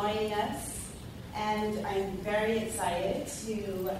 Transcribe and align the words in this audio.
joining 0.00 0.32
us. 0.32 0.78
And 1.34 1.86
I'm 1.86 2.12
very 2.18 2.58
excited 2.58 3.26
to 3.26 3.90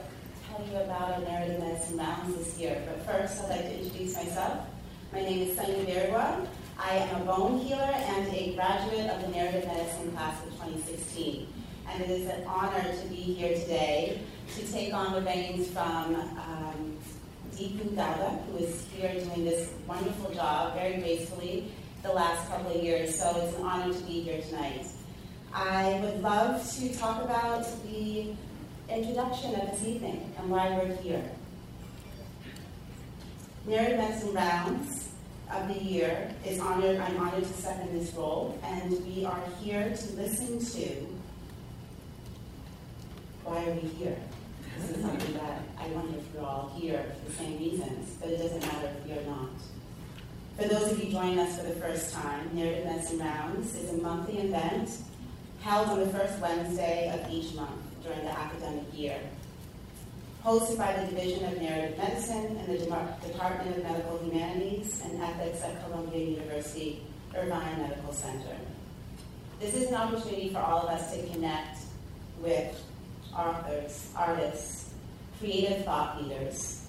tell 0.46 0.66
you 0.66 0.76
about 0.78 1.12
our 1.12 1.20
narrative 1.20 1.60
medicine 1.60 1.98
rounds 1.98 2.36
this 2.36 2.58
year. 2.58 2.82
But 2.86 3.04
first, 3.04 3.42
I'd 3.42 3.50
like 3.50 3.62
to 3.62 3.78
introduce 3.82 4.16
myself. 4.16 4.66
My 5.12 5.20
name 5.20 5.48
is 5.48 5.56
Sonia 5.56 5.84
Bergua. 5.84 6.46
I 6.78 6.96
am 6.96 7.20
a 7.20 7.24
bone 7.26 7.58
healer 7.58 7.82
and 7.82 8.34
a 8.34 8.54
graduate 8.54 9.10
of 9.10 9.20
the 9.22 9.28
narrative 9.28 9.66
medicine 9.66 10.12
class 10.12 10.42
of 10.46 10.52
2016. 10.52 11.46
And 11.90 12.02
it 12.02 12.10
is 12.10 12.28
an 12.28 12.44
honor 12.46 12.82
to 12.82 13.08
be 13.08 13.16
here 13.16 13.54
today 13.54 14.22
to 14.54 14.72
take 14.72 14.94
on 14.94 15.12
the 15.12 15.20
reins 15.20 15.68
from 15.68 16.14
um, 16.14 16.96
Deepu 17.54 17.94
Gowda, 17.94 18.42
who 18.46 18.58
is 18.58 18.86
here 18.96 19.12
doing 19.12 19.44
this 19.44 19.70
wonderful 19.86 20.32
job 20.32 20.74
very 20.74 20.96
gracefully 20.98 21.70
the 22.02 22.12
last 22.12 22.48
couple 22.48 22.74
of 22.74 22.82
years. 22.82 23.18
So 23.18 23.36
it's 23.44 23.58
an 23.58 23.64
honor 23.64 23.92
to 23.92 24.00
be 24.04 24.22
here 24.22 24.40
tonight. 24.40 24.86
I 25.52 26.00
would 26.02 26.22
love 26.22 26.70
to 26.76 26.94
talk 26.94 27.24
about 27.24 27.66
the 27.84 28.32
introduction 28.88 29.54
of 29.56 29.70
this 29.72 29.84
evening 29.84 30.32
and 30.38 30.48
why 30.48 30.70
we're 30.70 30.94
here. 30.96 31.28
Narrative 33.66 33.98
Medicine 33.98 34.34
Rounds 34.34 35.08
of 35.52 35.68
the 35.68 35.82
year 35.82 36.32
is 36.46 36.60
honored, 36.60 37.00
I'm 37.00 37.16
honored 37.18 37.42
to 37.42 37.52
step 37.52 37.80
in 37.82 37.98
this 37.98 38.12
role, 38.14 38.58
and 38.62 38.90
we 39.06 39.24
are 39.24 39.42
here 39.60 39.94
to 39.94 40.12
listen 40.12 40.58
to 40.58 41.06
why 43.44 43.64
are 43.64 43.72
we 43.72 43.88
here? 43.88 44.16
This 44.78 44.96
is 44.96 45.02
something 45.02 45.34
that 45.34 45.62
I 45.76 45.88
wonder 45.88 46.16
if 46.16 46.24
you're 46.32 46.44
all 46.44 46.72
here 46.78 47.04
for 47.18 47.30
the 47.30 47.36
same 47.36 47.58
reasons, 47.58 48.16
but 48.20 48.30
it 48.30 48.38
doesn't 48.38 48.60
matter 48.60 48.92
if 49.02 49.08
you're 49.08 49.24
not. 49.24 49.50
For 50.56 50.68
those 50.68 50.92
of 50.92 51.02
you 51.02 51.10
joining 51.10 51.40
us 51.40 51.58
for 51.58 51.66
the 51.66 51.74
first 51.74 52.14
time, 52.14 52.50
Narrative 52.52 52.84
Medicine 52.84 53.18
Rounds 53.18 53.74
is 53.74 53.90
a 53.90 53.96
monthly 53.96 54.38
event 54.38 54.90
held 55.62 55.88
on 55.88 56.00
the 56.00 56.06
first 56.06 56.38
Wednesday 56.40 57.10
of 57.12 57.32
each 57.32 57.54
month 57.54 57.80
during 58.02 58.24
the 58.24 58.30
academic 58.30 58.84
year. 58.94 59.18
Hosted 60.44 60.78
by 60.78 60.92
the 60.98 61.06
Division 61.06 61.44
of 61.44 61.60
Narrative 61.60 61.98
Medicine 61.98 62.56
and 62.56 62.66
the 62.66 62.78
Department 62.78 63.76
of 63.76 63.82
Medical 63.82 64.18
Humanities 64.24 65.02
and 65.04 65.22
Ethics 65.22 65.62
at 65.62 65.84
Columbia 65.84 66.24
University 66.24 67.02
Irving 67.36 67.82
Medical 67.82 68.12
Center. 68.12 68.56
This 69.60 69.74
is 69.74 69.88
an 69.88 69.94
opportunity 69.96 70.48
for 70.48 70.60
all 70.60 70.88
of 70.88 70.88
us 70.88 71.14
to 71.14 71.26
connect 71.28 71.80
with 72.40 72.82
authors, 73.36 74.10
artists, 74.16 74.94
creative 75.38 75.84
thought 75.84 76.22
leaders, 76.22 76.86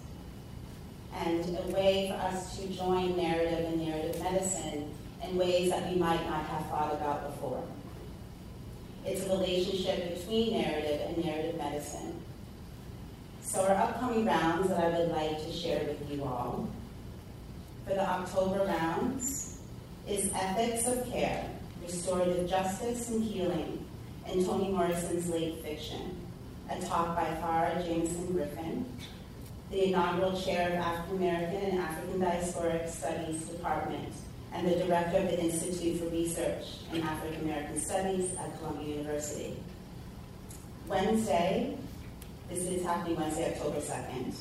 and 1.14 1.58
a 1.58 1.72
way 1.74 2.08
for 2.08 2.16
us 2.26 2.58
to 2.58 2.68
join 2.68 3.18
narrative 3.18 3.66
and 3.66 3.86
narrative 3.86 4.24
medicine 4.24 4.90
in 5.24 5.38
ways 5.38 5.70
that 5.70 5.92
we 5.92 6.00
might 6.00 6.26
not 6.26 6.46
have 6.46 6.66
thought 6.68 6.94
about 6.94 7.30
before. 7.30 7.62
It's 9.06 9.26
a 9.26 9.30
relationship 9.30 10.18
between 10.18 10.62
narrative 10.62 11.02
and 11.08 11.26
narrative 11.26 11.58
medicine. 11.58 12.22
So 13.42 13.62
our 13.64 13.76
upcoming 13.76 14.26
rounds 14.26 14.70
that 14.70 14.80
I 14.80 15.00
would 15.00 15.10
like 15.10 15.44
to 15.44 15.52
share 15.52 15.84
with 15.86 16.10
you 16.10 16.24
all 16.24 16.70
for 17.86 17.96
the 17.96 18.08
October 18.08 18.66
rounds 18.66 19.60
is 20.08 20.32
Ethics 20.36 20.88
of 20.88 21.12
Care, 21.12 21.50
Restorative 21.82 22.50
Justice 22.50 23.10
and 23.10 23.24
Healing, 23.24 23.86
and 24.28 24.46
Toni 24.46 24.70
Morrison's 24.70 25.30
late 25.30 25.64
fiction, 25.64 26.16
a 26.70 26.80
talk 26.82 27.16
by 27.16 27.26
Farah 27.42 27.84
Jasmine 27.86 28.34
Griffin, 28.34 28.86
the 29.72 29.88
inaugural 29.88 30.40
chair 30.40 30.70
of 30.70 30.76
African 30.76 31.18
American 31.18 31.72
and 31.72 31.80
African 31.80 32.22
Diasporic 32.22 32.88
Studies 32.90 33.42
Department 33.46 34.14
and 34.54 34.68
the 34.68 34.76
director 34.86 35.18
of 35.18 35.24
the 35.26 35.40
Institute 35.40 36.00
for 36.00 36.10
Research 36.10 36.66
in 36.94 37.02
African 37.04 37.42
American 37.44 37.80
Studies 37.80 38.36
at 38.36 38.58
Columbia 38.60 38.98
University. 38.98 39.58
Wednesday, 40.88 41.78
this 42.50 42.66
is 42.66 42.84
happening 42.84 43.16
Wednesday, 43.16 43.54
October 43.54 43.80
2nd. 43.80 44.36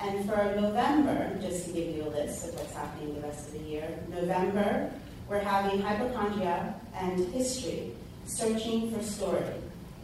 And 0.00 0.24
for 0.24 0.60
November, 0.60 1.38
just 1.40 1.66
to 1.66 1.72
give 1.72 1.94
you 1.94 2.04
a 2.04 2.10
list 2.10 2.48
of 2.48 2.54
what's 2.54 2.72
happening 2.72 3.14
the 3.14 3.20
rest 3.20 3.48
of 3.48 3.52
the 3.54 3.60
year, 3.60 3.98
November, 4.08 4.90
we're 5.28 5.40
having 5.40 5.80
Hypochondria 5.80 6.74
and 6.94 7.32
History, 7.32 7.92
Searching 8.26 8.90
for 8.90 9.02
Story, 9.02 9.44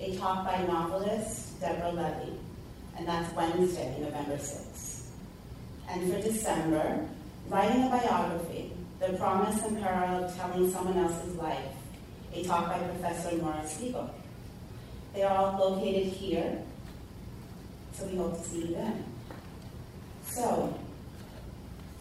a 0.01 0.17
talk 0.17 0.45
by 0.45 0.63
novelist 0.67 1.61
Deborah 1.61 1.93
Levy. 1.93 2.33
And 2.97 3.09
that's 3.09 3.35
Wednesday, 3.35 3.97
November 4.01 4.37
6th. 4.37 5.07
And 5.89 6.13
for 6.13 6.21
December, 6.21 7.07
Writing 7.49 7.85
a 7.85 7.89
Biography, 7.89 8.73
the 9.01 9.13
Promise 9.13 9.65
and 9.65 9.81
Peril 9.81 10.25
of 10.25 10.37
Telling 10.37 10.71
Someone 10.73 10.99
Else's 10.99 11.37
Life, 11.37 11.73
a 12.35 12.43
talk 12.43 12.67
by 12.67 12.79
Professor 12.79 13.37
Maura 13.37 13.65
Spiegel. 13.65 14.11
They 15.15 15.23
are 15.23 15.37
all 15.37 15.71
located 15.71 16.13
here, 16.13 16.61
so 17.93 18.07
we 18.07 18.17
hope 18.17 18.37
to 18.37 18.49
see 18.49 18.67
you 18.67 18.75
then. 18.75 19.05
So, 20.27 20.77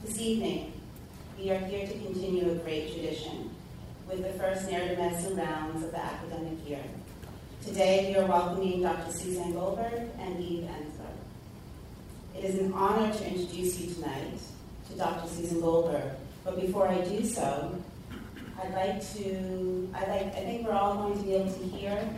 this 0.03 0.19
evening, 0.19 0.74
we 1.38 1.52
are 1.52 1.59
here 1.59 1.86
to 1.86 1.94
continue 1.94 2.52
a 2.52 2.56
great 2.56 2.91
tradition 2.91 3.52
with 4.09 4.24
the 4.24 4.34
first 4.40 4.69
narrative 4.69 4.97
medicine 4.97 5.38
rounds 5.38 5.84
of 5.84 5.91
the 5.91 6.03
academic 6.03 6.68
year. 6.68 6.84
Today, 7.63 8.07
we 8.09 8.19
are 8.19 8.25
welcoming 8.25 8.81
Dr. 8.81 9.12
Suzanne 9.12 9.53
Goldberg 9.53 10.09
and 10.18 10.44
Eve 10.44 10.63
Ensler. 10.63 12.38
It 12.38 12.44
is 12.44 12.59
an 12.59 12.74
honor 12.74 13.13
to 13.13 13.28
introduce 13.28 13.80
you 13.80 13.94
tonight 13.94 14.40
to 14.90 14.97
Dr. 14.97 15.28
Susan 15.28 15.62
Goldberg, 15.62 16.13
but 16.47 16.62
before 16.62 16.88
I 16.88 17.02
do 17.02 17.25
so, 17.25 17.78
I'd 18.63 18.74
like 18.74 19.13
to, 19.16 19.90
I 19.94 20.00
like, 20.09 20.28
I 20.28 20.46
think 20.46 20.66
we're 20.66 20.74
all 20.74 20.96
going 20.96 21.18
to 21.18 21.24
be 21.25 21.35
able 21.35 21.52
to 21.52 21.63
hear 21.66 22.09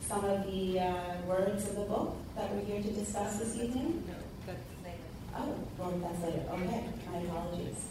some 0.00 0.24
of 0.24 0.44
the 0.50 0.80
uh, 0.80 1.14
words 1.28 1.68
of 1.68 1.76
the 1.76 1.82
book 1.82 2.16
that 2.34 2.52
we're 2.52 2.64
here 2.64 2.82
to 2.82 2.90
discuss 2.90 3.36
this 3.36 3.54
evening. 3.54 4.02
No, 4.08 4.14
that's 4.46 4.58
later. 4.82 4.98
Oh, 5.36 5.54
well, 5.78 5.92
that's 6.02 6.22
later. 6.24 6.42
Okay, 6.50 6.84
my 7.12 7.18
apologies. 7.20 7.86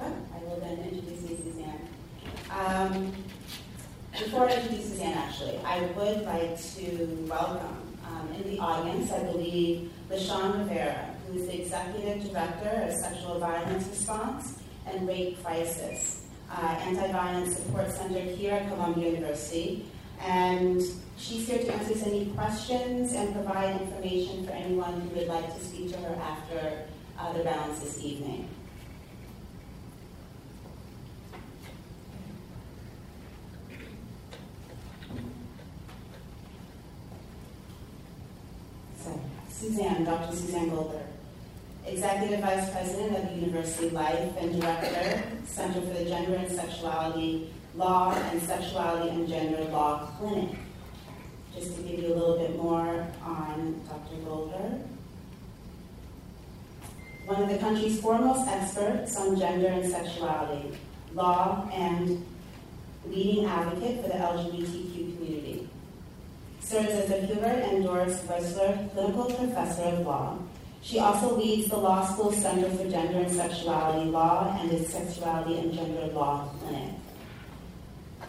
Oh, 0.00 0.14
I 0.34 0.44
will 0.44 0.60
then 0.60 0.78
introduce 0.78 1.28
you, 1.28 1.36
Suzanne. 1.36 1.86
Um, 2.50 3.12
before 4.12 4.48
I 4.48 4.54
introduce 4.54 4.88
Suzanne, 4.88 5.18
actually, 5.18 5.58
I 5.66 5.82
would 5.82 6.22
like 6.22 6.58
to 6.76 7.26
welcome 7.28 7.76
um, 8.06 8.32
in 8.38 8.50
the 8.50 8.58
audience, 8.58 9.12
I 9.12 9.22
believe, 9.24 9.92
LaShawn 10.10 10.60
Rivera, 10.60 11.14
who 11.28 11.38
is 11.38 11.46
the 11.46 11.62
Executive 11.62 12.30
Director 12.30 12.88
of 12.88 12.94
Sexual 12.94 13.38
Violence 13.38 13.86
Response 13.88 14.58
and 14.86 15.06
Rape 15.06 15.42
Crisis, 15.44 16.24
uh, 16.50 16.78
Anti-Violence 16.80 17.56
Support 17.56 17.90
Center 17.90 18.20
here 18.20 18.54
at 18.54 18.68
Columbia 18.68 19.10
University. 19.10 19.86
And 20.24 20.80
she's 21.18 21.46
here 21.46 21.58
to 21.58 21.72
answer 21.72 22.08
any 22.08 22.26
questions 22.26 23.12
and 23.12 23.34
provide 23.34 23.80
information 23.80 24.46
for 24.46 24.52
anyone 24.52 25.00
who 25.00 25.16
would 25.16 25.28
like 25.28 25.54
to 25.54 25.64
speak 25.64 25.92
to 25.92 25.98
her 25.98 26.14
after 26.16 26.84
uh, 27.18 27.32
the 27.34 27.44
balance 27.44 27.80
this 27.80 28.02
evening. 28.02 28.48
So, 39.04 39.20
Suzanne, 39.50 40.04
Dr. 40.04 40.34
Suzanne 40.34 40.70
Goldberg. 40.70 41.07
Executive 41.90 42.40
Vice 42.40 42.70
President 42.70 43.16
of 43.16 43.36
University 43.36 43.88
Life 43.90 44.36
and 44.38 44.60
Director, 44.60 45.22
Center 45.46 45.80
for 45.80 45.94
the 45.94 46.04
Gender 46.04 46.34
and 46.34 46.50
Sexuality 46.50 47.50
Law 47.74 48.12
and 48.12 48.42
Sexuality 48.42 49.08
and 49.08 49.26
Gender 49.26 49.64
Law 49.70 50.06
Clinic. 50.18 50.50
Just 51.54 51.76
to 51.76 51.82
give 51.82 52.00
you 52.00 52.08
a 52.08 52.14
little 52.14 52.38
bit 52.38 52.56
more 52.56 53.06
on 53.24 53.80
Dr. 53.88 54.16
Goldberg. 54.22 54.82
One 57.24 57.42
of 57.42 57.48
the 57.48 57.58
country's 57.58 58.00
foremost 58.00 58.46
experts 58.48 59.16
on 59.16 59.38
gender 59.38 59.68
and 59.68 59.90
sexuality, 59.90 60.76
law, 61.14 61.68
and 61.72 62.24
leading 63.06 63.46
advocate 63.46 64.02
for 64.02 64.08
the 64.08 64.14
LGBTQ 64.14 65.16
community. 65.16 65.68
Serves 66.60 66.90
as 66.90 67.10
a 67.10 67.26
Herbert 67.26 67.64
and 67.64 67.84
Doris 67.84 68.20
Wechsler 68.22 68.92
Clinical 68.92 69.24
Professor 69.24 69.82
of 69.82 70.00
Law 70.00 70.38
she 70.82 70.98
also 70.98 71.36
leads 71.36 71.68
the 71.68 71.76
Law 71.76 72.06
School 72.06 72.32
Center 72.32 72.70
for 72.70 72.88
Gender 72.88 73.20
and 73.20 73.32
Sexuality 73.32 74.10
Law 74.10 74.56
and 74.60 74.70
its 74.72 74.92
Sexuality 74.92 75.58
and 75.58 75.72
Gender 75.72 76.06
Law 76.12 76.48
Clinic. 76.60 76.94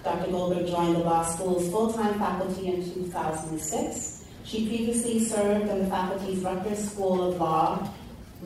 Dr. 0.04 0.32
Goldberg 0.32 0.68
joined 0.68 0.96
the 0.96 1.00
law 1.00 1.26
school's 1.26 1.70
full-time 1.70 2.18
faculty 2.18 2.68
in 2.68 2.84
2006. 2.94 4.24
She 4.46 4.68
previously 4.68 5.20
served 5.20 5.70
on 5.70 5.80
the 5.80 5.88
faculty's 5.88 6.40
Rutgers 6.40 6.92
School 6.92 7.32
of 7.32 7.40
Law, 7.40 7.92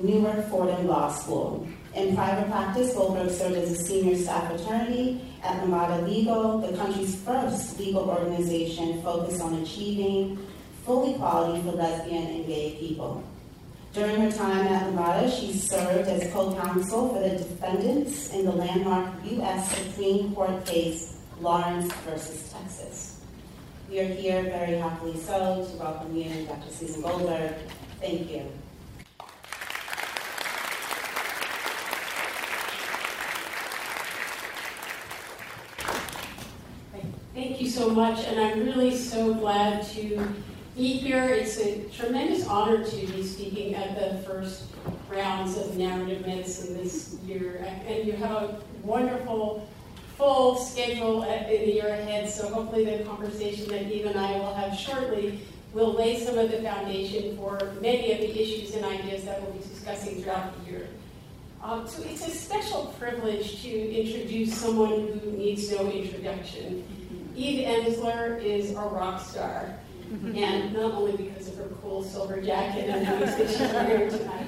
Newark 0.02 0.50
Fordham 0.50 0.88
Law 0.88 1.12
School. 1.12 1.68
In 1.94 2.16
private 2.16 2.50
practice, 2.50 2.94
Goldberg 2.96 3.30
served 3.30 3.56
as 3.56 3.72
a 3.72 3.76
senior 3.76 4.18
staff 4.18 4.52
attorney 4.52 5.22
at 5.44 5.68
Lambda 5.70 6.08
Legal, 6.08 6.58
the 6.58 6.76
country's 6.76 7.16
first 7.22 7.80
legal 7.80 8.10
organization 8.10 9.02
focused 9.04 9.42
on 9.42 9.54
achieving 9.62 10.40
full 10.84 11.14
equality 11.14 11.62
for 11.62 11.74
lesbian 11.74 12.24
and 12.24 12.48
gay 12.48 12.76
people. 12.80 13.24
During 13.94 14.22
her 14.22 14.32
time 14.32 14.66
at 14.66 14.92
Lambda, 14.96 15.30
she 15.30 15.54
served 15.54 16.10
as 16.10 16.34
co-counsel 16.34 17.10
for 17.10 17.20
the 17.22 17.38
defendants 17.38 18.34
in 18.34 18.44
the 18.46 18.52
landmark 18.52 19.14
U.S. 19.26 19.70
Supreme 19.70 20.34
Court 20.34 20.66
case 20.66 21.20
Lawrence 21.40 21.94
versus 21.98 22.52
Texas. 22.52 23.20
We 23.92 24.00
are 24.00 24.08
here 24.08 24.42
very 24.42 24.80
happily 24.80 25.16
so 25.20 25.68
to 25.70 25.78
welcome 25.78 26.16
you, 26.16 26.48
Dr. 26.48 26.72
Susan 26.72 27.04
Goldberg. 27.04 27.54
Thank 28.02 28.32
you. 28.32 28.48
Thank 37.36 37.62
you 37.62 37.70
so 37.70 37.92
much, 37.92 38.26
and 38.26 38.40
I'm 38.40 38.64
really 38.64 38.98
so 38.98 39.36
glad 39.36 39.86
to 39.90 40.34
be 40.76 40.94
here. 40.94 41.24
It's 41.24 41.58
a 41.58 41.84
tremendous 41.90 42.48
honor 42.48 42.84
to 42.84 42.96
be 42.96 43.24
speaking 43.24 43.76
at 43.76 43.96
the 43.96 44.18
first 44.24 44.64
rounds 45.10 45.58
of 45.58 45.78
narrative 45.78 46.26
medicine 46.26 46.76
this 46.76 47.16
year, 47.26 47.64
and 47.86 48.06
you 48.06 48.14
have 48.14 48.32
a 48.32 48.62
wonderful 48.82 49.68
full 50.18 50.56
schedule 50.56 51.24
in 51.24 51.48
the 51.48 51.74
year 51.74 51.88
ahead, 51.88 52.30
so 52.30 52.48
hopefully 52.48 52.86
the 52.86 53.04
conversation 53.04 53.68
that 53.68 53.92
Eve 53.92 54.06
and 54.08 54.20
I 54.20 54.40
will 54.40 54.54
have 54.54 54.78
shortly 54.78 55.42
will 55.74 55.94
lay 55.94 56.24
some 56.24 56.38
of 56.38 56.52
the 56.52 56.62
foundation 56.62 57.36
for 57.38 57.60
many 57.82 58.12
of 58.12 58.20
the 58.20 58.42
issues 58.42 58.76
and 58.76 58.86
ideas 58.86 59.24
that 59.26 59.42
we'll 59.42 59.52
be 59.52 59.60
discussing 59.60 60.22
throughout 60.22 60.54
the 60.60 60.72
year. 60.72 60.88
Um, 61.64 61.88
so 61.88 62.04
it's 62.04 62.28
a 62.28 62.32
special 62.32 62.94
privilege 63.00 63.62
to 63.62 63.70
introduce 63.70 64.56
someone 64.56 65.20
who 65.24 65.32
needs 65.32 65.72
no 65.72 65.90
introduction. 65.90 66.84
Eve 67.36 67.66
Ensler 67.66 68.44
is 68.44 68.72
a 68.72 68.76
rock 68.76 69.20
star, 69.22 69.74
and 70.14 70.74
not 70.74 70.94
only 70.94 71.18
because 71.18 71.48
of 71.48 71.58
her 71.58 71.70
cool 71.82 72.04
silver 72.04 72.42
jacket 72.42 72.90
and 72.90 73.08
the 73.08 73.26
that 73.26 73.50
she's 73.50 73.60
wearing 73.60 74.10
tonight, 74.10 74.48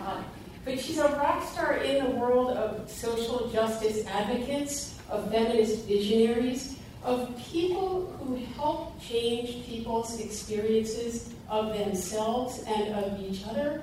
uh, 0.00 0.22
but 0.64 0.80
she's 0.80 0.98
a 0.98 1.08
rock 1.16 1.46
star 1.52 1.76
in 1.76 2.04
the 2.04 2.10
world 2.12 2.56
of 2.56 2.90
social 2.90 3.48
justice 3.50 4.06
advocates 4.06 4.98
of 5.10 5.30
feminist 5.30 5.84
visionaries, 5.86 6.78
of 7.02 7.36
people 7.36 8.06
who 8.18 8.36
help 8.56 8.98
change 9.00 9.66
people's 9.66 10.18
experiences 10.20 11.34
of 11.50 11.76
themselves 11.76 12.64
and 12.66 12.94
of 12.94 13.20
each 13.20 13.46
other 13.46 13.82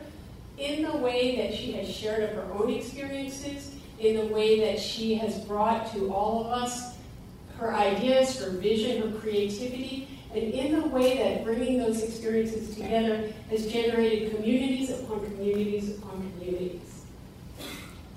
in 0.57 0.83
the 0.83 0.97
way 0.97 1.35
that 1.35 1.55
she 1.55 1.71
has 1.73 1.87
shared 1.87 2.23
of 2.23 2.31
her 2.31 2.47
own 2.53 2.71
experiences, 2.71 3.75
in 3.99 4.15
the 4.17 4.33
way 4.33 4.59
that 4.59 4.79
she 4.79 5.13
has 5.13 5.37
brought 5.45 5.91
to 5.93 6.11
all 6.11 6.45
of 6.45 6.63
us 6.63 6.95
her 7.57 7.73
ideas, 7.75 8.39
her 8.39 8.49
vision, 8.49 9.03
her 9.03 9.19
creativity, 9.19 10.07
and 10.33 10.53
in 10.53 10.79
the 10.79 10.87
way 10.87 11.17
that 11.17 11.43
bringing 11.43 11.77
those 11.77 12.03
experiences 12.03 12.75
together 12.75 13.31
has 13.49 13.67
generated 13.67 14.33
communities 14.33 14.89
upon 14.91 15.25
communities 15.25 15.97
upon 15.97 16.31
communities. 16.37 17.05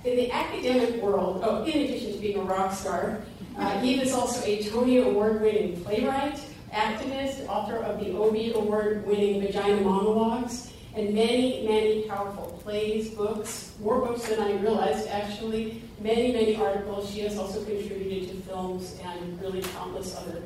In 0.05 0.17
the 0.17 0.31
academic 0.31 1.03
world, 1.03 1.41
oh, 1.43 1.65
in 1.65 1.81
addition 1.81 2.13
to 2.13 2.19
being 2.19 2.39
a 2.39 2.43
rock 2.43 2.73
star, 2.73 3.23
uh, 3.59 3.81
Eve 3.83 4.03
is 4.03 4.13
also 4.13 4.45
a 4.45 4.63
Tony 4.63 4.99
Award 4.99 5.41
winning 5.41 5.83
playwright, 5.83 6.39
activist, 6.73 7.49
author 7.49 7.77
of 7.77 7.99
the 8.01 8.13
Obie 8.13 8.53
Award 8.53 9.07
winning 9.07 9.41
Vagina 9.41 9.81
Monologues, 9.81 10.73
and 10.95 11.13
many, 11.15 11.67
many 11.67 12.03
powerful 12.03 12.61
plays, 12.63 13.11
books, 13.11 13.73
more 13.81 14.01
books 14.01 14.29
than 14.29 14.41
I 14.41 14.53
realized 14.59 15.09
actually, 15.09 15.83
many, 16.01 16.33
many 16.33 16.57
articles. 16.57 17.11
She 17.11 17.21
has 17.21 17.37
also 17.37 17.65
contributed 17.65 18.29
to 18.31 18.37
films 18.43 18.99
and 19.03 19.41
really 19.41 19.63
countless 19.63 20.15
other 20.17 20.43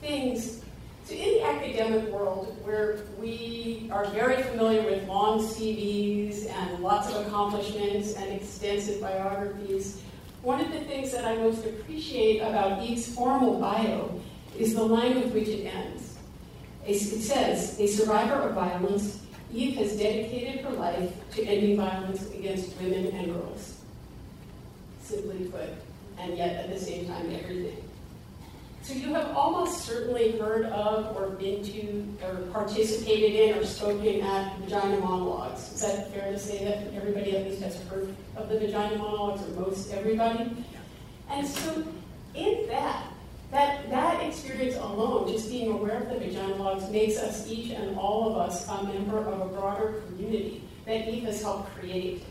things. 0.00 0.62
So, 1.08 1.14
in 1.14 1.38
the 1.38 1.42
academic 1.42 2.12
world, 2.12 2.54
where 2.64 2.98
we 3.18 3.88
are 3.90 4.04
very 4.08 4.42
familiar 4.42 4.82
with 4.82 5.08
long 5.08 5.40
CVs 5.40 6.50
and 6.50 6.80
lots 6.82 7.08
of 7.08 7.26
accomplishments 7.26 8.12
and 8.12 8.30
extensive 8.30 9.00
biographies, 9.00 10.02
one 10.42 10.60
of 10.60 10.70
the 10.70 10.80
things 10.80 11.10
that 11.12 11.24
I 11.24 11.38
most 11.38 11.64
appreciate 11.64 12.40
about 12.40 12.82
Eve's 12.82 13.08
formal 13.14 13.58
bio 13.58 14.20
is 14.58 14.74
the 14.74 14.82
line 14.82 15.14
with 15.14 15.32
which 15.32 15.48
it 15.48 15.64
ends. 15.64 16.18
It 16.86 16.98
says, 16.98 17.80
A 17.80 17.86
survivor 17.86 18.34
of 18.34 18.54
violence, 18.54 19.22
Eve 19.50 19.76
has 19.76 19.96
dedicated 19.96 20.60
her 20.60 20.72
life 20.72 21.10
to 21.36 21.42
ending 21.42 21.78
violence 21.78 22.30
against 22.32 22.78
women 22.82 23.06
and 23.14 23.32
girls. 23.32 23.78
Simply 25.02 25.46
put, 25.46 25.70
and 26.18 26.36
yet 26.36 26.66
at 26.66 26.68
the 26.68 26.78
same 26.78 27.06
time, 27.06 27.34
everything. 27.34 27.87
So 28.88 28.94
you 28.94 29.12
have 29.12 29.36
almost 29.36 29.84
certainly 29.84 30.38
heard 30.38 30.64
of 30.64 31.14
or 31.14 31.28
been 31.28 31.62
to 31.62 32.08
or 32.24 32.36
participated 32.52 33.34
in 33.34 33.58
or 33.58 33.66
spoken 33.66 34.22
at 34.22 34.58
vagina 34.60 34.98
monologues. 34.98 35.74
Is 35.74 35.82
that 35.82 36.10
fair 36.10 36.32
to 36.32 36.38
say 36.38 36.64
that 36.64 36.94
everybody 36.94 37.36
at 37.36 37.44
least 37.44 37.60
has 37.60 37.78
heard 37.82 38.16
of 38.34 38.48
the 38.48 38.58
vagina 38.58 38.96
monologues 38.96 39.42
or 39.42 39.60
most 39.60 39.92
everybody? 39.92 40.64
And 41.28 41.46
so 41.46 41.84
in 42.34 42.66
that, 42.68 43.12
that, 43.50 43.90
that 43.90 44.22
experience 44.26 44.76
alone, 44.76 45.30
just 45.30 45.50
being 45.50 45.70
aware 45.70 46.04
of 46.04 46.08
the 46.08 46.20
vagina 46.20 46.56
monologues, 46.56 46.88
makes 46.88 47.18
us 47.18 47.46
each 47.46 47.72
and 47.72 47.94
all 47.98 48.30
of 48.30 48.38
us 48.38 48.66
a 48.68 48.84
member 48.84 49.18
of 49.18 49.38
a 49.38 49.54
broader 49.54 50.02
community 50.06 50.62
that 50.86 51.06
Eve 51.06 51.24
has 51.24 51.42
helped 51.42 51.78
create. 51.78 52.24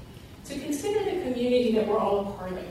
So 0.43 0.57
consider 0.57 1.05
the 1.05 1.21
community 1.21 1.73
that 1.73 1.87
we're 1.87 1.99
all 1.99 2.29
a 2.29 2.31
part 2.31 2.53
of. 2.53 2.65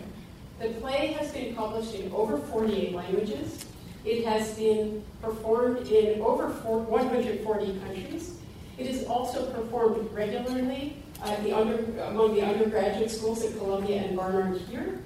The 0.58 0.70
play 0.80 1.12
has 1.18 1.30
been 1.30 1.54
published 1.54 1.94
in 1.94 2.10
over 2.10 2.38
48 2.38 2.92
languages. 2.92 3.64
It 4.06 4.24
has 4.24 4.54
been 4.54 5.02
performed 5.20 5.88
in 5.88 6.20
over 6.20 6.46
140 6.46 7.78
countries. 7.80 8.38
It 8.78 8.86
is 8.86 9.04
also 9.06 9.50
performed 9.50 10.12
regularly 10.12 11.02
uh, 11.24 11.34
the 11.42 11.52
under, 11.52 11.78
among 12.02 12.36
the 12.36 12.42
undergraduate 12.42 13.10
schools 13.10 13.44
at 13.44 13.58
Columbia 13.58 14.02
and 14.02 14.16
Barnard 14.16 14.60
here. 14.70 15.00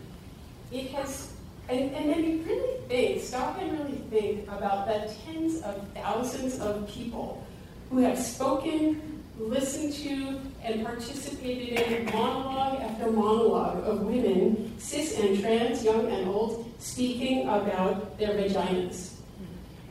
It 0.70 0.90
has, 0.90 1.32
and, 1.70 1.94
and 1.94 2.10
then 2.10 2.24
you 2.24 2.42
really 2.42 2.80
think, 2.88 3.22
stop 3.22 3.58
and 3.58 3.72
really 3.78 4.02
think 4.10 4.46
about 4.48 4.86
the 4.86 5.10
tens 5.24 5.62
of 5.62 5.82
thousands 5.94 6.60
of 6.60 6.86
people 6.86 7.46
who 7.88 7.98
have 7.98 8.18
spoken, 8.18 9.09
listened 9.40 9.92
to, 9.94 10.40
and 10.62 10.84
participated 10.84 11.80
in 11.80 12.04
monologue 12.06 12.80
after 12.82 13.10
monologue 13.10 13.82
of 13.84 14.02
women, 14.02 14.72
cis 14.78 15.18
and 15.18 15.40
trans, 15.40 15.82
young 15.82 16.06
and 16.08 16.28
old, 16.28 16.70
speaking 16.78 17.48
about 17.48 18.18
their 18.18 18.34
vaginas. 18.34 19.14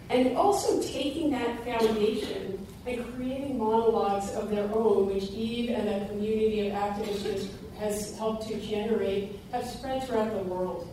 And 0.09 0.37
also 0.37 0.81
taking 0.81 1.31
that 1.31 1.63
foundation 1.63 2.65
and 2.85 3.15
creating 3.15 3.57
monologues 3.57 4.31
of 4.33 4.49
their 4.49 4.69
own, 4.73 5.07
which 5.07 5.29
Eve 5.31 5.71
and 5.71 5.89
a 5.89 6.07
community 6.07 6.67
of 6.67 6.73
activists 6.73 7.49
has 7.77 8.17
helped 8.17 8.47
to 8.47 8.59
generate, 8.59 9.39
have 9.51 9.65
spread 9.65 10.03
throughout 10.03 10.31
the 10.31 10.43
world. 10.43 10.87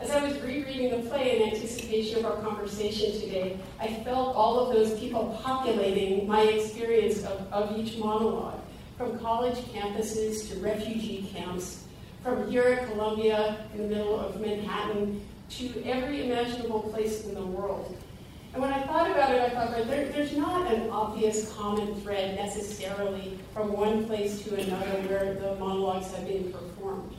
As 0.00 0.10
I 0.10 0.24
was 0.24 0.40
rereading 0.40 0.90
the 0.90 1.10
play 1.10 1.36
in 1.36 1.52
anticipation 1.52 2.20
of 2.20 2.24
our 2.24 2.40
conversation 2.40 3.20
today, 3.20 3.58
I 3.78 3.88
felt 4.02 4.34
all 4.34 4.58
of 4.58 4.74
those 4.74 4.98
people 4.98 5.38
populating 5.42 6.26
my 6.26 6.40
experience 6.40 7.22
of, 7.24 7.52
of 7.52 7.78
each 7.78 7.98
monologue, 7.98 8.60
from 8.96 9.18
college 9.18 9.58
campuses 9.74 10.48
to 10.48 10.58
refugee 10.60 11.28
camps, 11.34 11.84
from 12.22 12.50
here 12.50 12.62
at 12.62 12.90
Columbia 12.90 13.68
in 13.74 13.82
the 13.82 13.88
middle 13.94 14.18
of 14.18 14.40
Manhattan 14.40 15.20
to 15.50 15.84
every 15.84 16.24
imaginable 16.24 16.80
place 16.80 17.26
in 17.26 17.34
the 17.34 17.44
world. 17.44 17.94
And 18.54 18.62
when 18.62 18.72
I 18.72 18.82
thought 18.84 19.10
about 19.10 19.34
it, 19.34 19.42
I 19.42 19.50
thought 19.50 19.70
that 19.72 19.86
there, 19.86 20.08
there's 20.08 20.34
not 20.34 20.72
an 20.72 20.88
obvious 20.88 21.52
common 21.52 21.94
thread 22.00 22.36
necessarily 22.36 23.38
from 23.52 23.74
one 23.74 24.06
place 24.06 24.42
to 24.44 24.54
another 24.54 25.08
where 25.08 25.34
the 25.34 25.56
monologues 25.56 26.10
have 26.14 26.26
been 26.26 26.50
performed. 26.50 27.14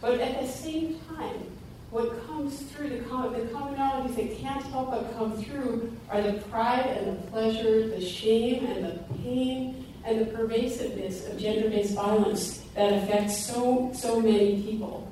But 0.00 0.20
at 0.20 0.40
the 0.40 0.46
same 0.46 1.00
time, 1.16 1.52
what 1.92 2.26
comes 2.26 2.62
through, 2.62 2.88
the, 2.88 3.00
com- 3.04 3.34
the 3.34 3.40
commonalities 3.40 4.16
that 4.16 4.38
can't 4.38 4.64
help 4.64 4.90
but 4.90 5.14
come 5.14 5.36
through 5.42 5.92
are 6.08 6.22
the 6.22 6.32
pride 6.44 6.86
and 6.86 7.06
the 7.06 7.22
pleasure, 7.30 7.86
the 7.88 8.00
shame 8.00 8.64
and 8.64 8.84
the 8.86 8.98
pain, 9.22 9.84
and 10.06 10.18
the 10.18 10.24
pervasiveness 10.24 11.28
of 11.28 11.38
gender-based 11.38 11.94
violence 11.94 12.64
that 12.74 12.94
affects 12.94 13.44
so, 13.44 13.92
so 13.94 14.18
many 14.18 14.62
people. 14.62 15.06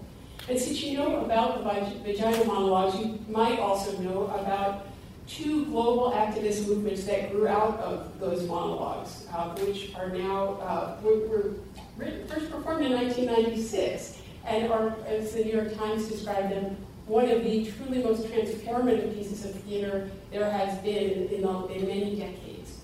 And 0.48 0.58
since 0.58 0.82
you 0.82 0.96
know 0.96 1.22
about 1.22 1.58
the 1.58 2.02
vagina 2.02 2.44
monologues, 2.46 2.98
you 2.98 3.18
might 3.28 3.58
also 3.58 3.96
know 3.98 4.28
about 4.28 4.86
two 5.28 5.66
global 5.66 6.12
activist 6.12 6.66
movements 6.66 7.04
that 7.04 7.30
grew 7.30 7.46
out 7.46 7.78
of 7.80 8.18
those 8.18 8.48
monologues, 8.48 9.26
uh, 9.34 9.54
which 9.58 9.94
are 9.94 10.08
now, 10.08 10.54
uh, 10.54 10.96
were, 11.02 11.26
were 11.28 11.54
written, 11.98 12.26
first 12.26 12.50
performed 12.50 12.86
in 12.86 12.92
1996 12.92 14.19
and 14.46 14.72
are, 14.72 14.94
as 15.06 15.32
the 15.32 15.44
New 15.44 15.52
York 15.52 15.76
Times 15.76 16.08
described 16.08 16.50
them, 16.50 16.76
one 17.06 17.28
of 17.28 17.42
the 17.42 17.70
truly 17.72 18.02
most 18.02 18.22
transformative 18.24 19.14
pieces 19.14 19.44
of 19.44 19.54
theater 19.62 20.10
there 20.30 20.48
has 20.50 20.78
been 20.78 21.28
in, 21.28 21.42
the, 21.42 21.66
in 21.68 21.86
many 21.86 22.16
decades. 22.16 22.80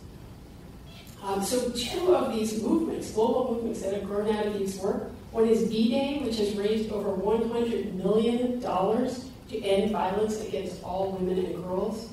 Um, 1.22 1.42
so 1.42 1.70
two 1.70 2.14
of 2.14 2.32
these 2.32 2.62
movements, 2.62 3.10
global 3.12 3.54
movements 3.54 3.82
that 3.82 3.94
have 3.94 4.04
grown 4.04 4.34
out 4.34 4.46
of 4.46 4.58
these 4.58 4.76
work, 4.78 5.10
one 5.32 5.48
is 5.48 5.68
V-Day, 5.68 6.20
which 6.24 6.38
has 6.38 6.56
raised 6.56 6.90
over 6.90 7.10
$100 7.10 7.94
million 7.94 8.60
to 8.60 9.62
end 9.62 9.92
violence 9.92 10.40
against 10.40 10.82
all 10.82 11.12
women 11.12 11.44
and 11.44 11.62
girls, 11.64 12.08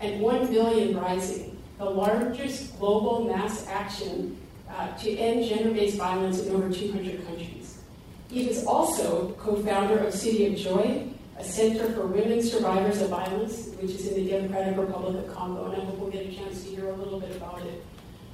and 0.00 0.20
1 0.20 0.46
billion 0.48 0.98
rising, 0.98 1.56
the 1.78 1.84
largest 1.84 2.78
global 2.78 3.24
mass 3.24 3.66
action 3.68 4.36
uh, 4.70 4.88
to 4.96 5.16
end 5.16 5.48
gender-based 5.48 5.96
violence 5.96 6.40
in 6.40 6.54
over 6.54 6.72
200 6.72 7.26
countries. 7.26 7.53
He 8.34 8.50
is 8.50 8.66
also 8.66 9.30
co-founder 9.38 9.96
of 9.98 10.12
City 10.12 10.46
of 10.46 10.56
Joy, 10.56 11.06
a 11.38 11.44
center 11.44 11.88
for 11.92 12.08
women 12.08 12.42
survivors 12.42 13.00
of 13.00 13.10
violence, 13.10 13.68
which 13.80 13.92
is 13.92 14.08
in 14.08 14.14
the 14.24 14.28
Democratic 14.28 14.76
Republic 14.76 15.24
of 15.24 15.32
Congo, 15.32 15.66
and 15.66 15.80
I 15.80 15.84
hope 15.84 16.00
we'll 16.00 16.10
get 16.10 16.26
a 16.26 16.34
chance 16.34 16.64
to 16.64 16.70
hear 16.70 16.88
a 16.88 16.96
little 16.96 17.20
bit 17.20 17.36
about 17.36 17.62
it. 17.62 17.84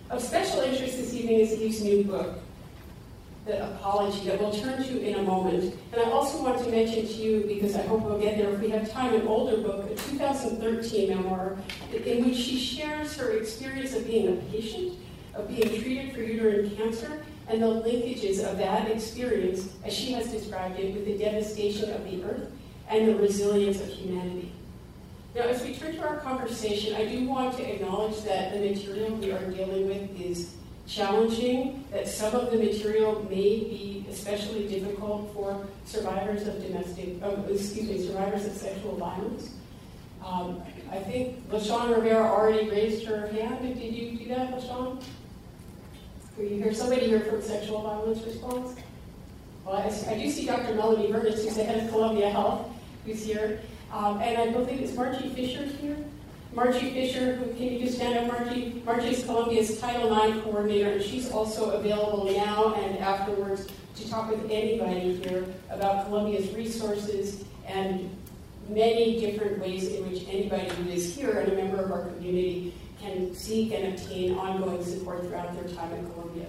Of 0.08 0.22
special 0.22 0.60
interest 0.60 0.96
this 0.96 1.12
evening 1.12 1.40
is 1.40 1.52
Eve's 1.52 1.82
new 1.82 2.04
book, 2.04 2.38
The 3.44 3.62
Apology, 3.72 4.24
that 4.24 4.40
we'll 4.40 4.54
turn 4.54 4.82
to 4.82 5.02
in 5.02 5.16
a 5.16 5.22
moment. 5.22 5.76
And 5.92 6.00
I 6.00 6.10
also 6.10 6.42
want 6.42 6.64
to 6.64 6.70
mention 6.70 7.06
to 7.06 7.12
you, 7.12 7.44
because 7.46 7.76
I 7.76 7.82
hope 7.82 8.00
we'll 8.00 8.18
get 8.18 8.38
there 8.38 8.54
if 8.54 8.58
we 8.58 8.70
have 8.70 8.90
time, 8.90 9.12
an 9.12 9.26
older 9.28 9.58
book, 9.58 9.84
a 9.90 9.94
2013 9.96 11.10
memoir, 11.10 11.58
in 11.92 12.24
which 12.24 12.38
she 12.38 12.58
shares 12.58 13.14
her 13.18 13.32
experience 13.32 13.94
of 13.94 14.06
being 14.06 14.28
a 14.28 14.36
patient, 14.50 14.94
of 15.34 15.46
being 15.46 15.68
treated 15.82 16.14
for 16.14 16.22
uterine 16.22 16.74
cancer, 16.74 17.22
and 17.50 17.60
the 17.60 17.66
linkages 17.66 18.44
of 18.48 18.58
that 18.58 18.88
experience, 18.88 19.68
as 19.84 19.92
she 19.92 20.12
has 20.12 20.30
described 20.30 20.78
it, 20.78 20.94
with 20.94 21.04
the 21.04 21.18
devastation 21.18 21.90
of 21.90 22.04
the 22.04 22.22
earth 22.22 22.48
and 22.88 23.08
the 23.08 23.16
resilience 23.16 23.80
of 23.80 23.88
humanity. 23.88 24.52
Now, 25.34 25.42
as 25.42 25.62
we 25.62 25.74
turn 25.74 25.94
to 25.94 26.06
our 26.06 26.18
conversation, 26.18 26.94
I 26.94 27.06
do 27.06 27.26
want 27.26 27.56
to 27.56 27.74
acknowledge 27.74 28.22
that 28.22 28.52
the 28.52 28.60
material 28.60 29.16
we 29.16 29.32
are 29.32 29.50
dealing 29.50 29.88
with 29.88 30.20
is 30.20 30.54
challenging, 30.86 31.84
that 31.92 32.08
some 32.08 32.34
of 32.34 32.50
the 32.50 32.58
material 32.58 33.22
may 33.24 33.60
be 33.60 34.06
especially 34.10 34.66
difficult 34.68 35.32
for 35.34 35.66
survivors 35.84 36.46
of 36.46 36.60
domestic, 36.62 37.16
oh, 37.22 37.44
excuse 37.48 37.88
me, 37.88 38.06
survivors 38.06 38.46
of 38.46 38.52
sexual 38.52 38.96
violence. 38.96 39.54
Um, 40.24 40.62
I 40.90 40.98
think 40.98 41.48
LaShawn 41.50 41.94
Rivera 41.94 42.24
already 42.24 42.68
raised 42.68 43.06
her 43.06 43.28
hand. 43.28 43.62
Did 43.62 43.94
you 43.94 44.18
do 44.18 44.28
that, 44.28 44.50
LaShawn? 44.50 45.00
You 46.42 46.62
here? 46.62 46.72
Somebody 46.72 47.06
here 47.06 47.20
from 47.20 47.42
sexual 47.42 47.82
violence 47.82 48.24
response? 48.24 48.74
Well, 49.64 49.76
I, 49.76 50.10
I 50.10 50.18
do 50.18 50.30
see 50.30 50.46
Dr. 50.46 50.74
Melanie 50.74 51.12
Burgess, 51.12 51.44
who's 51.44 51.54
the 51.54 51.64
head 51.64 51.84
of 51.84 51.90
Columbia 51.90 52.30
Health, 52.30 52.70
who's 53.04 53.22
here. 53.22 53.60
Um, 53.92 54.20
and 54.20 54.38
I 54.38 54.50
believe 54.50 54.80
it's 54.80 54.94
Margie 54.94 55.28
Fisher 55.30 55.64
here. 55.64 55.98
Margie 56.54 56.90
Fisher, 56.90 57.34
who 57.34 57.52
can 57.54 57.64
you 57.64 57.80
just 57.80 57.96
stand 57.96 58.18
up, 58.18 58.26
Margie? 58.26 58.82
Margie 58.86 59.10
is 59.10 59.24
Columbia's 59.24 59.78
Title 59.78 60.12
IX 60.12 60.40
coordinator, 60.40 60.92
and 60.92 61.02
she's 61.02 61.30
also 61.30 61.72
available 61.72 62.32
now 62.32 62.74
and 62.74 62.98
afterwards 62.98 63.68
to 63.96 64.08
talk 64.08 64.30
with 64.30 64.44
anybody 64.50 65.16
here 65.16 65.44
about 65.68 66.06
Columbia's 66.06 66.52
resources 66.54 67.44
and 67.66 68.10
many 68.68 69.20
different 69.20 69.58
ways 69.58 69.88
in 69.88 70.10
which 70.10 70.26
anybody 70.28 70.68
who 70.70 70.88
is 70.90 71.14
here 71.14 71.38
and 71.40 71.52
a 71.52 71.54
member 71.54 71.84
of 71.84 71.92
our 71.92 72.06
community 72.06 72.72
can 73.00 73.34
seek 73.34 73.72
and 73.72 73.94
obtain 73.94 74.34
ongoing 74.34 74.84
support 74.84 75.22
throughout 75.22 75.54
their 75.54 75.74
time 75.74 75.92
at 75.92 76.12
Columbia. 76.12 76.46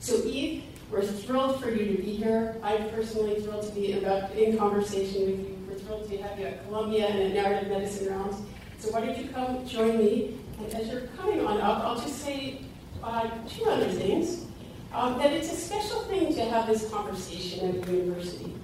So 0.00 0.22
Eve, 0.24 0.64
we're 0.90 1.02
thrilled 1.02 1.62
for 1.62 1.70
you 1.70 1.96
to 1.96 2.02
be 2.02 2.12
here. 2.16 2.56
I'm 2.62 2.90
personally 2.90 3.40
thrilled 3.40 3.66
to 3.66 3.72
be 3.72 3.92
about, 3.94 4.32
in 4.32 4.58
conversation 4.58 5.22
with 5.22 5.38
you. 5.38 5.58
We're 5.68 5.78
thrilled 5.78 6.10
to 6.10 6.18
have 6.18 6.38
you 6.38 6.46
at 6.46 6.64
Columbia 6.66 7.06
and 7.06 7.18
at 7.20 7.32
Narrative 7.32 7.70
Medicine 7.70 8.08
Rounds. 8.08 8.36
So 8.78 8.90
why 8.90 9.00
don't 9.00 9.16
you 9.16 9.30
come 9.30 9.66
join 9.66 9.98
me? 9.98 10.38
And 10.58 10.74
as 10.74 10.88
you're 10.88 11.06
coming 11.16 11.46
on 11.46 11.60
up, 11.60 11.84
I'll 11.84 12.00
just 12.00 12.18
say 12.18 12.60
uh, 13.02 13.30
two 13.48 13.64
other 13.64 13.88
things. 13.88 14.46
Um, 14.92 15.16
that 15.18 15.32
it's 15.32 15.50
a 15.50 15.56
special 15.56 16.02
thing 16.02 16.34
to 16.34 16.44
have 16.44 16.66
this 16.66 16.90
conversation 16.90 17.70
at 17.70 17.82
the 17.82 17.92
university. 17.92 18.54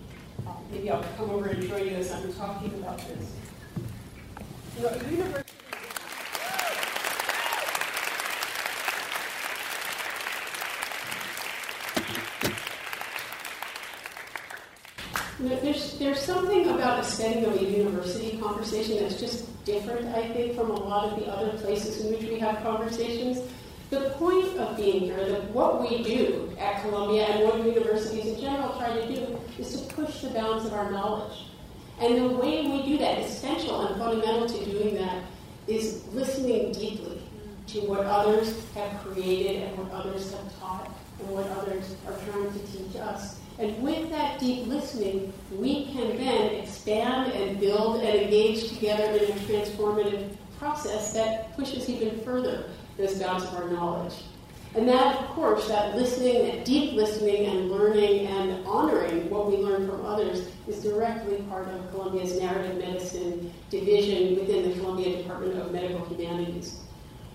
Uh, 0.47 0.53
maybe 0.71 0.91
I'll 0.91 1.03
come 1.17 1.31
over 1.31 1.49
and 1.49 1.67
join 1.67 1.87
you 1.87 1.93
as 1.93 2.13
I'm 2.13 2.31
talking 2.35 2.75
about 2.75 2.99
this. 2.99 3.33
You 4.77 4.83
know, 4.83 4.93
university 5.11 5.48
There's, 15.41 15.97
there's 15.99 16.21
something 16.21 16.69
about 16.69 16.99
a 16.99 17.05
setting 17.05 17.45
of 17.45 17.55
a 17.55 17.65
university 17.65 18.39
conversation 18.39 18.99
that's 18.99 19.21
just 19.21 19.65
different, 19.65 20.09
I 20.09 20.27
think, 20.33 20.57
from 20.57 20.71
a 20.71 20.75
lot 20.75 21.13
of 21.13 21.21
the 21.21 21.27
other 21.27 21.57
places 21.59 22.05
in 22.05 22.13
which 22.13 22.23
we 22.23 22.41
have 22.41 22.61
conversations. 22.65 23.39
The 23.91 24.11
point 24.19 24.59
of 24.59 24.77
being 24.77 25.01
here, 25.01 25.17
that 25.17 25.49
what 25.53 25.81
we 25.81 26.03
do 26.03 26.51
at 26.59 26.83
Columbia 26.83 27.25
and 27.27 27.45
what 27.45 27.65
universities 27.65 28.27
in 28.27 28.41
general 28.41 28.77
try 28.79 28.93
to 28.93 29.15
do, 29.15 29.39
is 29.61 29.81
to 29.81 29.95
push 29.95 30.23
the 30.23 30.31
bounds 30.31 30.65
of 30.65 30.73
our 30.73 30.91
knowledge. 30.91 31.47
And 32.01 32.17
the 32.17 32.37
way 32.37 32.67
we 32.67 32.83
do 32.85 32.99
that, 32.99 33.21
essential 33.21 33.87
and 33.87 33.97
fundamental 33.97 34.49
to 34.49 34.65
doing 34.65 34.97
that, 34.97 35.23
is 35.69 36.05
listening 36.13 36.73
deeply 36.73 37.23
to 37.69 37.81
what 37.83 38.01
others 38.01 38.55
have 38.75 38.99
created 39.05 39.63
and 39.63 39.79
what 39.79 39.93
others 39.93 40.33
have 40.33 40.59
taught 40.59 40.91
and 41.21 41.29
what 41.29 41.47
others 41.59 41.95
are 42.09 42.19
trying 42.27 42.53
to 42.53 42.59
teach 42.67 42.97
us. 42.97 43.39
And 43.59 43.83
with 43.83 44.09
that 44.11 44.39
deep 44.39 44.67
listening, 44.67 45.33
we 45.51 45.87
can 45.87 46.17
then 46.17 46.55
expand 46.55 47.33
and 47.33 47.59
build 47.59 48.03
and 48.03 48.23
engage 48.23 48.69
together 48.69 49.05
in 49.05 49.33
a 49.33 49.35
transformative 49.41 50.37
process 50.59 51.13
that 51.13 51.57
pushes 51.57 51.89
even 51.89 52.21
further 52.21 52.71
those 52.97 53.19
bounds 53.19 53.45
of 53.45 53.55
our 53.57 53.69
knowledge. 53.69 54.15
And 54.75 54.89
that, 54.89 55.17
of 55.17 55.27
course, 55.31 55.67
that 55.69 55.97
listening, 55.97 56.47
that 56.47 56.65
deep 56.65 56.93
listening 56.93 57.47
and 57.47 57.71
learning 57.71 58.27
and 58.27 58.65
honoring 58.67 59.31
what 59.31 59.51
we 59.51 59.57
learn 59.57 59.89
from 59.89 60.05
others 60.05 60.47
is 60.69 60.83
directly 60.83 61.39
part 61.49 61.69
of 61.69 61.91
Columbia's 61.91 62.39
narrative 62.39 62.77
medicine 62.77 63.53
division 63.71 64.39
within 64.39 64.69
the 64.69 64.79
Columbia 64.79 65.17
Department 65.17 65.59
of 65.59 65.73
Medical 65.73 66.05
Humanities. 66.07 66.81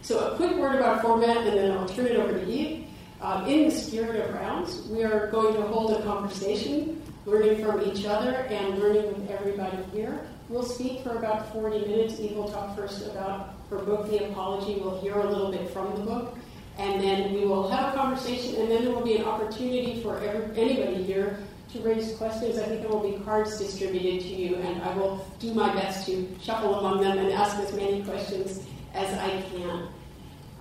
So 0.04 0.32
a 0.32 0.36
quick 0.36 0.56
word 0.58 0.76
about 0.76 1.02
format, 1.02 1.38
and 1.38 1.58
then 1.58 1.72
I'll 1.72 1.88
turn 1.88 2.06
it 2.06 2.18
over 2.18 2.34
to 2.34 2.50
Eve. 2.50 2.88
Uh, 3.24 3.42
in 3.48 3.64
the 3.64 3.72
spirit 3.72 4.20
of 4.20 4.36
rounds, 4.36 4.86
we 4.90 5.02
are 5.02 5.28
going 5.28 5.56
to 5.56 5.62
hold 5.62 5.94
a 5.94 6.04
conversation, 6.04 7.02
learning 7.26 7.64
from 7.64 7.82
each 7.90 8.04
other 8.06 8.32
and 8.32 8.78
learning 8.78 9.08
with 9.08 9.32
everybody 9.32 9.78
here. 9.94 10.28
We'll 10.50 10.66
speak 10.66 11.04
for 11.04 11.16
about 11.16 11.54
40 11.54 11.88
minutes. 11.88 12.20
Eve 12.20 12.36
will 12.36 12.50
talk 12.50 12.76
first 12.76 13.08
about 13.08 13.56
her 13.70 13.78
book, 13.78 14.10
The 14.10 14.30
Apology. 14.30 14.78
We'll 14.82 15.00
hear 15.00 15.14
a 15.14 15.26
little 15.26 15.54
bit 15.54 15.70
from 15.70 15.96
the 15.96 16.02
book. 16.02 16.38
And 16.78 17.00
then 17.00 17.34
we 17.34 17.46
will 17.46 17.70
have 17.70 17.94
a 17.94 17.98
conversation, 17.98 18.56
and 18.60 18.70
then 18.70 18.84
there 18.84 18.94
will 18.94 19.06
be 19.06 19.16
an 19.16 19.24
opportunity 19.24 20.04
for 20.04 20.20
every, 20.20 20.62
anybody 20.62 21.02
here 21.02 21.40
to 21.72 21.80
raise 21.80 22.18
questions. 22.18 22.60
I 22.60 22.64
think 22.64 22.82
there 22.82 22.90
will 22.90 23.10
be 23.10 23.24
cards 23.24 23.58
distributed 23.58 24.20
to 24.20 24.36
you, 24.36 24.56
and 24.56 24.82
I 24.82 24.94
will 24.98 25.26
do 25.40 25.54
my 25.54 25.74
best 25.74 26.06
to 26.08 26.28
shuffle 26.42 26.76
among 26.76 27.02
them 27.02 27.20
and 27.20 27.32
ask 27.32 27.56
as 27.60 27.74
many 27.74 28.04
questions 28.04 28.66
as 28.94 29.18
I 29.18 29.42
can. 29.54 29.88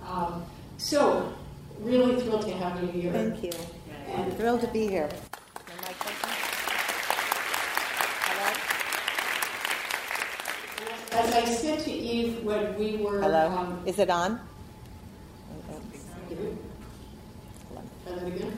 Um, 0.07 0.45
so, 0.77 1.33
really 1.83 2.21
thrilled 2.21 2.45
to 2.47 2.53
have 2.53 2.81
you 2.81 2.87
here. 2.89 3.11
Thank 3.11 3.43
you. 3.43 3.51
And 4.07 4.23
I'm 4.23 4.31
thrilled 4.31 4.61
to 4.61 4.67
be 4.67 4.87
here. 4.87 5.09
As 11.11 11.33
I 11.35 11.45
said 11.45 11.79
to 11.81 11.91
Eve 11.91 12.43
when 12.43 12.77
we 12.77 12.97
were. 12.97 13.21
Hello. 13.21 13.47
Um, 13.47 13.83
Is 13.85 13.99
it 13.99 14.09
on? 14.09 14.39
Try 18.03 18.15
that 18.15 18.27
again. 18.27 18.57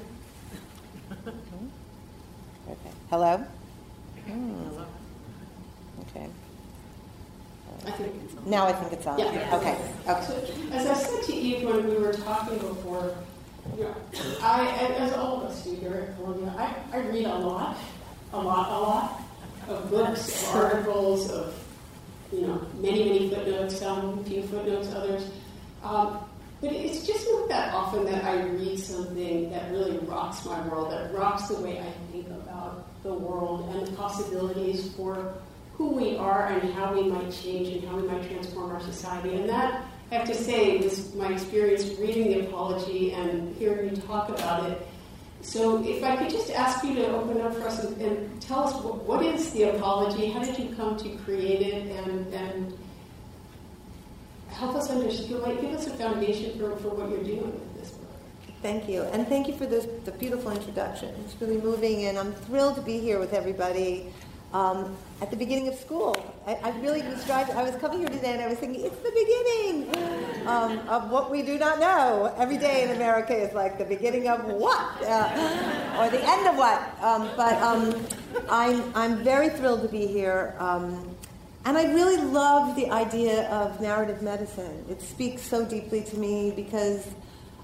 okay. 2.70 2.92
Hello? 3.10 3.46
Mm. 4.28 4.86
Okay. 6.02 6.28
I 7.86 7.92
think 7.92 8.46
now 8.48 8.68
I 8.68 8.74
think 8.74 8.94
it's 8.94 9.08
on. 9.08 9.20
Yeah. 9.20 9.56
Okay. 9.56 9.78
Okay. 10.08 10.26
So, 10.26 10.44
as 10.72 10.88
I 10.88 10.94
said 10.94 11.24
to 11.24 11.34
Eve 11.34 11.64
when 11.68 11.88
we 11.88 11.98
were 11.98 12.14
talking 12.14 12.58
before, 12.58 13.16
you 13.76 13.84
know, 13.84 13.96
I, 14.42 14.68
as 15.00 15.14
all 15.14 15.42
of 15.42 15.50
us 15.50 15.64
do 15.64 15.76
here 15.76 16.08
at 16.10 16.16
Columbia, 16.18 16.54
I, 16.58 16.98
I 16.98 17.02
read 17.08 17.26
a 17.26 17.38
lot, 17.38 17.78
a 18.34 18.40
lot, 18.40 18.70
a 18.70 18.80
lot 18.80 19.22
of 19.68 19.90
books, 19.90 20.44
of 20.44 20.56
articles, 20.56 21.32
of 21.32 21.54
you 22.32 22.42
know, 22.42 22.62
many, 22.76 23.06
many 23.06 23.30
footnotes, 23.30 23.80
some 23.80 24.24
few 24.26 24.44
footnotes, 24.44 24.94
others. 24.94 25.30
Um, 25.84 26.20
but 26.62 26.72
it's 26.72 27.06
just 27.06 27.28
not 27.32 27.50
that 27.50 27.74
often 27.74 28.06
that 28.06 28.24
I 28.24 28.44
read 28.44 28.80
something 28.80 29.50
that 29.52 29.72
really 29.72 29.98
rocks 30.00 30.46
my 30.46 30.68
world, 30.68 30.92
that 30.92 31.14
rocks 31.14 31.48
the 31.48 31.62
way 31.62 31.80
I 31.80 32.12
think 32.12 32.28
about 32.28 32.88
the 33.04 33.14
world 33.14 33.70
and 33.70 33.86
the 33.86 33.92
possibilities 33.92 34.92
for 34.96 35.34
who 35.78 35.90
we 35.90 36.18
are 36.18 36.48
and 36.48 36.74
how 36.74 36.94
we 36.94 37.04
might 37.04 37.32
change 37.32 37.68
and 37.70 37.88
how 37.88 37.98
we 37.98 38.08
might 38.08 38.28
transform 38.30 38.72
our 38.72 38.82
society. 38.82 39.36
And 39.36 39.50
that, 39.50 39.86
I 40.12 40.16
have 40.16 40.28
to 40.28 40.36
say, 40.36 40.78
was 40.78 41.14
my 41.16 41.34
experience 41.34 41.86
reading 42.00 42.32
the 42.32 42.48
apology 42.48 43.12
and 43.12 43.56
hearing 43.58 43.90
you 43.90 44.02
talk 44.02 44.30
about 44.30 44.70
it. 44.70 44.88
So, 45.42 45.86
if 45.86 46.04
I 46.04 46.16
could 46.16 46.30
just 46.32 46.50
ask 46.50 46.84
you 46.84 46.96
to 46.96 47.08
open 47.14 47.40
up 47.42 47.54
for 47.54 47.68
us 47.68 47.84
and, 47.84 48.02
and 48.02 48.42
tell 48.42 48.62
us 48.62 48.74
what, 48.84 49.04
what 49.04 49.24
is 49.24 49.52
the 49.52 49.76
apology? 49.76 50.28
How 50.28 50.44
did 50.44 50.58
you 50.58 50.74
come 50.76 50.98
to 50.98 51.10
create 51.18 51.62
it? 51.62 51.86
And, 52.08 52.34
and 52.34 52.78
help 54.48 54.76
us 54.76 54.90
understand, 54.90 55.42
like, 55.42 55.62
give 55.62 55.72
us 55.72 55.86
a 55.86 55.92
foundation 55.92 56.58
for, 56.58 56.76
for 56.78 56.90
what 56.90 57.10
you're 57.10 57.24
doing 57.24 57.46
with 57.52 57.80
this 57.80 57.92
book. 57.92 58.10
Thank 58.64 58.90
you. 58.90 59.04
And 59.04 59.28
thank 59.28 59.48
you 59.48 59.54
for 59.54 59.68
this, 59.68 59.86
the 60.06 60.12
beautiful 60.14 60.52
introduction. 60.52 61.14
It's 61.26 61.40
really 61.40 61.62
moving, 61.62 62.06
and 62.06 62.18
I'm 62.18 62.34
thrilled 62.34 62.76
to 62.76 62.82
be 62.82 63.00
here 63.00 63.20
with 63.20 63.34
everybody 63.34 64.12
um, 64.54 64.96
at 65.22 65.32
the 65.32 65.38
beginning 65.38 65.68
of 65.68 65.76
school. 65.76 66.16
I, 66.46 66.56
I, 66.56 66.70
really 66.80 67.02
was 67.02 67.24
driving, 67.26 67.56
I 67.56 67.64
was 67.64 67.76
coming 67.78 68.00
here 68.00 68.10
today 68.10 68.34
and 68.34 68.42
I 68.42 68.48
was 68.48 68.58
thinking, 68.58 68.84
it's 68.84 68.98
the 68.98 69.12
beginning 69.12 70.48
um, 70.48 70.80
of 70.90 71.10
what 71.10 71.32
we 71.32 71.42
do 71.42 71.58
not 71.58 71.80
know. 71.80 72.34
Every 72.38 72.58
day 72.58 72.84
in 72.84 72.92
America 72.92 73.34
is 73.34 73.54
like 73.54 73.78
the 73.78 73.86
beginning 73.86 74.28
of 74.28 74.44
what? 74.46 75.02
Uh, 75.02 75.98
or 76.00 76.10
the 76.10 76.22
end 76.22 76.48
of 76.48 76.58
what? 76.58 76.82
Um, 77.02 77.30
but 77.38 77.54
um, 77.62 78.06
I'm, 78.50 78.92
I'm 78.94 79.24
very 79.24 79.50
thrilled 79.50 79.84
to 79.84 79.88
be 79.88 80.06
here. 80.06 80.56
Um, 80.60 81.16
and 81.64 81.78
I 81.78 81.92
really 81.94 82.18
love 82.18 82.76
the 82.76 82.92
idea 82.92 83.50
of 83.50 83.80
narrative 83.82 84.22
medicine. 84.22 84.86
It 84.90 85.02
speaks 85.02 85.42
so 85.42 85.66
deeply 85.66 86.04
to 86.04 86.18
me 86.18 86.52
because 86.56 87.08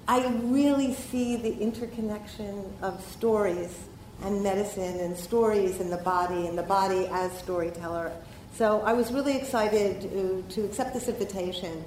I 0.07 0.25
really 0.43 0.93
see 0.93 1.35
the 1.35 1.55
interconnection 1.59 2.73
of 2.81 3.03
stories 3.11 3.77
and 4.23 4.43
medicine 4.43 4.99
and 4.99 5.17
stories 5.17 5.79
and 5.79 5.91
the 5.91 5.97
body 5.97 6.47
and 6.47 6.57
the 6.57 6.63
body 6.63 7.07
as 7.11 7.31
storyteller. 7.39 8.11
So 8.55 8.81
I 8.81 8.93
was 8.93 9.11
really 9.11 9.37
excited 9.37 10.01
to, 10.01 10.43
to 10.49 10.65
accept 10.65 10.93
this 10.93 11.07
invitation. 11.07 11.83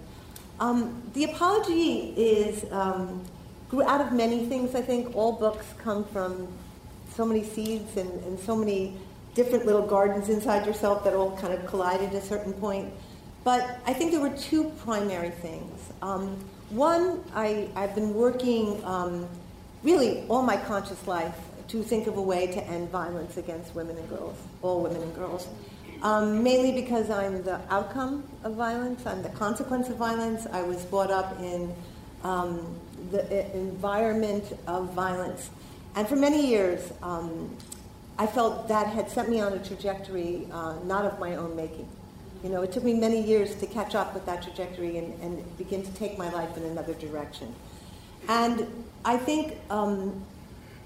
Um, 0.60 1.02
the 1.14 1.24
apology 1.24 2.14
is 2.16 2.64
um, 2.70 3.22
grew 3.68 3.82
out 3.82 4.00
of 4.00 4.12
many 4.12 4.46
things. 4.46 4.74
I 4.74 4.82
think 4.82 5.14
all 5.14 5.32
books 5.32 5.66
come 5.78 6.04
from 6.04 6.48
so 7.14 7.24
many 7.24 7.44
seeds 7.44 7.96
and, 7.96 8.10
and 8.24 8.38
so 8.38 8.56
many 8.56 8.96
different 9.34 9.66
little 9.66 9.86
gardens 9.86 10.28
inside 10.28 10.66
yourself 10.66 11.04
that 11.04 11.14
all 11.14 11.36
kind 11.36 11.52
of 11.52 11.66
collided 11.66 12.10
at 12.10 12.14
a 12.14 12.20
certain 12.22 12.52
point. 12.52 12.92
But 13.42 13.78
I 13.84 13.92
think 13.92 14.12
there 14.12 14.20
were 14.20 14.36
two 14.36 14.72
primary 14.84 15.30
things. 15.30 15.92
Um, 16.02 16.38
one, 16.70 17.22
I, 17.34 17.68
I've 17.76 17.94
been 17.94 18.14
working 18.14 18.82
um, 18.84 19.28
really 19.82 20.24
all 20.28 20.42
my 20.42 20.56
conscious 20.56 21.06
life 21.06 21.36
to 21.68 21.83
think 21.83 22.06
of 22.06 22.16
a 22.16 22.23
way 22.23 22.47
to 22.47 22.62
end 22.64 22.90
violence 22.90 23.37
against 23.37 23.75
women 23.75 23.97
and 23.97 24.09
girls, 24.09 24.37
all 24.62 24.83
women 24.83 25.02
and 25.02 25.14
girls. 25.14 25.49
Um, 26.02 26.42
mainly 26.42 26.73
because 26.73 27.09
I'm 27.09 27.42
the 27.44 27.61
outcome 27.71 28.25
of 28.42 28.54
violence, 28.54 29.06
I'm 29.06 29.23
the 29.23 29.30
consequence 29.30 29.88
of 29.88 29.97
violence. 29.97 30.47
I 30.52 30.62
was 30.62 30.85
brought 30.85 31.11
up 31.11 31.40
in 31.40 31.75
um, 32.23 32.78
the 33.11 33.56
environment 33.56 34.59
of 34.66 34.92
violence. 34.92 35.50
And 35.94 36.06
for 36.09 36.16
many 36.16 36.47
years, 36.47 36.92
um, 37.02 37.56
I 38.18 38.26
felt 38.26 38.68
that 38.68 38.87
had 38.88 39.11
set 39.11 39.28
me 39.28 39.40
on 39.40 39.52
a 39.54 39.64
trajectory 39.64 40.47
uh, 40.52 40.75
not 40.85 41.04
of 41.04 41.18
my 41.18 41.37
own 41.37 41.56
making. 41.56 41.88
You 42.42 42.50
know, 42.50 42.62
it 42.62 42.73
took 42.73 42.85
me 42.85 42.94
many 42.94 43.23
years 43.23 43.54
to 43.56 43.66
catch 43.66 43.94
up 43.94 44.12
with 44.12 44.26
that 44.26 44.42
trajectory 44.42 44.99
and, 44.99 45.18
and 45.23 45.56
begin 45.56 45.83
to 45.83 45.94
take 45.94 46.18
my 46.18 46.30
life 46.30 46.56
in 46.56 46.64
another 46.64 46.92
direction. 46.94 47.54
And 48.28 48.66
I 49.04 49.16
think 49.16 49.56
um, 49.71 50.25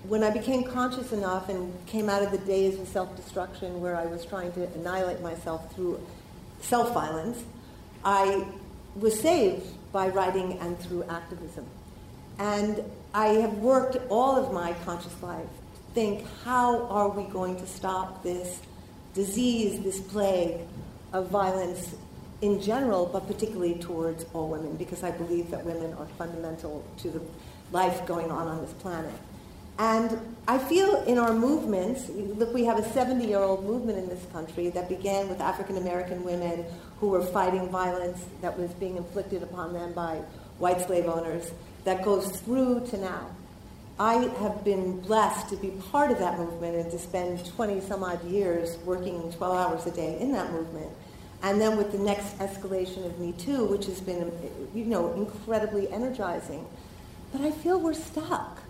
when 0.05 0.23
I 0.23 0.31
became 0.31 0.64
conscious 0.64 1.12
enough 1.12 1.49
and 1.49 1.73
came 1.87 2.09
out 2.09 2.23
of 2.23 2.31
the 2.31 2.38
days 2.38 2.78
of 2.78 2.87
self 2.88 3.14
destruction 3.17 3.81
where 3.81 3.97
I 3.97 4.07
was 4.07 4.25
trying 4.25 4.52
to 4.52 4.64
annihilate 4.75 5.21
myself 5.21 5.75
through 5.75 6.00
self 6.61 6.93
violence, 6.95 7.43
I 8.05 8.47
was 8.95 9.19
saved 9.19 9.67
by 9.93 10.09
writing 10.09 10.59
and 10.61 10.78
through 10.78 11.05
activism. 11.05 11.67
And 12.38 12.85
I 13.12 13.28
have 13.28 13.55
worked 13.59 13.97
all 14.09 14.37
of 14.37 14.52
my 14.52 14.73
conscious 14.85 15.23
life 15.23 15.49
to 15.75 15.95
think 15.95 16.25
how 16.45 16.87
are 16.87 17.09
we 17.09 17.25
going 17.25 17.57
to 17.57 17.67
stop 17.67 18.23
this 18.23 18.61
disease, 19.14 19.83
this 19.83 20.00
plague 20.00 20.61
of 21.12 21.28
violence 21.28 21.95
in 22.40 22.61
general, 22.61 23.07
but 23.07 23.26
particularly 23.26 23.75
towards 23.75 24.25
all 24.33 24.49
women, 24.49 24.76
because 24.76 25.02
I 25.02 25.11
believe 25.11 25.50
that 25.50 25.64
women 25.64 25.95
are 25.95 26.07
fundamental 26.19 26.85
to 26.99 27.11
the 27.11 27.21
life 27.73 28.07
going 28.07 28.31
on 28.31 28.47
on 28.47 28.61
this 28.61 28.73
planet. 28.75 29.12
And 29.79 30.37
I 30.49 30.59
feel 30.59 31.05
in 31.05 31.19
our 31.19 31.33
movements, 31.33 32.09
look, 32.09 32.53
we 32.53 32.65
have 32.65 32.79
a 32.79 32.93
70 32.93 33.25
year 33.25 33.39
old 33.39 33.65
movement 33.65 33.99
in 33.99 34.09
this 34.09 34.25
country 34.33 34.71
that 34.71 34.89
began 34.89 35.29
with 35.29 35.41
African 35.41 35.77
American 35.77 36.25
women 36.25 36.65
who 36.99 37.09
were 37.09 37.23
fighting 37.23 37.69
violence 37.69 38.25
that 38.43 38.59
was 38.59 38.71
being 38.73 38.97
inflicted 38.97 39.43
upon 39.45 39.73
them 39.73 39.93
by 39.93 40.21
white 40.59 40.81
slave 40.81 41.07
owners 41.07 41.53
that 41.85 42.05
goes 42.05 42.41
through 42.41 42.87
to 42.89 42.97
now. 42.97 43.31
I 44.01 44.15
have 44.41 44.65
been 44.65 45.01
blessed 45.01 45.49
to 45.51 45.57
be 45.57 45.71
part 45.91 46.11
of 46.11 46.19
that 46.19 46.39
movement 46.39 46.77
and 46.77 46.91
to 46.91 46.99
spend 46.99 47.45
20 47.55 47.81
some 47.81 48.03
odd 48.03 48.25
years 48.25 48.77
working 48.79 49.33
12 49.33 49.57
hours 49.57 49.87
a 49.87 49.91
day 49.91 50.19
in 50.21 50.33
that 50.33 50.53
movement. 50.53 50.91
And 51.43 51.61
then 51.61 51.77
with 51.77 51.93
the 51.93 51.99
next 51.99 52.37
escalation 52.38 53.07
of 53.07 53.19
Me 53.21 53.33
Too, 53.33 53.64
which 53.67 53.87
has 53.87 54.01
been, 54.01 54.33
you 54.75 54.85
know, 54.85 55.12
incredibly 55.12 55.88
energizing. 55.91 56.67
But 57.33 57.43
I 57.43 57.53
feel 57.53 57.79
we're 57.81 57.95
stuck. 57.95 58.61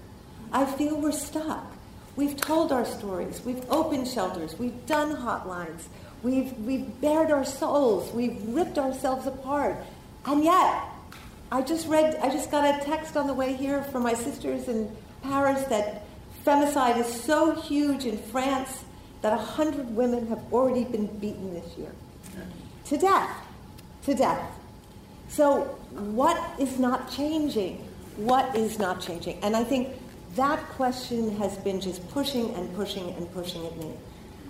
I 0.53 0.65
feel 0.65 1.01
we're 1.01 1.13
stuck. 1.13 1.65
We've 2.17 2.37
told 2.37 2.73
our 2.73 2.85
stories. 2.85 3.43
We've 3.45 3.65
opened 3.71 4.09
shelters. 4.09 4.59
We've 4.59 4.87
done 4.87 5.15
hotlines. 5.17 5.85
We've, 6.23 6.53
we've 6.59 7.01
bared 7.01 7.31
our 7.31 7.45
souls. 7.45 8.13
We've 8.13 8.43
ripped 8.49 8.79
ourselves 8.79 9.27
apart. 9.27 9.77
And 10.25 10.43
yet, 10.43 10.83
I 11.53 11.63
just 11.63 11.87
read, 11.87 12.17
I 12.17 12.29
just 12.29 12.51
got 12.51 12.65
a 12.65 12.85
text 12.85 13.17
on 13.17 13.27
the 13.27 13.35
way 13.35 13.55
here 13.55 13.83
from 13.85 14.03
my 14.03 14.15
sisters 14.15 14.69
in 14.69 14.91
Paris 15.23 15.63
that 15.69 16.05
femicide 16.45 16.99
is 16.99 17.07
so 17.07 17.61
huge 17.61 18.05
in 18.05 18.19
France 18.19 18.85
that 19.23 19.37
100 19.37 19.95
women 19.95 20.27
have 20.29 20.43
already 20.53 20.85
been 20.85 21.07
beaten 21.19 21.55
this 21.55 21.77
year. 21.77 21.93
To 22.87 22.99
death. 22.99 23.31
To 24.05 24.15
death. 24.15 24.51
So, 25.29 25.65
what 25.93 26.59
is 26.59 26.79
not 26.79 27.11
changing? 27.13 27.77
What 28.17 28.57
is 28.57 28.79
not 28.79 29.01
changing? 29.01 29.39
And 29.43 29.55
I 29.55 29.63
think 29.63 29.89
that 30.39 30.61
question 30.71 31.37
has 31.39 31.57
been 31.59 31.81
just 31.81 32.09
pushing 32.11 32.55
and 32.55 32.75
pushing 32.75 33.11
and 33.11 33.31
pushing 33.33 33.67
at 33.67 33.77
me. 33.77 33.93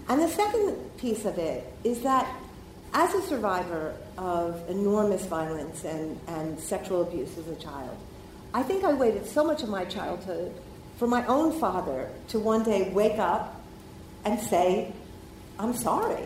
And 0.08 0.22
the 0.22 0.28
second 0.28 0.76
piece 0.98 1.24
of 1.24 1.38
it 1.38 1.70
is 1.82 2.02
that 2.02 2.28
as 2.92 3.14
a 3.14 3.22
survivor 3.22 3.94
of 4.16 4.68
enormous 4.68 5.26
violence 5.26 5.84
and, 5.84 6.20
and 6.28 6.58
sexual 6.60 7.02
abuse 7.02 7.36
as 7.38 7.48
a 7.48 7.56
child, 7.56 7.96
I 8.54 8.62
think 8.62 8.84
I 8.84 8.92
waited 8.92 9.26
so 9.26 9.44
much 9.44 9.62
of 9.62 9.68
my 9.68 9.84
childhood 9.84 10.54
for 10.96 11.06
my 11.06 11.24
own 11.26 11.58
father 11.58 12.10
to 12.28 12.38
one 12.38 12.64
day 12.64 12.90
wake 12.90 13.18
up 13.18 13.60
and 14.24 14.38
say, 14.40 14.92
I'm 15.58 15.74
sorry. 15.74 16.24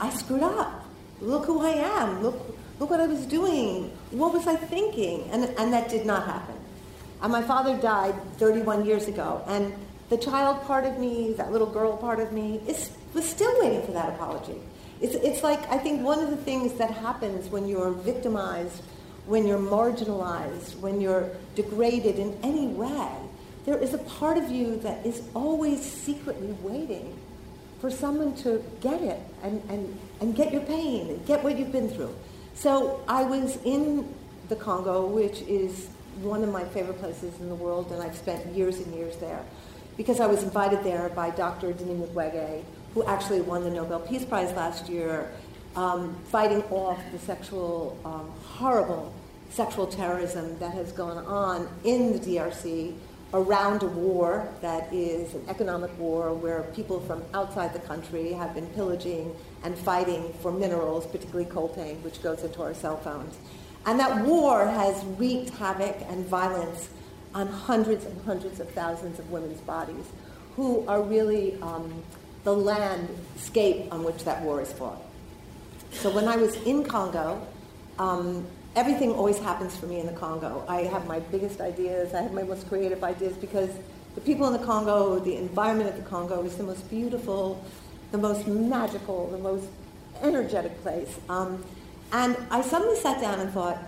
I 0.00 0.10
screwed 0.10 0.42
up. 0.42 0.84
Look 1.20 1.46
who 1.46 1.60
I 1.60 1.70
am. 1.70 2.22
Look, 2.22 2.56
look 2.78 2.90
what 2.90 3.00
I 3.00 3.06
was 3.06 3.26
doing. 3.26 3.90
What 4.10 4.32
was 4.32 4.46
I 4.46 4.56
thinking? 4.56 5.28
And, 5.30 5.44
and 5.58 5.72
that 5.72 5.88
did 5.88 6.04
not 6.04 6.26
happen. 6.26 6.51
And 7.22 7.30
my 7.30 7.42
father 7.42 7.76
died 7.76 8.14
31 8.38 8.84
years 8.84 9.06
ago. 9.06 9.42
And 9.46 9.72
the 10.10 10.16
child 10.16 10.62
part 10.64 10.84
of 10.84 10.98
me, 10.98 11.32
that 11.34 11.52
little 11.52 11.70
girl 11.70 11.96
part 11.96 12.18
of 12.18 12.32
me, 12.32 12.60
is, 12.66 12.90
was 13.14 13.28
still 13.28 13.54
waiting 13.60 13.82
for 13.86 13.92
that 13.92 14.10
apology. 14.10 14.60
It's, 15.00 15.14
it's 15.14 15.42
like, 15.42 15.60
I 15.70 15.78
think 15.78 16.02
one 16.02 16.18
of 16.18 16.30
the 16.30 16.36
things 16.36 16.74
that 16.74 16.90
happens 16.90 17.48
when 17.48 17.68
you're 17.68 17.92
victimized, 17.92 18.82
when 19.26 19.46
you're 19.46 19.58
marginalized, 19.58 20.78
when 20.80 21.00
you're 21.00 21.30
degraded 21.54 22.18
in 22.18 22.36
any 22.42 22.66
way, 22.66 23.08
there 23.64 23.78
is 23.78 23.94
a 23.94 23.98
part 23.98 24.36
of 24.36 24.50
you 24.50 24.76
that 24.80 25.06
is 25.06 25.22
always 25.34 25.80
secretly 25.80 26.56
waiting 26.62 27.16
for 27.80 27.90
someone 27.90 28.34
to 28.36 28.62
get 28.80 29.00
it 29.00 29.20
and, 29.42 29.62
and, 29.68 29.98
and 30.20 30.34
get 30.34 30.52
your 30.52 30.62
pain 30.62 31.08
and 31.08 31.26
get 31.26 31.42
what 31.42 31.56
you've 31.56 31.72
been 31.72 31.88
through. 31.88 32.14
So 32.54 33.02
I 33.08 33.22
was 33.22 33.58
in 33.64 34.12
the 34.48 34.56
Congo, 34.56 35.06
which 35.06 35.40
is 35.42 35.88
one 36.20 36.42
of 36.42 36.50
my 36.50 36.64
favorite 36.64 36.98
places 36.98 37.38
in 37.40 37.48
the 37.48 37.54
world, 37.54 37.90
and 37.92 38.02
I've 38.02 38.16
spent 38.16 38.46
years 38.54 38.78
and 38.78 38.94
years 38.94 39.16
there 39.16 39.42
because 39.96 40.20
I 40.20 40.26
was 40.26 40.42
invited 40.42 40.82
there 40.84 41.08
by 41.10 41.30
Dr. 41.30 41.72
Denis 41.72 42.08
Mukwege, 42.08 42.62
who 42.94 43.04
actually 43.04 43.40
won 43.40 43.64
the 43.64 43.70
Nobel 43.70 44.00
Peace 44.00 44.24
Prize 44.24 44.52
last 44.54 44.88
year, 44.88 45.30
um, 45.76 46.16
fighting 46.26 46.62
off 46.64 47.00
the 47.12 47.18
sexual, 47.18 47.98
um, 48.04 48.30
horrible 48.44 49.14
sexual 49.50 49.86
terrorism 49.86 50.58
that 50.58 50.72
has 50.72 50.92
gone 50.92 51.18
on 51.26 51.68
in 51.84 52.12
the 52.12 52.18
DRC 52.18 52.94
around 53.34 53.82
a 53.82 53.86
war 53.86 54.48
that 54.60 54.92
is 54.92 55.34
an 55.34 55.44
economic 55.48 55.90
war 55.98 56.34
where 56.34 56.62
people 56.74 57.00
from 57.00 57.22
outside 57.32 57.72
the 57.72 57.78
country 57.80 58.32
have 58.32 58.54
been 58.54 58.66
pillaging 58.68 59.34
and 59.64 59.76
fighting 59.78 60.32
for 60.40 60.52
minerals, 60.52 61.06
particularly 61.06 61.46
coltan, 61.46 62.00
which 62.02 62.22
goes 62.22 62.42
into 62.42 62.62
our 62.62 62.74
cell 62.74 62.96
phones. 62.98 63.36
And 63.86 63.98
that 63.98 64.24
war 64.24 64.66
has 64.66 65.04
wreaked 65.04 65.50
havoc 65.50 65.96
and 66.08 66.24
violence 66.26 66.88
on 67.34 67.48
hundreds 67.48 68.04
and 68.04 68.20
hundreds 68.24 68.60
of 68.60 68.70
thousands 68.70 69.18
of 69.18 69.30
women's 69.30 69.60
bodies 69.62 70.04
who 70.56 70.86
are 70.86 71.02
really 71.02 71.60
um, 71.62 72.02
the 72.44 72.52
landscape 72.52 73.92
on 73.92 74.04
which 74.04 74.24
that 74.24 74.42
war 74.42 74.60
is 74.60 74.72
fought. 74.72 75.02
So 75.92 76.10
when 76.10 76.28
I 76.28 76.36
was 76.36 76.54
in 76.62 76.84
Congo, 76.84 77.46
um, 77.98 78.46
everything 78.76 79.12
always 79.12 79.38
happens 79.38 79.76
for 79.76 79.86
me 79.86 80.00
in 80.00 80.06
the 80.06 80.12
Congo. 80.12 80.64
I 80.68 80.82
have 80.82 81.06
my 81.06 81.20
biggest 81.20 81.60
ideas, 81.60 82.14
I 82.14 82.22
have 82.22 82.32
my 82.32 82.42
most 82.42 82.68
creative 82.68 83.02
ideas 83.02 83.36
because 83.36 83.70
the 84.14 84.20
people 84.20 84.46
in 84.46 84.52
the 84.52 84.64
Congo, 84.64 85.18
the 85.18 85.36
environment 85.36 85.90
of 85.90 85.96
the 85.96 86.08
Congo 86.08 86.42
is 86.44 86.56
the 86.56 86.64
most 86.64 86.88
beautiful, 86.90 87.64
the 88.10 88.18
most 88.18 88.46
magical, 88.46 89.28
the 89.28 89.38
most 89.38 89.66
energetic 90.22 90.80
place. 90.82 91.18
Um, 91.28 91.64
and 92.12 92.36
I 92.50 92.60
suddenly 92.62 92.96
sat 92.96 93.20
down 93.20 93.40
and 93.40 93.50
thought, 93.52 93.78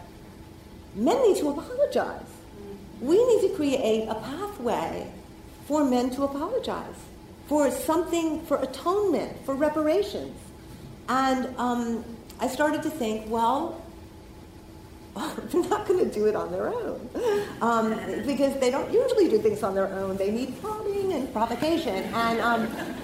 men 0.94 1.20
need 1.22 1.36
to 1.38 1.50
apologize. 1.50 2.26
We 3.00 3.16
need 3.26 3.48
to 3.48 3.54
create 3.54 4.08
a 4.08 4.14
pathway 4.14 5.12
for 5.66 5.84
men 5.84 6.10
to 6.10 6.24
apologize, 6.24 6.96
for 7.46 7.70
something, 7.70 8.44
for 8.46 8.62
atonement, 8.62 9.44
for 9.44 9.54
reparations. 9.54 10.38
And 11.08 11.54
um, 11.58 12.04
I 12.40 12.48
started 12.48 12.82
to 12.82 12.90
think, 12.90 13.28
well, 13.28 13.82
they're 15.14 15.68
not 15.68 15.86
going 15.86 16.00
to 16.00 16.12
do 16.12 16.26
it 16.26 16.34
on 16.34 16.50
their 16.50 16.68
own 16.68 17.08
um, 17.60 17.90
because 18.26 18.58
they 18.58 18.70
don't 18.70 18.92
usually 18.92 19.28
do 19.28 19.38
things 19.38 19.62
on 19.62 19.74
their 19.74 19.86
own. 19.86 20.16
They 20.16 20.30
need 20.30 20.60
prodding 20.60 21.12
and 21.12 21.32
provocation, 21.32 22.02
and 22.12 22.40
um, 22.40 22.62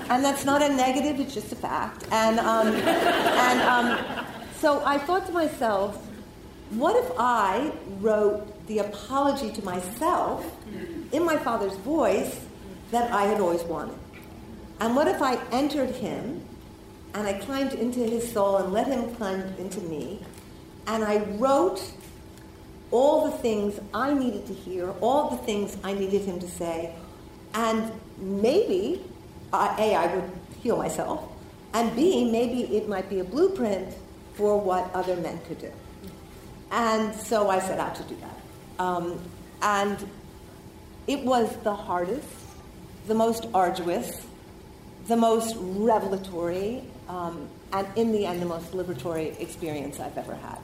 and 0.08 0.24
that's 0.24 0.44
not 0.44 0.60
a 0.60 0.68
negative; 0.68 1.20
it's 1.20 1.34
just 1.34 1.52
a 1.52 1.56
fact. 1.56 2.06
And 2.10 2.40
um, 2.40 2.66
and 2.66 3.60
um, 3.60 4.26
so 4.60 4.82
I 4.84 4.98
thought 4.98 5.26
to 5.26 5.32
myself, 5.32 6.06
what 6.70 6.94
if 6.96 7.10
I 7.18 7.72
wrote 7.98 8.66
the 8.66 8.78
apology 8.78 9.50
to 9.52 9.64
myself 9.64 10.44
in 11.12 11.24
my 11.24 11.36
father's 11.36 11.76
voice 11.78 12.40
that 12.90 13.10
I 13.12 13.24
had 13.24 13.40
always 13.40 13.62
wanted? 13.62 13.98
And 14.80 14.94
what 14.94 15.08
if 15.08 15.20
I 15.22 15.38
entered 15.50 15.90
him 15.90 16.42
and 17.14 17.26
I 17.26 17.34
climbed 17.34 17.72
into 17.72 18.00
his 18.00 18.30
soul 18.30 18.58
and 18.58 18.72
let 18.72 18.86
him 18.86 19.14
climb 19.16 19.40
into 19.58 19.80
me? 19.80 20.24
And 20.86 21.04
I 21.04 21.18
wrote 21.38 21.82
all 22.90 23.30
the 23.30 23.36
things 23.38 23.80
I 23.94 24.12
needed 24.12 24.46
to 24.46 24.54
hear, 24.54 24.90
all 25.00 25.30
the 25.30 25.38
things 25.38 25.76
I 25.82 25.92
needed 25.94 26.22
him 26.22 26.38
to 26.40 26.48
say, 26.48 26.94
and 27.54 27.92
maybe, 28.18 29.02
uh, 29.52 29.74
A, 29.78 29.94
I 29.94 30.14
would 30.14 30.30
heal 30.62 30.76
myself, 30.76 31.24
and 31.72 31.94
B, 31.94 32.30
maybe 32.30 32.76
it 32.76 32.88
might 32.88 33.08
be 33.08 33.20
a 33.20 33.24
blueprint 33.24 33.94
for 34.34 34.60
what 34.60 34.90
other 34.94 35.16
men 35.16 35.38
could 35.46 35.58
do. 35.58 35.72
And 36.70 37.14
so 37.14 37.48
I 37.48 37.58
set 37.58 37.78
out 37.78 37.94
to 37.96 38.02
do 38.04 38.16
that. 38.16 38.82
Um, 38.82 39.20
and 39.62 40.08
it 41.06 41.24
was 41.24 41.56
the 41.58 41.74
hardest, 41.74 42.28
the 43.06 43.14
most 43.14 43.46
arduous, 43.52 44.26
the 45.08 45.16
most 45.16 45.56
revelatory, 45.58 46.84
um, 47.08 47.48
and 47.72 47.86
in 47.96 48.12
the 48.12 48.26
end, 48.26 48.40
the 48.40 48.46
most 48.46 48.72
liberatory 48.72 49.38
experience 49.40 50.00
I've 50.00 50.16
ever 50.16 50.34
had. 50.34 50.58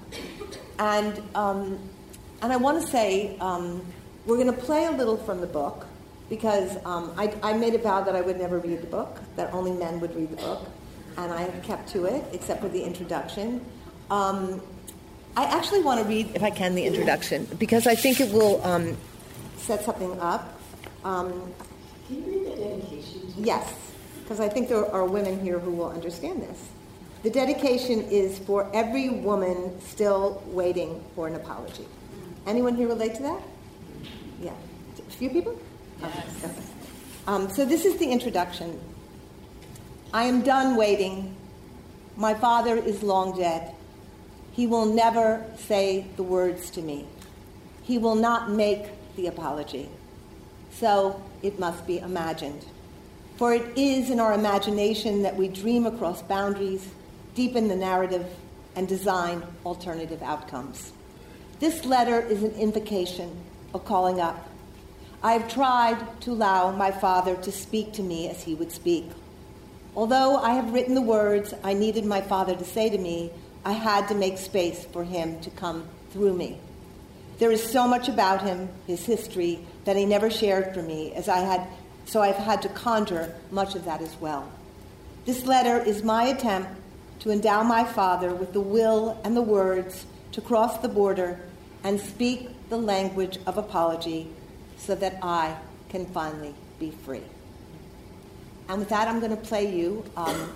And, 0.79 1.23
um, 1.35 1.79
and 2.43 2.53
I 2.53 2.57
want 2.57 2.81
to 2.81 2.87
say, 2.89 3.37
um, 3.39 3.85
we're 4.27 4.37
going 4.37 4.53
to 4.53 4.61
play 4.61 4.87
a 4.87 4.91
little 4.91 5.17
from 5.17 5.41
the 5.41 5.47
book 5.47 5.87
because 6.29 6.77
um, 6.85 7.13
I, 7.17 7.33
I 7.43 7.53
made 7.53 7.75
a 7.75 7.79
vow 7.79 8.03
that 8.03 8.17
I 8.17 8.21
would 8.21 8.39
never 8.39 8.59
read 8.59 8.83
the 8.83 8.87
book, 8.87 9.21
that 9.37 9.53
only 9.55 9.73
men 9.73 10.01
would 10.01 10.15
read 10.17 10.31
the 10.31 10.37
book, 10.37 10.69
and 11.17 11.33
I 11.33 11.43
have 11.43 11.63
kept 11.63 11.89
to 11.91 12.05
it, 12.05 12.25
except 12.33 12.61
for 12.61 12.69
the 12.69 12.83
introduction. 12.83 13.65
Um, 14.11 14.61
I 15.37 15.45
actually 15.45 15.83
want 15.83 16.01
to 16.01 16.07
read, 16.09 16.31
if 16.35 16.43
I 16.43 16.51
can, 16.51 16.75
the 16.75 16.85
introduction 16.85 17.47
because 17.59 17.87
I 17.87 17.95
think 17.95 18.21
it 18.21 18.33
will 18.33 18.65
um, 18.65 18.97
set 19.57 19.85
something 19.85 20.19
up. 20.21 20.61
Um, 21.05 21.53
can 22.07 22.17
you 22.17 22.23
read 22.23 22.53
the 22.53 22.57
dedication? 22.57 23.35
Yes, 23.37 23.75
because 24.23 24.41
I 24.41 24.49
think 24.49 24.69
there 24.69 24.91
are 24.93 25.05
women 25.05 25.41
here 25.41 25.59
who 25.59 25.73
will 25.73 25.91
understand 25.91 26.43
this. 26.43 26.69
The 27.23 27.31
dedication 27.31 28.03
is 28.03 28.39
for 28.39 28.71
every 28.73 29.09
woman 29.11 29.81
still 29.81 30.43
waiting 30.47 31.03
for 31.15 31.27
an 31.27 31.35
apology. 31.35 31.87
Anyone 32.47 32.77
here 32.77 32.89
relate 32.89 33.17
to 33.17 33.23
that? 33.23 33.43
Yeah. 34.41 34.53
A 34.99 35.11
few 35.11 35.31
people? 35.31 35.59
Yes. 36.01 36.45
Okay. 36.45 36.55
Um, 37.27 37.51
so 37.51 37.65
this 37.65 37.85
is 37.85 37.97
the 37.99 38.07
introduction. 38.07 38.79
I 40.17 40.23
am 40.23 40.41
done 40.41 40.77
waiting. 40.77 41.37
My 42.17 42.33
father 42.33 42.75
is 42.75 43.03
long 43.03 43.37
dead. 43.37 43.75
He 44.51 44.67
will 44.67 44.87
never 44.87 45.45
say 45.59 46.07
the 46.17 46.23
words 46.23 46.71
to 46.71 46.81
me. 46.81 47.05
He 47.83 47.99
will 47.99 48.15
not 48.15 48.51
make 48.51 48.87
the 49.17 49.27
apology. 49.27 49.91
So 50.71 51.23
it 51.43 51.59
must 51.59 51.87
be 51.87 51.99
imagined. 51.99 52.65
For 53.37 53.53
it 53.53 53.77
is 53.77 54.09
in 54.09 54.19
our 54.19 54.33
imagination 54.33 55.21
that 55.21 55.37
we 55.37 55.49
dream 55.49 55.85
across 55.85 56.23
boundaries, 56.23 56.89
deepen 57.35 57.69
the 57.69 57.77
narrative, 57.77 58.27
and 58.75 58.89
design 58.89 59.43
alternative 59.67 60.23
outcomes. 60.23 60.95
This 61.61 61.85
letter 61.85 62.23
is 62.23 62.43
an 62.43 62.53
invocation, 62.53 63.37
a 63.75 63.79
calling 63.79 64.19
up. 64.19 64.49
I 65.23 65.35
have 65.35 65.53
tried 65.53 66.23
to 66.23 66.31
allow 66.31 66.71
my 66.71 66.91
father 66.91 67.37
to 67.37 67.53
speak 67.53 67.93
to 67.93 68.03
me 68.03 68.31
as 68.31 68.45
he 68.45 68.55
would 68.55 68.73
speak. 68.73 69.11
Although 69.97 70.37
I 70.37 70.51
have 70.51 70.75
written 70.75 70.95
the 70.95 71.01
words 71.01 71.55
I 71.65 71.73
needed 71.73 72.05
my 72.05 72.21
father 72.21 72.55
to 72.55 72.65
say 72.65 72.91
to 72.91 72.99
me, 72.99 73.33
I 73.65 73.73
had 73.73 74.09
to 74.09 74.15
make 74.15 74.37
space 74.37 74.85
for 74.85 75.03
him 75.03 75.41
to 75.41 75.51
come 75.51 75.89
through 76.11 76.35
me. 76.35 76.59
There 77.39 77.51
is 77.51 77.63
so 77.63 77.89
much 77.89 78.07
about 78.07 78.43
him, 78.43 78.69
his 78.87 79.07
history, 79.07 79.59
that 79.87 79.97
he 79.97 80.05
never 80.05 80.29
shared 80.29 80.75
for 80.75 80.83
me, 80.83 81.15
as 81.15 81.31
I 81.31 81.39
had, 81.39 81.67
so 82.05 82.21
I've 82.21 82.37
had 82.37 82.61
to 82.63 82.69
conjure 82.69 83.35
much 83.51 83.75
of 83.75 83.87
that 83.87 84.03
as 84.03 84.15
well. 84.21 84.53
This 85.25 85.47
letter 85.47 85.83
is 85.83 86.03
my 86.03 86.25
attempt 86.25 86.71
to 87.21 87.31
endow 87.31 87.63
my 87.63 87.83
father 87.83 88.35
with 88.35 88.53
the 88.53 88.61
will 88.61 89.19
and 89.25 89.35
the 89.35 89.43
words 89.43 90.05
to 90.33 90.43
cross 90.43 90.79
the 90.79 90.89
border 90.89 91.41
and 91.83 91.99
speak 91.99 92.51
the 92.69 92.77
language 92.77 93.39
of 93.47 93.57
apology 93.57 94.29
so 94.77 94.95
that 94.95 95.19
I 95.23 95.57
can 95.89 96.05
finally 96.07 96.55
be 96.79 96.91
free. 96.91 97.23
And 98.69 98.81
with 98.81 98.89
that, 98.89 99.09
I'm 99.09 99.21
going 99.21 99.31
to 99.31 99.43
play 99.43 99.75
you 99.75 100.05
um, 100.17 100.53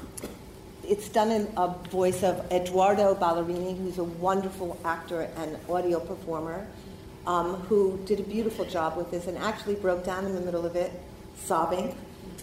it's 0.91 1.09
done 1.09 1.31
in 1.31 1.49
a 1.57 1.69
voice 1.91 2.25
of 2.25 2.45
Edoardo 2.51 3.15
Ballerini, 3.15 3.79
who's 3.79 3.99
a 3.99 4.05
wonderful 4.05 4.77
actor 4.85 5.31
and 5.37 5.57
audio 5.69 6.01
performer, 6.01 6.67
um, 7.29 7.55
who 7.55 7.97
did 8.07 8.19
a 8.19 8.25
beautiful 8.25 8.65
job 8.65 8.97
with 8.97 9.09
this 9.13 9.29
and 9.29 9.39
actually 9.39 9.77
broke 9.77 10.05
down 10.05 10.25
in 10.25 10.35
the 10.35 10.41
middle 10.41 10.67
of 10.67 10.75
it, 10.75 10.91
sobbing, 11.37 11.95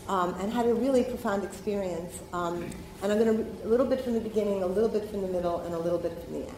um, 0.08 0.34
and 0.40 0.54
had 0.54 0.66
a 0.66 0.74
really 0.74 1.04
profound 1.04 1.44
experience. 1.44 2.22
Um, 2.32 2.70
and 3.04 3.12
I'm 3.12 3.20
going 3.20 3.36
to 3.38 3.44
read 3.44 3.66
a 3.66 3.68
little 3.68 3.86
bit 3.86 4.00
from 4.02 4.14
the 4.14 4.22
beginning, 4.22 4.64
a 4.64 4.68
little 4.68 4.90
bit 4.90 5.10
from 5.10 5.24
the 5.24 5.28
middle, 5.28 5.60
and 5.60 5.76
a 5.76 5.80
little 5.80 6.00
bit 6.00 6.18
from 6.24 6.34
the 6.34 6.40
end. 6.40 6.56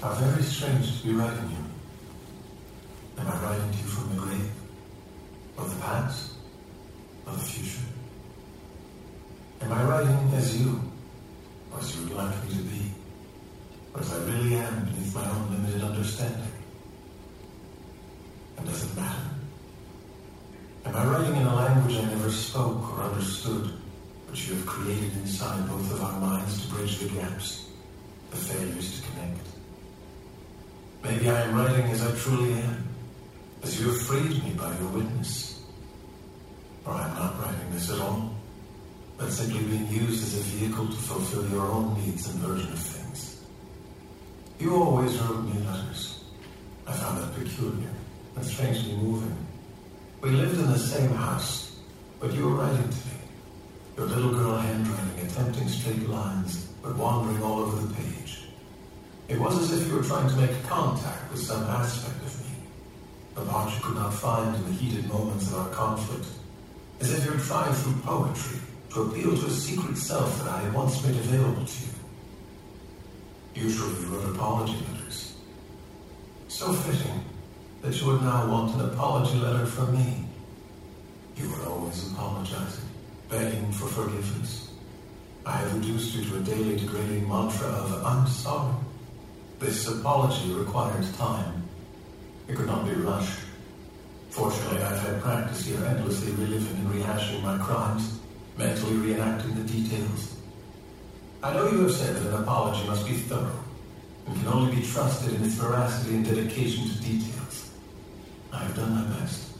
How 0.00 0.14
very 0.14 0.42
strange 0.42 1.02
to 1.02 1.06
be 1.06 1.12
writing 1.12 1.50
you. 1.50 3.20
Am 3.20 3.26
I 3.26 3.42
writing 3.42 3.70
to 3.72 3.76
you 3.76 3.84
from 3.84 4.08
the 4.16 4.22
grave? 4.22 4.57
Of 5.58 5.74
the 5.74 5.82
past? 5.82 6.30
Of 7.26 7.38
the 7.38 7.44
future? 7.44 7.86
Am 9.60 9.72
I 9.72 9.84
writing 9.84 10.30
as 10.34 10.56
you, 10.56 10.80
or 11.72 11.80
as 11.80 11.96
you 11.96 12.04
would 12.04 12.16
like 12.16 12.44
me 12.44 12.50
to 12.50 12.62
be, 12.62 12.92
or 13.92 14.00
as 14.00 14.12
I 14.12 14.18
really 14.24 14.54
am 14.54 14.84
beneath 14.84 15.14
my 15.14 15.28
own 15.28 15.50
limited 15.50 15.82
understanding? 15.82 16.52
And 18.56 18.66
does 18.66 18.84
it 18.84 18.96
matter? 18.96 19.28
Am 20.86 20.96
I 20.96 21.04
writing 21.06 21.36
in 21.36 21.46
a 21.46 21.54
language 21.54 21.96
I 21.96 22.04
never 22.04 22.30
spoke 22.30 22.96
or 22.96 23.02
understood, 23.02 23.72
but 24.28 24.48
you 24.48 24.54
have 24.54 24.64
created 24.66 25.12
inside 25.16 25.68
both 25.68 25.92
of 25.92 26.02
our 26.02 26.20
minds 26.20 26.62
to 26.62 26.74
bridge 26.74 26.98
the 26.98 27.08
gaps, 27.08 27.68
the 28.30 28.36
failures 28.36 29.00
to 29.00 29.08
connect? 29.08 29.46
Maybe 31.02 31.28
I 31.28 31.42
am 31.42 31.56
writing 31.56 31.86
as 31.90 32.06
I 32.06 32.16
truly 32.16 32.52
am, 32.54 32.87
as 33.62 33.80
you 33.80 33.88
have 33.88 34.02
freed 34.02 34.42
me 34.44 34.50
by 34.56 34.76
your 34.78 34.88
witness. 34.88 35.62
Or 36.84 36.94
I'm 36.94 37.14
not 37.14 37.40
writing 37.40 37.70
this 37.72 37.90
at 37.90 38.00
all 38.00 38.38
but 39.18 39.32
simply 39.32 39.64
being 39.64 39.88
used 39.88 40.22
as 40.22 40.38
a 40.38 40.42
vehicle 40.56 40.86
to 40.86 40.92
fulfill 40.92 41.48
your 41.50 41.66
own 41.66 41.94
needs 42.00 42.28
and 42.28 42.38
version 42.38 42.72
of 42.72 42.78
things. 42.78 43.42
You 44.60 44.76
always 44.76 45.18
wrote 45.18 45.44
me 45.44 45.60
letters. 45.66 46.22
I 46.86 46.92
found 46.92 47.18
that 47.18 47.34
peculiar 47.34 47.90
and 48.36 48.44
strangely 48.44 48.94
moving. 48.94 49.36
We 50.20 50.30
lived 50.30 50.58
in 50.58 50.70
the 50.70 50.78
same 50.78 51.10
house, 51.10 51.76
but 52.20 52.32
you 52.32 52.44
were 52.44 52.54
writing 52.54 52.88
to 52.88 52.96
me. 52.96 53.18
Your 53.96 54.06
little 54.06 54.30
girl 54.30 54.56
handwriting, 54.56 55.26
attempting 55.26 55.68
straight 55.68 56.08
lines, 56.08 56.66
but 56.80 56.96
wandering 56.96 57.42
all 57.42 57.58
over 57.58 57.86
the 57.86 57.94
page. 57.94 58.42
It 59.26 59.38
was 59.38 59.60
as 59.60 59.82
if 59.82 59.88
you 59.88 59.96
were 59.96 60.04
trying 60.04 60.28
to 60.30 60.36
make 60.36 60.62
contact 60.64 61.30
with 61.32 61.40
some 61.40 61.64
aspect 61.64 62.24
of 62.24 62.40
me, 62.40 62.47
a 63.38 63.44
part 63.46 63.72
you 63.74 63.80
could 63.82 63.94
not 63.94 64.12
find 64.12 64.54
in 64.54 64.64
the 64.64 64.72
heated 64.72 65.08
moments 65.08 65.48
of 65.48 65.58
our 65.58 65.68
conflict, 65.70 66.26
as 67.00 67.12
if 67.12 67.24
you 67.24 67.32
were 67.32 67.38
trying 67.38 67.72
through 67.72 68.00
poetry 68.02 68.58
to 68.92 69.02
appeal 69.02 69.36
to 69.36 69.46
a 69.46 69.50
secret 69.50 69.96
self 69.96 70.38
that 70.38 70.48
I 70.48 70.60
had 70.62 70.74
once 70.74 71.02
made 71.04 71.16
available 71.16 71.64
to 71.64 71.84
you. 71.84 73.64
Usually 73.66 74.00
you 74.00 74.06
wrote 74.06 74.34
apology 74.34 74.76
letters. 74.92 75.34
So 76.48 76.72
fitting 76.72 77.24
that 77.82 78.00
you 78.00 78.06
would 78.08 78.22
now 78.22 78.50
want 78.50 78.74
an 78.74 78.88
apology 78.90 79.38
letter 79.38 79.66
from 79.66 79.94
me. 79.94 80.24
You 81.36 81.48
were 81.50 81.66
always 81.66 82.10
apologizing, 82.12 82.88
begging 83.28 83.70
for 83.72 83.86
forgiveness. 83.86 84.72
I 85.46 85.52
have 85.52 85.74
reduced 85.74 86.14
you 86.14 86.24
to 86.24 86.36
a 86.38 86.40
daily 86.40 86.76
degrading 86.76 87.28
mantra 87.28 87.68
of, 87.68 88.04
I'm 88.04 88.26
sorry. 88.26 88.74
This 89.58 89.88
apology 89.88 90.52
required 90.52 91.06
time. 91.16 91.67
It 92.48 92.56
could 92.56 92.66
not 92.66 92.84
be 92.86 92.92
rushed. 92.92 93.38
Fortunately, 94.30 94.82
I've 94.82 94.98
had 95.00 95.20
practice 95.20 95.66
here 95.66 95.84
endlessly 95.84 96.32
reliving 96.32 96.76
and 96.76 96.88
rehashing 96.88 97.42
my 97.42 97.58
crimes 97.58 98.18
mentally 98.56 98.94
reenacting 98.96 99.54
the 99.54 99.72
details. 99.72 100.34
I 101.42 101.54
know 101.54 101.70
you 101.70 101.82
have 101.82 101.92
said 101.92 102.16
that 102.16 102.26
an 102.26 102.42
apology 102.42 102.86
must 102.86 103.06
be 103.06 103.14
thorough 103.14 103.64
and 104.26 104.36
can 104.36 104.48
only 104.48 104.74
be 104.74 104.82
trusted 104.82 105.34
in 105.34 105.44
its 105.44 105.54
veracity 105.54 106.16
and 106.16 106.24
dedication 106.24 106.88
to 106.88 107.00
details. 107.00 107.70
I 108.52 108.64
have 108.64 108.74
done 108.74 108.94
my 108.94 109.16
best. 109.18 109.52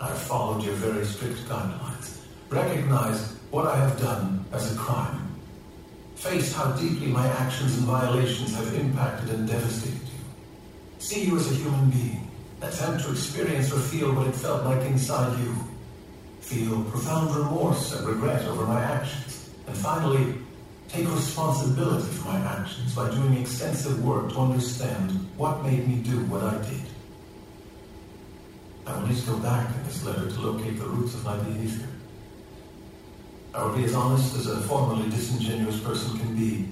I 0.00 0.08
have 0.08 0.18
followed 0.18 0.64
your 0.64 0.74
very 0.74 1.04
strict 1.04 1.38
guidelines. 1.48 2.18
Recognize 2.50 3.36
what 3.50 3.66
I 3.66 3.76
have 3.76 3.98
done 4.00 4.44
as 4.52 4.74
a 4.74 4.78
crime. 4.78 5.22
Face 6.16 6.52
how 6.52 6.72
deeply 6.72 7.06
my 7.06 7.26
actions 7.26 7.76
and 7.78 7.86
violations 7.86 8.54
have 8.56 8.74
impacted 8.74 9.30
and 9.30 9.48
devastated. 9.48 10.05
See 10.98 11.24
you 11.24 11.36
as 11.36 11.50
a 11.50 11.54
human 11.54 11.90
being. 11.90 12.30
Attempt 12.62 13.04
to 13.04 13.12
experience 13.12 13.72
or 13.72 13.78
feel 13.78 14.14
what 14.14 14.26
it 14.26 14.34
felt 14.34 14.64
like 14.64 14.82
inside 14.82 15.38
you. 15.40 15.54
Feel 16.40 16.82
profound 16.84 17.34
remorse 17.36 17.92
and 17.92 18.06
regret 18.06 18.44
over 18.46 18.66
my 18.66 18.80
actions. 18.80 19.50
And 19.66 19.76
finally, 19.76 20.34
take 20.88 21.08
responsibility 21.10 22.06
for 22.16 22.28
my 22.28 22.38
actions 22.38 22.94
by 22.94 23.10
doing 23.10 23.34
extensive 23.34 24.04
work 24.04 24.32
to 24.32 24.38
understand 24.38 25.10
what 25.36 25.64
made 25.64 25.86
me 25.86 25.96
do 25.96 26.24
what 26.26 26.42
I 26.42 26.56
did. 26.62 26.82
I 28.86 28.98
will 28.98 29.08
need 29.08 29.18
to 29.18 29.26
go 29.26 29.38
back 29.38 29.74
in 29.74 29.82
this 29.84 30.04
letter 30.04 30.30
to 30.30 30.40
locate 30.40 30.78
the 30.78 30.86
roots 30.86 31.14
of 31.14 31.24
my 31.24 31.36
behavior. 31.38 31.88
I 33.52 33.64
will 33.64 33.76
be 33.76 33.84
as 33.84 33.94
honest 33.94 34.36
as 34.36 34.46
a 34.46 34.60
formerly 34.62 35.10
disingenuous 35.10 35.80
person 35.80 36.18
can 36.18 36.36
be. 36.36 36.68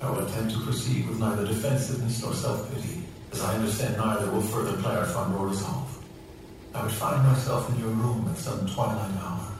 I 0.00 0.10
will 0.10 0.26
attempt 0.26 0.52
to 0.54 0.60
proceed 0.60 1.08
with 1.08 1.18
neither 1.18 1.44
defensiveness 1.46 2.22
nor 2.22 2.34
self-pity, 2.34 3.02
as 3.32 3.40
I 3.42 3.54
understand 3.54 3.96
neither 3.96 4.30
will 4.30 4.42
further 4.42 4.76
clarify 4.78 5.30
nor 5.30 5.48
resolve. 5.48 5.98
I 6.74 6.82
would 6.82 6.92
find 6.92 7.22
myself 7.24 7.68
in 7.70 7.80
your 7.80 7.90
room 7.90 8.28
at 8.30 8.38
some 8.38 8.66
twilight 8.68 9.14
hour. 9.22 9.52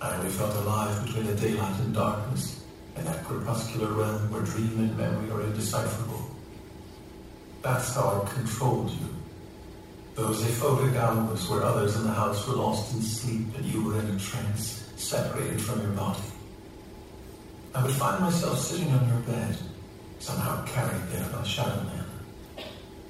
I 0.00 0.16
only 0.16 0.30
felt 0.30 0.54
alive 0.56 1.06
between 1.06 1.26
the 1.26 1.34
daylight 1.34 1.78
and 1.80 1.94
darkness, 1.94 2.64
in 2.96 3.04
that 3.04 3.24
crepuscular 3.24 3.92
realm 3.92 4.30
where 4.30 4.42
dream 4.42 4.78
and 4.78 4.96
memory 4.96 5.30
are 5.30 5.42
indecipherable. 5.42 6.30
That's 7.62 7.94
how 7.94 8.22
I 8.22 8.32
controlled 8.32 8.90
you. 8.90 9.08
Those 10.14 10.42
aphotic 10.42 10.96
hours 10.96 11.48
where 11.48 11.62
others 11.62 11.96
in 11.96 12.04
the 12.04 12.12
house 12.12 12.46
were 12.46 12.54
lost 12.54 12.94
in 12.94 13.02
sleep 13.02 13.54
and 13.56 13.64
you 13.66 13.82
were 13.82 13.98
in 13.98 14.16
a 14.16 14.18
trance 14.18 14.90
separated 14.96 15.60
from 15.60 15.82
your 15.82 15.90
body. 15.90 16.20
I 17.74 17.82
would 17.82 17.94
find 17.94 18.20
myself 18.20 18.58
sitting 18.58 18.90
on 18.92 19.06
your 19.08 19.18
bed, 19.18 19.56
somehow 20.18 20.64
carried 20.64 21.02
there 21.10 21.28
by 21.30 21.42
Shadow. 21.42 21.95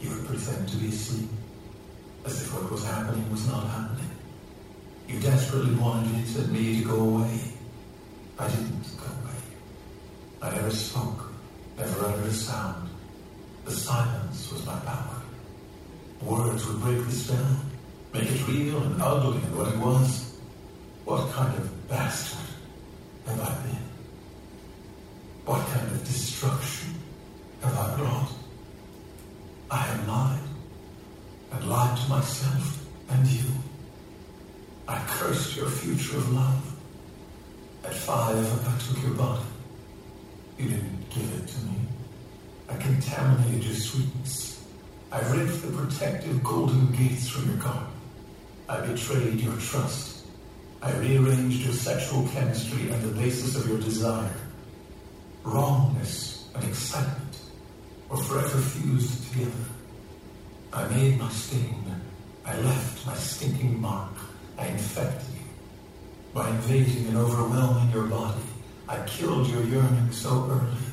You 0.01 0.11
would 0.11 0.27
pretend 0.27 0.69
to 0.69 0.77
be 0.77 0.89
asleep, 0.89 1.29
as 2.25 2.43
if 2.43 2.55
what 2.55 2.71
was 2.71 2.85
happening 2.85 3.31
was 3.31 3.47
not 3.49 3.67
happening. 3.69 4.11
You 5.09 5.21
desperately 5.21 5.75
wanted 5.77 6.51
me 6.51 6.81
to 6.81 6.85
go 6.85 7.01
away. 7.01 7.41
I 8.39 8.49
didn't 8.49 8.83
go 8.99 9.07
away. 9.07 9.41
I 10.43 10.51
never 10.51 10.71
spoke, 10.71 11.33
never 11.79 12.07
uttered 12.07 12.27
a 12.27 12.33
sound. 12.33 12.89
The 13.65 13.73
silence 13.73 14.53
was 14.53 14.67
my 14.67 14.79
power. 14.81 15.23
Words 16.23 16.67
would 16.67 16.81
break 16.81 17.05
the 17.05 17.13
spell, 17.13 17.57
make 18.13 18.31
it 18.31 18.49
real 18.49 18.83
and 18.83 19.01
ugly 19.01 19.39
and 19.43 19.57
what 19.57 19.69
it 19.73 19.79
was. 19.79 20.39
What 21.05 21.31
kind 21.33 21.57
of 21.57 21.89
bastard 21.89 22.47
have 23.27 23.41
I 23.41 23.55
been? 23.63 23.79
What 25.45 25.67
kind 25.69 25.87
of 25.87 26.05
destruction 26.05 26.95
have 27.63 27.77
I 27.77 27.97
brought? 27.97 28.36
I 29.71 29.79
have 29.79 30.09
lied, 30.09 30.41
and 31.53 31.69
lied 31.69 31.99
to 31.99 32.09
myself 32.09 32.87
and 33.09 33.27
you. 33.27 33.45
I 34.87 35.03
cursed 35.09 35.57
your 35.57 35.69
future 35.69 36.19
of 36.19 36.33
love. 36.33 36.77
At 37.85 37.95
five, 37.95 38.37
I 38.37 38.79
took 38.79 39.03
your 39.03 39.15
body. 39.15 39.43
You 40.59 40.69
didn't 40.69 41.11
give 41.11 41.33
it 41.35 41.49
to 41.49 41.65
me. 41.67 41.75
I 42.69 42.77
contaminated 42.77 43.65
your 43.65 43.75
sweetness. 43.75 44.65
I 45.11 45.21
ripped 45.31 45.63
the 45.63 45.73
protective 45.73 46.43
golden 46.45 46.93
gates 46.93 47.29
from 47.29 47.49
your 47.49 47.59
garden. 47.59 47.89
I 48.69 48.81
betrayed 48.81 49.41
your 49.41 49.57
trust. 49.57 50.27
I 50.83 50.93
rearranged 50.99 51.65
your 51.65 51.75
sexual 51.75 52.29
chemistry 52.29 52.93
on 52.93 53.03
the 53.03 53.21
basis 53.21 53.57
of 53.57 53.69
your 53.69 53.79
desire. 53.79 54.35
Wrongness 55.43 56.49
and 56.55 56.65
excitement 56.65 57.26
were 58.09 58.17
forever 58.17 58.59
fused 58.59 59.33
together. 59.33 59.51
I 60.73 60.87
made 60.89 61.19
my 61.19 61.31
stain. 61.31 61.85
I 62.45 62.57
left 62.61 63.07
my 63.07 63.15
stinking 63.15 63.81
mark. 63.81 64.13
I 64.59 64.67
infected 64.69 65.35
you. 65.35 65.41
By 66.33 66.51
invading 66.51 67.09
and 67.09 67.17
overwhelming 67.17 67.91
your 67.93 68.07
body, 68.07 68.43
I 68.89 68.99
killed 69.07 69.49
your 69.49 69.65
yearning 69.65 70.13
so 70.13 70.49
early. 70.51 70.87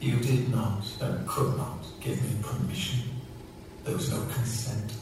You 0.00 0.16
did 0.16 0.50
not 0.50 0.84
and 1.00 1.26
could 1.26 1.56
not 1.56 1.84
give 2.00 2.22
me 2.22 2.42
permission. 2.42 3.02
There 3.84 3.94
was 3.94 4.10
no 4.10 4.20
consent. 4.32 4.92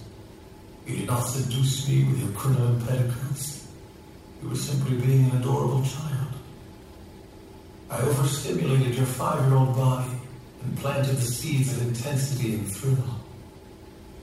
You 0.87 0.97
did 0.97 1.07
not 1.07 1.21
seduce 1.21 1.89
me 1.89 2.05
with 2.05 2.21
your 2.21 2.33
crinoline 2.33 2.81
petticoats. 2.83 3.67
You 4.43 4.51
were 4.51 4.57
simply 4.57 4.97
being 4.99 5.31
an 5.31 5.39
adorable 5.39 5.83
child. 5.83 6.35
I 7.91 8.01
overstimulated 8.01 8.95
your 8.95 9.07
five-year-old 9.07 9.77
body 9.77 10.16
and 10.63 10.79
planted 10.79 11.17
the 11.17 11.23
seeds 11.23 11.73
of 11.73 11.87
intensity 11.89 12.55
and 12.55 12.71
thrill. 12.71 13.21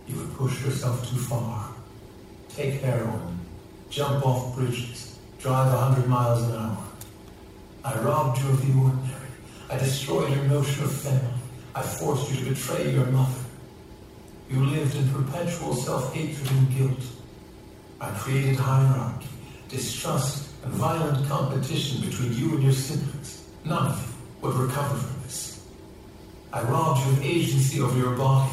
You 0.08 0.18
would 0.18 0.34
push 0.36 0.64
yourself 0.64 1.08
too 1.10 1.18
far, 1.18 1.74
take 2.50 2.82
heroin, 2.82 3.40
jump 3.90 4.26
off 4.26 4.56
bridges, 4.56 5.18
drive 5.40 5.74
a 5.74 5.78
hundred 5.78 6.08
miles 6.08 6.44
an 6.44 6.56
hour. 6.56 6.84
I 7.86 8.00
robbed 8.00 8.42
you 8.42 8.50
of 8.50 8.62
the 8.62 8.80
ordinary. 8.80 9.28
I 9.70 9.78
destroyed 9.78 10.34
your 10.36 10.46
notion 10.46 10.84
of 10.84 10.92
family. 10.92 11.34
I 11.76 11.82
forced 11.82 12.32
you 12.32 12.38
to 12.38 12.50
betray 12.50 12.92
your 12.92 13.06
mother. 13.08 13.42
You 14.50 14.66
lived 14.66 14.96
in 14.96 15.10
perpetual 15.10 15.74
self-hatred 15.74 16.52
and 16.52 16.78
guilt. 16.78 17.04
I 18.00 18.10
created 18.12 18.58
hierarchy, 18.58 19.28
distrust, 19.70 20.50
and 20.64 20.74
violent 20.74 21.28
competition 21.28 22.08
between 22.08 22.34
you 22.34 22.56
and 22.56 22.64
your 22.64 22.74
siblings. 22.74 23.48
None 23.66 23.88
of 23.88 23.98
you 23.98 24.48
would 24.48 24.56
recover. 24.56 25.13
I 26.54 26.62
robbed 26.62 27.04
you 27.04 27.14
of 27.14 27.26
agency 27.26 27.82
over 27.82 27.98
your 27.98 28.16
body. 28.16 28.52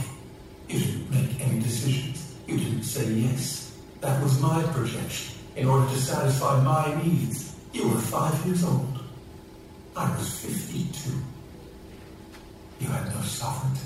You 0.68 0.78
didn't 0.78 1.10
make 1.10 1.46
any 1.46 1.60
decisions. 1.60 2.34
You 2.46 2.56
didn't 2.56 2.84
say 2.84 3.04
yes. 3.12 3.76
That 4.00 4.22
was 4.22 4.40
my 4.40 4.62
projection 4.72 5.36
in 5.54 5.68
order 5.68 5.86
to 5.86 5.96
satisfy 5.96 6.62
my 6.62 7.02
needs. 7.02 7.54
You 7.74 7.90
were 7.90 8.00
five 8.00 8.34
years 8.46 8.64
old. 8.64 9.00
I 9.94 10.16
was 10.16 10.40
52. 10.40 11.10
You 12.80 12.86
had 12.86 13.14
no 13.14 13.20
sovereignty. 13.20 13.82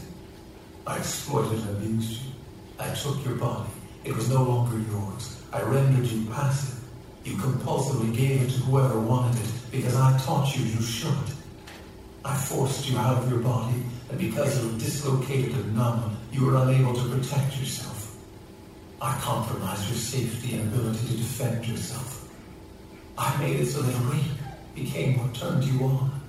I 0.86 0.98
exploited 0.98 1.58
and 1.58 1.70
abused 1.70 2.22
you. 2.22 2.30
I 2.78 2.94
took 2.94 3.24
your 3.24 3.34
body. 3.34 3.68
It 4.04 4.14
was 4.14 4.30
no 4.30 4.44
longer 4.44 4.78
yours. 4.92 5.42
I 5.52 5.62
rendered 5.62 6.06
you 6.06 6.30
passive. 6.30 6.78
You 7.24 7.34
compulsively 7.34 8.14
gave 8.16 8.42
it 8.42 8.50
to 8.50 8.60
whoever 8.60 9.00
wanted 9.00 9.40
it 9.40 9.52
because 9.72 9.96
I 9.96 10.16
taught 10.18 10.56
you 10.56 10.64
you 10.64 10.82
should. 10.82 11.34
I 12.24 12.36
forced 12.36 12.88
you 12.88 12.96
out 12.96 13.18
of 13.22 13.30
your 13.30 13.40
body, 13.40 13.82
and 14.10 14.18
because 14.18 14.62
were 14.64 14.78
dislocated 14.78 15.74
numb, 15.74 16.16
you 16.32 16.44
were 16.44 16.56
unable 16.56 16.94
to 16.94 17.08
protect 17.08 17.58
yourself. 17.58 18.16
I 19.00 19.18
compromised 19.20 19.88
your 19.88 19.98
safety 19.98 20.56
and 20.56 20.72
ability 20.72 21.06
to 21.08 21.16
defend 21.16 21.66
yourself. 21.66 22.28
I 23.16 23.36
made 23.38 23.60
it 23.60 23.66
so 23.66 23.82
that 23.82 24.12
rape 24.12 24.22
became 24.74 25.18
what 25.18 25.34
turned 25.34 25.64
you 25.64 25.84
on. 25.84 26.20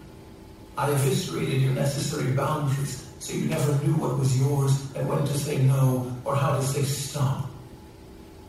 I 0.78 0.92
eviscerated 0.92 1.62
your 1.62 1.74
necessary 1.74 2.34
boundaries 2.34 3.10
so 3.20 3.34
you 3.34 3.46
never 3.46 3.72
knew 3.84 3.94
what 3.96 4.20
was 4.20 4.40
yours 4.40 4.94
and 4.96 5.08
when 5.08 5.26
to 5.26 5.38
say 5.38 5.58
no 5.64 6.16
or 6.26 6.36
how 6.36 6.56
to 6.56 6.62
say 6.62 6.84
stop. 6.84 7.50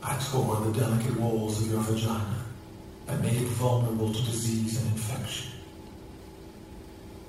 I 0.03 0.19
tore 0.31 0.57
the 0.57 0.79
delicate 0.79 1.19
walls 1.19 1.63
of 1.63 1.71
your 1.71 1.81
vagina 1.81 2.45
and 3.09 3.23
made 3.23 3.37
it 3.37 3.49
vulnerable 3.49 4.13
to 4.13 4.23
disease 4.25 4.81
and 4.81 4.93
infection. 4.93 5.53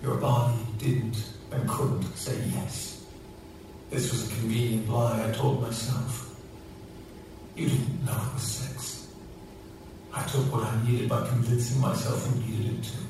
Your 0.01 0.15
body 0.15 0.57
didn't 0.77 1.23
and 1.51 1.69
couldn't 1.69 2.03
say 2.15 2.37
yes. 2.53 3.05
This 3.89 4.11
was 4.11 4.29
a 4.29 4.35
convenient 4.35 4.89
lie 4.89 5.27
I 5.27 5.31
told 5.31 5.61
myself. 5.61 6.35
You 7.55 7.69
didn't 7.69 8.05
know 8.05 8.11
it 8.11 8.33
was 8.33 8.43
sex. 8.43 9.07
I 10.13 10.23
took 10.23 10.51
what 10.51 10.63
I 10.63 10.83
needed 10.85 11.09
by 11.09 11.27
convincing 11.27 11.79
myself 11.79 12.27
you 12.35 12.57
needed 12.57 12.79
it 12.79 12.83
too. 12.83 13.05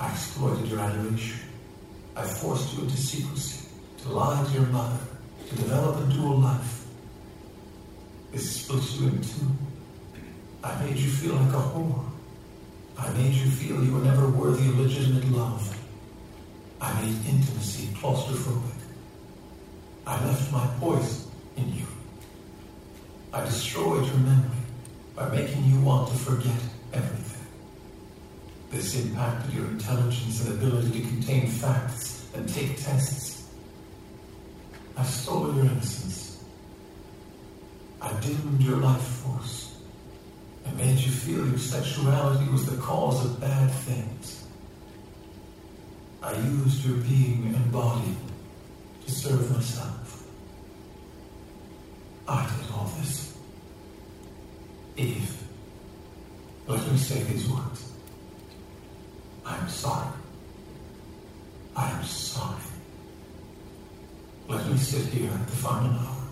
I 0.00 0.10
exploited 0.10 0.66
your 0.68 0.80
adoration. 0.80 1.40
I 2.16 2.22
forced 2.22 2.74
you 2.74 2.84
into 2.84 2.96
secrecy, 2.96 3.68
to 4.02 4.08
lie 4.08 4.44
to 4.44 4.52
your 4.52 4.66
mother, 4.68 4.98
to 5.48 5.56
develop 5.56 6.08
a 6.08 6.12
dual 6.12 6.38
life. 6.38 6.86
This 8.32 8.62
split 8.62 8.82
you 8.94 9.08
in 9.08 9.22
two. 9.22 9.46
I 10.62 10.84
made 10.84 10.96
you 10.96 11.10
feel 11.10 11.34
like 11.34 11.52
a 11.52 11.58
whore. 11.58 12.04
I 12.98 13.10
made 13.12 13.34
you 13.34 13.50
feel 13.50 13.82
you 13.84 13.92
were 13.94 14.04
never 14.04 14.28
worthy 14.28 14.68
of 14.68 14.78
legitimate 14.78 15.30
love. 15.32 15.79
I 16.80 17.02
made 17.02 17.26
intimacy 17.26 17.88
claustrophobic. 17.94 18.80
I 20.06 20.24
left 20.24 20.50
my 20.50 20.66
poison 20.78 21.30
in 21.56 21.74
you. 21.74 21.86
I 23.32 23.44
destroyed 23.44 24.06
your 24.06 24.16
memory 24.16 24.56
by 25.14 25.28
making 25.28 25.64
you 25.64 25.80
want 25.80 26.08
to 26.08 26.16
forget 26.16 26.60
everything. 26.92 27.46
This 28.70 29.04
impacted 29.04 29.52
your 29.52 29.66
intelligence 29.66 30.46
and 30.46 30.54
ability 30.54 31.00
to 31.00 31.08
contain 31.08 31.48
facts 31.48 32.26
and 32.34 32.48
take 32.48 32.80
tests. 32.80 33.48
I 34.96 35.02
stole 35.02 35.54
your 35.54 35.66
innocence. 35.66 36.42
I 38.00 38.12
dimmed 38.20 38.62
your 38.62 38.76
life 38.78 39.02
force. 39.02 39.76
I 40.66 40.72
made 40.72 40.98
you 40.98 41.10
feel 41.10 41.46
your 41.46 41.58
sexuality 41.58 42.50
was 42.50 42.66
the 42.66 42.80
cause 42.80 43.24
of 43.24 43.40
bad 43.40 43.70
things. 43.70 44.46
I 46.30 46.36
used 46.46 46.84
your 46.84 46.98
being 46.98 47.52
and 47.56 47.72
body 47.72 48.14
to 49.04 49.10
serve 49.10 49.50
myself. 49.50 50.24
I 52.28 52.44
did 52.46 52.70
all 52.72 52.92
this. 52.98 53.36
Eve, 54.96 55.42
let 56.68 56.88
me 56.88 56.96
say 56.96 57.24
these 57.24 57.48
words. 57.48 57.92
I 59.44 59.56
am 59.56 59.68
sorry. 59.68 60.12
I 61.74 61.90
am 61.90 62.04
sorry. 62.04 62.62
Let 64.48 64.66
me 64.68 64.76
sit 64.76 65.06
here 65.06 65.30
at 65.32 65.46
the 65.48 65.56
final 65.56 65.90
hour. 65.98 66.28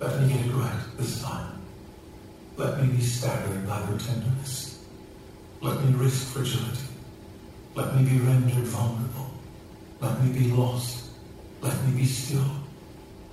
Let 0.00 0.20
me 0.20 0.28
get 0.28 0.44
it 0.44 0.52
right 0.52 0.82
this 0.98 1.22
time. 1.22 1.58
Let 2.58 2.82
me 2.82 2.88
be 2.88 3.00
staggered 3.00 3.66
by 3.66 3.78
your 3.88 3.98
tenderness. 3.98 4.84
Let 5.62 5.82
me 5.84 5.94
risk 5.94 6.26
fragility. 6.34 6.87
Let 7.78 7.94
me 7.94 8.10
be 8.10 8.18
rendered 8.18 8.66
vulnerable. 8.74 9.30
Let 10.00 10.20
me 10.20 10.32
be 10.32 10.50
lost. 10.50 11.10
Let 11.60 11.80
me 11.84 12.00
be 12.00 12.06
still. 12.06 12.50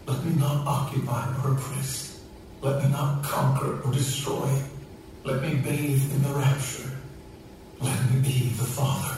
Let 0.06 0.24
me 0.24 0.36
not 0.36 0.68
occupy 0.68 1.34
or 1.44 1.54
oppress. 1.54 2.22
Let 2.62 2.84
me 2.84 2.92
not 2.92 3.24
conquer 3.24 3.82
or 3.82 3.92
destroy. 3.92 4.48
Let 5.24 5.42
me 5.42 5.56
bathe 5.56 6.12
in 6.14 6.22
the 6.22 6.30
rapture. 6.30 6.92
Let 7.82 8.00
me 8.12 8.22
be 8.22 8.50
the 8.50 8.66
Father. 8.66 9.18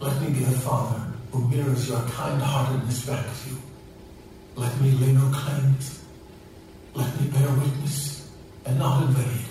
Let 0.00 0.20
me 0.20 0.30
be 0.30 0.40
the 0.40 0.58
Father 0.58 1.00
who 1.30 1.46
mirrors 1.46 1.88
your 1.88 2.00
kind-heartedness 2.00 3.06
back 3.06 3.24
to 3.24 3.50
you. 3.50 3.58
Let 4.56 4.80
me 4.80 4.90
lay 4.90 5.12
no 5.12 5.30
claims. 5.32 6.02
Let 6.94 7.20
me 7.20 7.28
bear 7.28 7.48
witness 7.48 8.28
and 8.64 8.76
not 8.76 9.04
invade. 9.04 9.46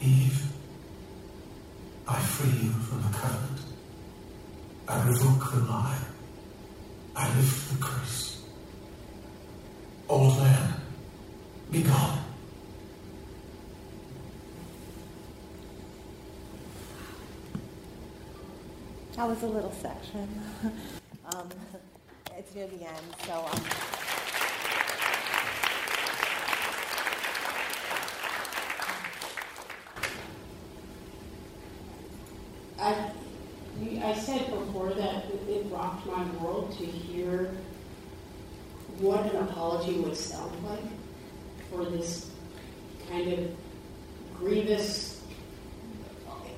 Eve, 0.00 0.51
I 2.08 2.18
free 2.18 2.50
you 2.50 2.70
from 2.70 3.02
the 3.02 3.16
covenant. 3.16 3.60
I 4.88 5.08
revoke 5.08 5.52
the 5.52 5.60
lie. 5.60 5.98
I 7.14 7.28
lift 7.36 7.70
the 7.70 7.84
curse. 7.84 8.42
Old 10.08 10.36
man, 10.38 10.74
be 11.70 11.82
gone. 11.82 12.18
That 19.16 19.28
was 19.28 19.42
a 19.42 19.46
little 19.46 19.72
section. 19.72 20.28
um, 21.32 21.48
it's 22.36 22.54
near 22.54 22.66
the 22.66 22.86
end, 22.88 23.16
so. 23.24 23.46
Um, 23.52 24.11
I, 32.82 33.12
I 34.02 34.14
said 34.14 34.50
before 34.50 34.92
that 34.94 35.26
it 35.48 35.66
rocked 35.70 36.04
my 36.04 36.24
world 36.42 36.76
to 36.78 36.84
hear 36.84 37.54
what 38.98 39.24
an 39.32 39.36
apology 39.36 40.00
would 40.00 40.16
sound 40.16 40.52
like 40.64 40.82
for 41.70 41.84
this 41.84 42.28
kind 43.08 43.32
of 43.32 43.50
grievous, 44.36 45.22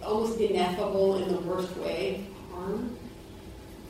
almost 0.02 0.40
ineffable 0.40 1.22
in 1.22 1.28
the 1.28 1.40
worst 1.40 1.76
way 1.76 2.26
harm. 2.54 2.96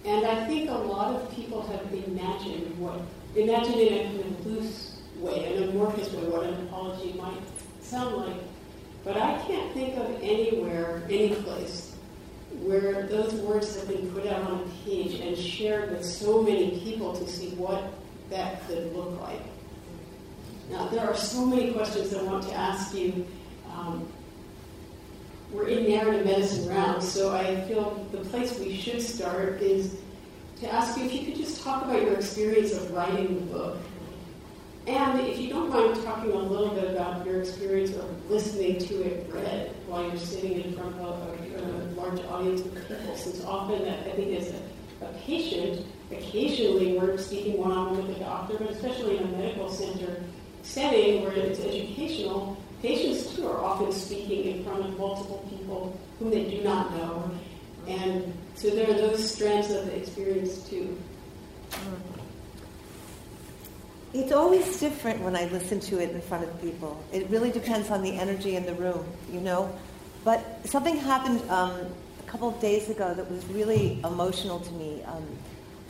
And 0.04 0.26
I 0.26 0.46
think 0.48 0.68
a 0.70 0.74
lot 0.74 1.14
of 1.14 1.30
people 1.36 1.62
have 1.62 1.92
imagined 1.92 2.76
what, 2.80 3.00
imagined 3.36 3.80
in 3.80 3.94
a 3.94 4.04
kind 4.06 4.20
of 4.20 4.46
loose 4.46 5.02
way, 5.18 5.54
an 5.56 5.68
amorphous 5.68 6.12
way, 6.12 6.24
what 6.24 6.44
an 6.44 6.66
apology 6.66 7.12
might 7.12 7.40
sound 7.80 8.16
like. 8.16 8.36
But 9.04 9.18
I 9.18 9.38
can't 9.46 9.72
think 9.72 9.96
of 9.96 10.18
anywhere, 10.20 11.04
any 11.08 11.34
place 11.36 11.93
where 12.80 13.06
those 13.06 13.32
words 13.34 13.76
have 13.76 13.88
been 13.88 14.10
put 14.10 14.26
out 14.26 14.42
on 14.42 14.60
a 14.60 14.84
page 14.84 15.20
and 15.20 15.36
shared 15.36 15.90
with 15.90 16.04
so 16.04 16.42
many 16.42 16.80
people 16.80 17.14
to 17.14 17.26
see 17.28 17.50
what 17.50 17.92
that 18.30 18.66
could 18.66 18.94
look 18.94 19.20
like. 19.20 19.42
Now, 20.70 20.88
there 20.88 21.06
are 21.06 21.16
so 21.16 21.44
many 21.44 21.72
questions 21.72 22.14
I 22.14 22.22
want 22.22 22.44
to 22.44 22.54
ask 22.54 22.94
you. 22.94 23.26
Um, 23.72 24.08
we're 25.52 25.68
in 25.68 25.88
narrative 25.88 26.24
medicine 26.24 26.68
rounds, 26.68 27.06
so 27.06 27.34
I 27.34 27.60
feel 27.62 28.06
the 28.10 28.18
place 28.18 28.58
we 28.58 28.76
should 28.76 29.00
start 29.00 29.60
is 29.60 29.96
to 30.60 30.72
ask 30.72 30.98
you 30.98 31.04
if 31.04 31.12
you 31.12 31.26
could 31.26 31.36
just 31.36 31.62
talk 31.62 31.84
about 31.84 32.02
your 32.02 32.14
experience 32.14 32.72
of 32.72 32.90
writing 32.92 33.34
the 33.34 33.52
book. 33.52 33.78
And 34.86 35.20
if 35.20 35.38
you 35.38 35.48
don't 35.48 35.70
mind 35.70 36.02
talking 36.02 36.32
a 36.32 36.36
little 36.36 36.74
bit 36.74 36.90
about 36.90 37.24
your 37.24 37.40
experience 37.40 37.92
of 37.92 38.30
listening 38.30 38.78
to 38.78 39.02
it 39.02 39.32
read 39.32 39.70
while 39.86 40.02
you're 40.02 40.16
sitting 40.16 40.60
in 40.60 40.74
front 40.74 40.96
of 40.96 41.18
a, 41.28 41.42
a 41.42 41.43
large 42.04 42.20
audience 42.26 42.60
of 42.60 42.74
people, 42.88 43.16
since 43.16 43.44
often 43.44 43.88
I 43.88 44.10
think 44.10 44.38
as 44.38 44.52
a, 44.52 45.04
a 45.06 45.12
patient, 45.24 45.86
occasionally 46.10 46.98
we're 46.98 47.16
speaking 47.18 47.58
one-on-one 47.58 48.06
with 48.06 48.16
a 48.16 48.20
doctor, 48.20 48.56
but 48.58 48.70
especially 48.70 49.18
in 49.18 49.24
a 49.24 49.28
medical 49.28 49.70
center 49.70 50.22
setting 50.62 51.22
where 51.22 51.32
it's 51.32 51.60
educational, 51.60 52.56
patients 52.82 53.34
too 53.34 53.46
are 53.46 53.62
often 53.62 53.92
speaking 53.92 54.44
in 54.44 54.64
front 54.64 54.84
of 54.84 54.98
multiple 54.98 55.46
people 55.50 55.98
whom 56.18 56.30
they 56.30 56.44
do 56.44 56.62
not 56.62 56.92
know. 56.96 57.30
And 57.86 58.32
so 58.54 58.70
there 58.70 58.90
are 58.90 58.94
those 58.94 59.30
strands 59.30 59.70
of 59.70 59.86
the 59.86 59.96
experience 59.96 60.68
too. 60.68 60.98
It's 64.14 64.32
always 64.32 64.78
different 64.78 65.20
when 65.22 65.34
I 65.34 65.46
listen 65.46 65.80
to 65.80 65.98
it 65.98 66.10
in 66.10 66.20
front 66.20 66.44
of 66.44 66.62
people. 66.62 67.02
It 67.12 67.28
really 67.30 67.50
depends 67.50 67.90
on 67.90 68.00
the 68.00 68.16
energy 68.16 68.54
in 68.54 68.64
the 68.64 68.74
room, 68.74 69.04
you 69.30 69.40
know. 69.40 69.76
But 70.24 70.66
something 70.66 70.96
happened 70.96 71.42
um, 71.50 71.70
a 72.18 72.22
couple 72.26 72.48
of 72.48 72.58
days 72.60 72.88
ago 72.88 73.12
that 73.12 73.30
was 73.30 73.44
really 73.46 74.00
emotional 74.02 74.58
to 74.58 74.72
me. 74.72 75.02
Um, 75.04 75.24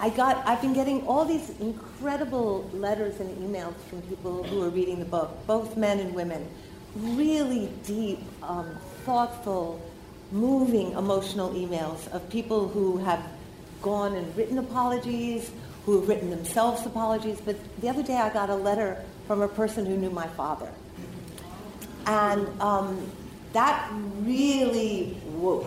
I 0.01 0.11
got, 0.11 0.45
I've 0.47 0.61
been 0.61 0.73
getting 0.75 1.07
all 1.07 1.25
these 1.25 1.51
incredible 1.61 2.69
letters 2.75 3.21
and 3.21 3.31
emails 3.39 3.77
from 3.89 4.03
people 4.03 4.43
who 4.43 4.63
are 4.63 4.69
reading 4.69 4.99
the 4.99 5.05
book, 5.05 5.31
both 5.47 5.77
men 5.77 6.01
and 6.01 6.13
women. 6.15 6.49
Really 6.97 7.71
deep, 7.85 8.19
um, 8.43 8.77
thoughtful, 9.05 9.81
moving, 10.33 10.93
emotional 10.93 11.51
emails 11.51 12.11
of 12.13 12.29
people 12.29 12.69
who 12.69 12.99
have 12.99 13.25
gone 13.83 14.17
and 14.17 14.37
written 14.37 14.59
apologies, 14.59 15.53
who 15.87 16.01
have 16.01 16.09
written 16.09 16.31
themselves 16.31 16.85
apologies. 16.85 17.41
But 17.41 17.57
the 17.81 17.89
other 17.89 18.03
day 18.03 18.17
I 18.17 18.33
got 18.33 18.51
a 18.51 18.55
letter 18.57 19.01
from 19.29 19.43
a 19.43 19.49
person 19.49 19.87
who 19.87 19.97
knew 19.97 20.11
my 20.11 20.27
father. 20.29 20.73
And 22.07 22.49
um, 22.61 23.11
that 23.55 23.91
really, 24.21 25.15
whoa. 25.39 25.67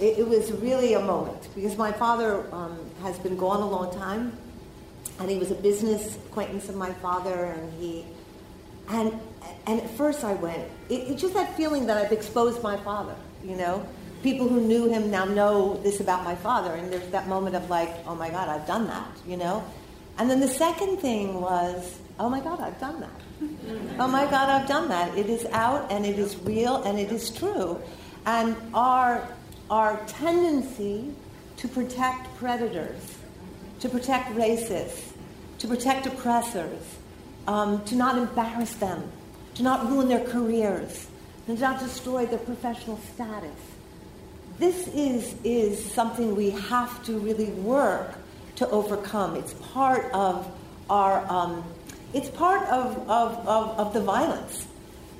It, 0.00 0.18
it, 0.18 0.28
was 0.28 0.50
really 0.52 0.94
a 0.94 1.00
moment 1.00 1.48
because 1.54 1.78
my 1.78 1.92
father 1.92 2.52
um, 2.52 2.76
has 3.02 3.16
been 3.20 3.36
gone 3.36 3.60
a 3.62 3.68
long 3.68 3.94
time, 3.94 4.36
and 5.20 5.30
he 5.30 5.38
was 5.38 5.52
a 5.52 5.54
business 5.54 6.16
acquaintance 6.16 6.68
of 6.68 6.74
my 6.74 6.92
father, 6.94 7.44
and 7.44 7.72
he, 7.74 8.04
and 8.88 9.12
and 9.66 9.80
at 9.80 9.90
first 9.90 10.24
I 10.24 10.34
went, 10.34 10.64
it, 10.88 11.10
it 11.10 11.16
just 11.16 11.34
that 11.34 11.56
feeling 11.56 11.86
that 11.86 11.96
I've 11.96 12.10
exposed 12.10 12.60
my 12.62 12.76
father, 12.78 13.14
you 13.44 13.54
know. 13.54 13.86
People 14.24 14.48
who 14.48 14.60
knew 14.60 14.88
him 14.88 15.10
now 15.10 15.26
know 15.26 15.74
this 15.82 16.00
about 16.00 16.24
my 16.24 16.34
father, 16.34 16.72
and 16.72 16.92
there's 16.92 17.08
that 17.10 17.28
moment 17.28 17.54
of 17.54 17.70
like, 17.70 17.90
oh 18.06 18.14
my 18.14 18.30
God, 18.30 18.48
I've 18.48 18.66
done 18.66 18.86
that, 18.88 19.08
you 19.26 19.36
know. 19.36 19.62
And 20.18 20.30
then 20.30 20.40
the 20.40 20.48
second 20.48 20.96
thing 20.96 21.40
was, 21.40 21.98
oh 22.18 22.28
my 22.28 22.40
God, 22.40 22.60
I've 22.60 22.78
done 22.80 23.00
that 23.00 23.24
oh 23.98 24.08
my 24.08 24.24
God, 24.24 24.48
I've 24.48 24.68
done 24.68 24.88
that. 24.88 25.16
It 25.16 25.28
is 25.28 25.44
out 25.46 25.90
and 25.90 26.04
it 26.04 26.18
is 26.18 26.36
real 26.40 26.82
and 26.82 26.98
it 26.98 27.12
is 27.12 27.30
true. 27.30 27.80
And 28.26 28.56
our, 28.72 29.28
our 29.70 30.04
tendency 30.06 31.12
to 31.58 31.68
protect 31.68 32.34
predators, 32.36 33.16
to 33.80 33.88
protect 33.88 34.30
racists, 34.30 35.12
to 35.58 35.68
protect 35.68 36.06
oppressors, 36.06 36.82
um, 37.46 37.84
to 37.84 37.94
not 37.94 38.18
embarrass 38.18 38.74
them, 38.74 39.10
to 39.54 39.62
not 39.62 39.88
ruin 39.88 40.08
their 40.08 40.24
careers, 40.24 41.06
to 41.46 41.54
not 41.54 41.78
destroy 41.80 42.26
their 42.26 42.38
professional 42.38 42.98
status. 43.14 43.56
This 44.58 44.88
is, 44.88 45.34
is 45.44 45.84
something 45.92 46.34
we 46.36 46.50
have 46.50 47.04
to 47.04 47.18
really 47.18 47.50
work 47.50 48.14
to 48.56 48.68
overcome. 48.70 49.34
It's 49.36 49.52
part 49.54 50.10
of 50.12 50.50
our 50.88 51.26
um, 51.30 51.64
it's 52.14 52.30
part 52.30 52.66
of, 52.68 52.96
of, 53.08 53.46
of, 53.46 53.78
of 53.78 53.92
the 53.92 54.00
violence. 54.00 54.66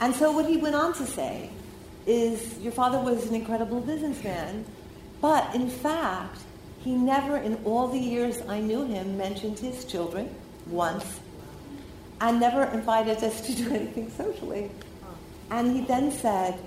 And 0.01 0.15
so 0.15 0.33
what 0.33 0.47
he 0.47 0.57
went 0.57 0.75
on 0.75 0.95
to 0.95 1.07
say 1.07 1.51
is 2.07 2.59
your 2.59 2.73
father 2.73 3.01
was 3.01 3.27
an 3.27 3.35
incredible 3.35 3.81
businessman, 3.81 4.65
but 5.21 5.55
in 5.55 5.69
fact, 5.69 6.39
he 6.81 6.93
never 6.93 7.37
in 7.37 7.57
all 7.65 7.89
the 7.89 7.99
years 7.99 8.43
I 8.49 8.61
knew 8.61 8.85
him 8.85 9.17
mentioned 9.17 9.59
his 9.59 9.85
children 9.85 10.35
once 10.67 11.21
and 12.21 12.39
never 12.39 12.65
invited 12.65 13.19
us 13.25 13.41
to 13.47 13.55
do 13.55 13.75
anything 13.75 14.11
socially. 14.11 14.71
And 15.51 15.75
he 15.75 15.83
then 15.83 16.13
said, 16.13 16.59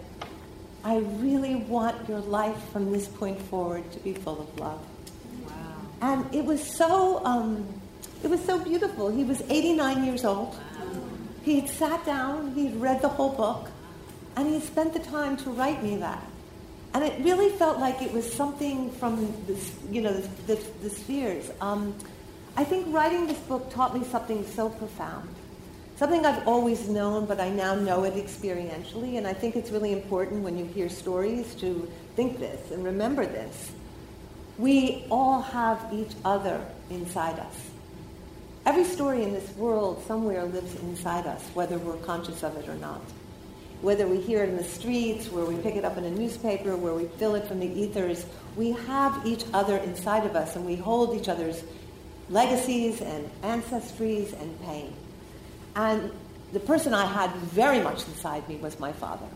I 0.84 0.98
really 0.98 1.56
want 1.56 2.08
your 2.08 2.20
life 2.20 2.58
from 2.72 2.92
this 2.92 3.08
point 3.08 3.42
forward 3.44 3.92
to 3.92 4.00
be 4.00 4.14
full 4.14 4.42
of 4.42 4.60
love. 4.60 4.86
Wow. 5.46 5.52
And 6.02 6.36
it 6.36 6.46
was 6.46 6.64
so 6.64 7.24
um, 7.26 7.68
it 8.24 8.30
was 8.30 8.44
so 8.44 8.58
beautiful. 8.60 9.10
He 9.10 9.24
was 9.24 9.42
89 9.50 10.04
years 10.04 10.26
old. 10.26 10.56
He 11.44 11.60
had 11.60 11.70
sat 11.70 12.06
down, 12.06 12.54
he 12.54 12.66
had 12.68 12.82
read 12.82 13.02
the 13.02 13.08
whole 13.08 13.34
book, 13.34 13.70
and 14.36 14.48
he 14.48 14.60
spent 14.60 14.94
the 14.94 15.00
time 15.00 15.38
to 15.38 15.50
write 15.52 15.82
me 15.82 15.98
that. 15.98 16.24
And 16.94 17.04
it 17.04 17.24
really 17.24 17.50
felt 17.58 17.80
like 17.80 18.02
it 18.02 18.12
was 18.12 18.32
something 18.32 18.90
from 18.92 19.32
the, 19.46 19.58
you 19.92 20.02
know, 20.02 20.14
the, 20.14 20.56
the, 20.56 20.64
the 20.84 20.90
spheres. 20.90 21.52
Um, 21.62 21.96
I 22.56 22.64
think 22.64 22.94
writing 22.94 23.28
this 23.28 23.38
book 23.40 23.70
taught 23.72 23.98
me 23.98 24.04
something 24.06 24.46
so 24.46 24.70
profound. 24.70 25.30
Something 25.98 26.26
I've 26.26 26.48
always 26.48 26.88
known, 26.90 27.26
but 27.26 27.40
I 27.40 27.50
now 27.50 27.76
know 27.76 28.04
it 28.04 28.16
experientially. 28.16 29.18
And 29.18 29.28
I 29.28 29.34
think 29.34 29.56
it's 29.56 29.72
really 29.72 29.94
important 29.94 30.44
when 30.44 30.58
you 30.58 30.66
hear 30.66 30.90
stories 30.90 31.56
to 31.56 31.90
think 32.16 32.40
this 32.40 32.72
and 32.72 32.84
remember 32.84 33.26
this. 33.26 33.72
We 34.58 35.06
all 35.12 35.42
have 35.42 35.88
each 35.94 36.14
other 36.26 36.60
inside 36.90 37.40
us. 37.40 37.67
Every 38.68 38.84
story 38.84 39.24
in 39.24 39.32
this 39.32 39.50
world 39.56 40.04
somewhere 40.08 40.44
lives 40.44 40.76
inside 40.82 41.26
us, 41.26 41.42
whether 41.54 41.78
we're 41.78 41.96
conscious 42.00 42.44
of 42.44 42.58
it 42.58 42.68
or 42.68 42.76
not. 42.76 43.00
Whether 43.82 44.06
we 44.06 44.20
hear 44.20 44.44
it 44.44 44.50
in 44.50 44.58
the 44.58 44.64
streets, 44.66 45.32
where 45.32 45.46
we 45.46 45.56
pick 45.56 45.78
it 45.78 45.86
up 45.86 45.98
in 45.98 46.04
a 46.04 46.12
newspaper, 46.12 46.76
where 46.76 46.94
we 46.94 47.06
feel 47.06 47.36
it 47.36 47.48
from 47.48 47.62
the 47.62 47.66
ethers, 47.66 48.26
we 48.58 48.72
have 48.72 49.26
each 49.26 49.46
other 49.54 49.78
inside 49.78 50.26
of 50.26 50.36
us 50.36 50.58
and 50.58 50.66
we 50.66 50.76
hold 50.76 51.16
each 51.16 51.30
other's 51.30 51.64
legacies 52.30 53.00
and 53.00 53.30
ancestries 53.42 54.34
and 54.42 54.62
pain. 54.64 54.94
And 55.78 56.12
the 56.52 56.60
person 56.60 56.94
I 56.94 57.06
had 57.06 57.32
very 57.36 57.80
much 57.80 58.06
inside 58.06 58.50
me 58.50 58.58
was 58.58 58.78
my 58.82 58.92
father. 58.92 59.28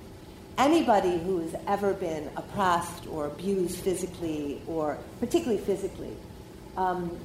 Anybody 0.58 1.18
who 1.20 1.40
has 1.40 1.56
ever 1.68 1.94
been 1.94 2.30
oppressed 2.36 3.08
or 3.08 3.28
abused 3.28 3.78
physically, 3.78 4.62
or 4.68 4.98
particularly 5.22 5.64
physically, 5.64 6.18
um, 6.76 7.18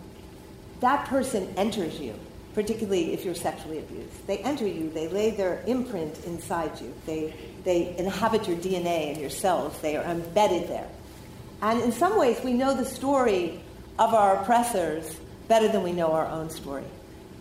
that 0.81 1.07
person 1.07 1.53
enters 1.57 1.99
you, 2.01 2.15
particularly 2.55 3.13
if 3.13 3.25
you're 3.25 3.35
sexually 3.35 3.79
abused. 3.79 4.27
They 4.27 4.39
enter 4.39 4.67
you, 4.67 4.91
they 4.91 5.09
lay 5.09 5.31
their 5.31 5.63
imprint 5.67 6.25
inside 6.25 6.81
you, 6.81 6.93
they, 7.07 7.35
they 7.65 7.97
inhabit 7.99 8.49
your 8.49 8.57
DNA 8.57 9.13
and 9.13 9.21
your 9.21 9.31
cells, 9.31 9.79
they 9.81 9.97
are 9.97 10.05
embedded 10.05 10.69
there. 10.69 10.89
And 11.63 11.81
in 11.81 11.93
some 11.93 12.19
ways, 12.19 12.39
we 12.45 12.53
know 12.53 12.75
the 12.75 12.85
story 12.85 13.61
of 13.99 14.13
our 14.13 14.37
oppressors 14.37 15.19
better 15.49 15.69
than 15.69 15.83
we 15.83 15.93
know 15.93 16.13
our 16.13 16.27
own 16.27 16.51
story. 16.51 16.85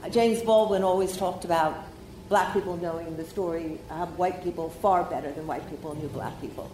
Uh, 0.04 0.10
James 0.10 0.42
Baldwin 0.42 0.84
always 0.84 1.18
talked 1.18 1.44
about 1.44 1.86
black 2.30 2.54
people 2.54 2.78
knowing 2.78 3.16
the 3.18 3.26
story 3.26 3.80
of 3.90 4.18
white 4.18 4.44
people 4.44 4.70
far 4.70 5.04
better 5.04 5.32
than 5.32 5.46
white 5.46 5.68
people 5.70 5.96
knew 5.96 6.08
black 6.10 6.40
people. 6.42 6.72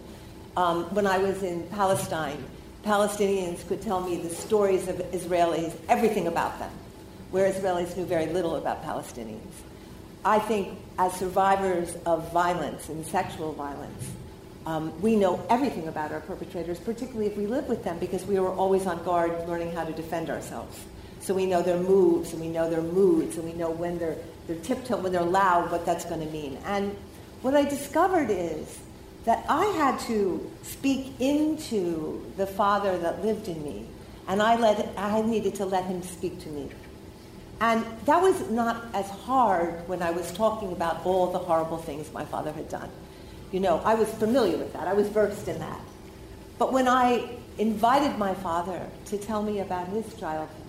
Um, 0.56 0.84
when 0.94 1.06
I 1.06 1.18
was 1.18 1.42
in 1.42 1.66
Palestine, 1.68 2.42
Palestinians 2.82 3.66
could 3.68 3.80
tell 3.80 4.00
me 4.00 4.16
the 4.16 4.28
stories 4.28 4.88
of 4.88 4.96
Israelis, 5.12 5.72
everything 5.88 6.26
about 6.26 6.58
them, 6.58 6.70
where 7.30 7.50
Israelis 7.50 7.96
knew 7.96 8.04
very 8.04 8.26
little 8.26 8.56
about 8.56 8.84
Palestinians. 8.84 9.52
I 10.24 10.38
think 10.38 10.78
as 10.98 11.12
survivors 11.14 11.96
of 12.06 12.32
violence 12.32 12.88
and 12.88 13.04
sexual 13.06 13.52
violence, 13.52 14.10
um, 14.66 15.00
we 15.00 15.16
know 15.16 15.44
everything 15.50 15.88
about 15.88 16.12
our 16.12 16.20
perpetrators, 16.20 16.78
particularly 16.78 17.26
if 17.26 17.36
we 17.36 17.46
live 17.46 17.68
with 17.68 17.82
them, 17.82 17.98
because 17.98 18.24
we 18.24 18.38
were 18.38 18.52
always 18.52 18.86
on 18.86 19.02
guard 19.04 19.48
learning 19.48 19.72
how 19.72 19.84
to 19.84 19.92
defend 19.92 20.30
ourselves. 20.30 20.78
So 21.20 21.34
we 21.34 21.46
know 21.46 21.62
their 21.62 21.78
moves 21.78 22.32
and 22.32 22.40
we 22.40 22.48
know 22.48 22.68
their 22.68 22.82
moods 22.82 23.36
and 23.36 23.44
we 23.44 23.52
know 23.52 23.70
when 23.70 23.98
they're, 23.98 24.16
they're 24.46 24.56
tiptoe, 24.56 24.96
when 24.96 25.12
they're 25.12 25.22
loud, 25.22 25.70
what 25.70 25.86
that's 25.86 26.04
going 26.04 26.20
to 26.20 26.32
mean. 26.32 26.58
And 26.64 26.96
what 27.42 27.54
I 27.54 27.64
discovered 27.64 28.28
is 28.30 28.78
that 29.24 29.44
I 29.48 29.66
had 29.66 30.00
to 30.00 30.50
speak 30.62 31.20
into 31.20 32.24
the 32.36 32.46
father 32.46 32.98
that 32.98 33.24
lived 33.24 33.48
in 33.48 33.62
me, 33.62 33.86
and 34.26 34.42
I, 34.42 34.56
let, 34.56 34.92
I 34.96 35.22
needed 35.22 35.54
to 35.56 35.64
let 35.64 35.84
him 35.84 36.02
speak 36.02 36.40
to 36.40 36.48
me. 36.48 36.70
And 37.60 37.84
that 38.06 38.20
was 38.20 38.50
not 38.50 38.84
as 38.92 39.08
hard 39.08 39.86
when 39.88 40.02
I 40.02 40.10
was 40.10 40.32
talking 40.32 40.72
about 40.72 41.06
all 41.06 41.30
the 41.30 41.38
horrible 41.38 41.78
things 41.78 42.12
my 42.12 42.24
father 42.24 42.50
had 42.52 42.68
done. 42.68 42.90
You 43.52 43.60
know, 43.60 43.80
I 43.84 43.94
was 43.94 44.08
familiar 44.14 44.56
with 44.56 44.72
that, 44.72 44.88
I 44.88 44.94
was 44.94 45.08
versed 45.08 45.46
in 45.46 45.58
that. 45.60 45.80
But 46.58 46.72
when 46.72 46.88
I 46.88 47.36
invited 47.58 48.18
my 48.18 48.34
father 48.34 48.86
to 49.06 49.18
tell 49.18 49.42
me 49.42 49.60
about 49.60 49.88
his 49.88 50.12
childhood, 50.14 50.66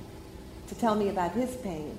to 0.68 0.76
tell 0.76 0.96
me 0.96 1.10
about 1.10 1.32
his 1.32 1.56
pain, 1.58 1.98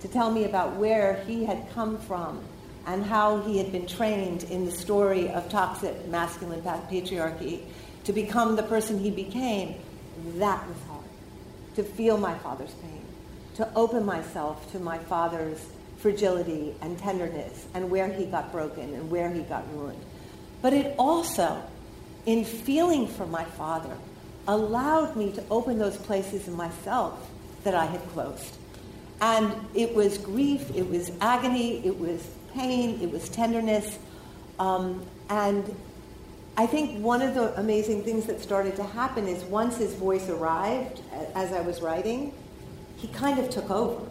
to 0.00 0.08
tell 0.08 0.30
me 0.30 0.44
about 0.44 0.76
where 0.76 1.24
he 1.26 1.44
had 1.44 1.68
come 1.74 1.98
from 1.98 2.44
and 2.88 3.04
how 3.04 3.42
he 3.42 3.58
had 3.58 3.70
been 3.70 3.86
trained 3.86 4.44
in 4.44 4.64
the 4.64 4.70
story 4.70 5.28
of 5.28 5.46
toxic 5.50 6.08
masculine 6.08 6.62
patriarchy 6.62 7.60
to 8.04 8.14
become 8.14 8.56
the 8.56 8.62
person 8.62 8.98
he 8.98 9.10
became, 9.10 9.74
that 10.36 10.66
was 10.66 10.76
hard. 10.88 11.04
To 11.76 11.82
feel 11.82 12.16
my 12.16 12.36
father's 12.38 12.72
pain, 12.72 13.04
to 13.56 13.68
open 13.74 14.06
myself 14.06 14.72
to 14.72 14.78
my 14.78 14.96
father's 14.96 15.66
fragility 15.98 16.74
and 16.80 16.98
tenderness 16.98 17.66
and 17.74 17.90
where 17.90 18.10
he 18.10 18.24
got 18.24 18.50
broken 18.50 18.94
and 18.94 19.10
where 19.10 19.30
he 19.30 19.42
got 19.42 19.70
ruined. 19.74 20.02
But 20.62 20.72
it 20.72 20.94
also, 20.98 21.62
in 22.24 22.42
feeling 22.46 23.06
for 23.06 23.26
my 23.26 23.44
father, 23.44 23.98
allowed 24.46 25.14
me 25.14 25.30
to 25.32 25.44
open 25.50 25.78
those 25.78 25.98
places 25.98 26.48
in 26.48 26.54
myself 26.54 27.30
that 27.64 27.74
I 27.74 27.84
had 27.84 28.00
closed. 28.12 28.56
And 29.20 29.52
it 29.74 29.94
was 29.94 30.16
grief, 30.16 30.74
it 30.74 30.88
was 30.88 31.12
agony, 31.20 31.84
it 31.84 31.98
was 31.98 32.26
pain, 32.58 33.00
it 33.00 33.10
was 33.10 33.28
tenderness. 33.28 33.98
Um, 34.58 35.06
and 35.30 35.74
I 36.56 36.66
think 36.66 37.00
one 37.02 37.22
of 37.22 37.34
the 37.34 37.58
amazing 37.58 38.02
things 38.02 38.26
that 38.26 38.40
started 38.40 38.74
to 38.76 38.82
happen 38.82 39.28
is 39.28 39.44
once 39.44 39.76
his 39.76 39.94
voice 39.94 40.28
arrived 40.28 41.00
as 41.34 41.52
I 41.52 41.60
was 41.60 41.80
writing, 41.80 42.32
he 42.96 43.06
kind 43.08 43.38
of 43.38 43.48
took 43.48 43.70
over. 43.70 44.04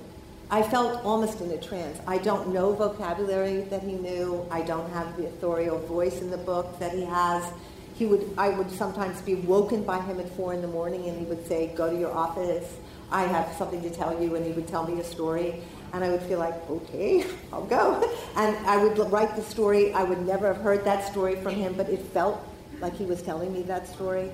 I 0.49 0.63
felt 0.63 1.03
almost 1.03 1.41
in 1.41 1.51
a 1.51 1.57
trance. 1.57 1.99
I 2.07 2.19
don't 2.19 2.53
know 2.53 2.71
vocabulary 2.71 3.61
that 3.63 3.83
he 3.83 3.93
knew. 3.93 4.47
I 4.49 4.61
don't 4.61 4.89
have 4.91 5.17
the 5.17 5.25
authorial 5.25 5.77
voice 5.79 6.21
in 6.21 6.31
the 6.31 6.37
book 6.37 6.79
that 6.79 6.93
he 6.93 7.03
has. 7.03 7.51
He 7.95 8.05
would, 8.05 8.33
I 8.37 8.49
would 8.49 8.71
sometimes 8.71 9.19
be 9.21 9.35
woken 9.35 9.83
by 9.83 9.99
him 9.99 10.21
at 10.21 10.29
four 10.37 10.53
in 10.53 10.61
the 10.61 10.69
morning 10.69 11.09
and 11.09 11.19
he 11.19 11.25
would 11.25 11.45
say, 11.47 11.73
go 11.75 11.89
to 11.91 11.99
your 11.99 12.13
office. 12.13 12.77
I 13.11 13.23
have 13.23 13.53
something 13.57 13.81
to 13.83 13.89
tell 13.89 14.21
you, 14.21 14.35
and 14.35 14.45
he 14.45 14.51
would 14.51 14.67
tell 14.67 14.85
me 14.85 14.99
a 14.99 15.03
story, 15.03 15.61
and 15.93 16.03
I 16.03 16.09
would 16.09 16.21
feel 16.23 16.39
like, 16.39 16.55
okay, 16.69 17.25
I'll 17.53 17.65
go. 17.65 18.09
And 18.35 18.55
I 18.67 18.83
would 18.83 18.97
write 19.11 19.35
the 19.35 19.43
story. 19.43 19.93
I 19.93 20.03
would 20.03 20.25
never 20.25 20.47
have 20.47 20.61
heard 20.61 20.83
that 20.85 21.07
story 21.07 21.35
from 21.41 21.55
him, 21.55 21.73
but 21.73 21.89
it 21.89 22.01
felt 22.13 22.45
like 22.81 22.93
he 22.95 23.05
was 23.05 23.21
telling 23.21 23.53
me 23.53 23.63
that 23.63 23.87
story. 23.87 24.31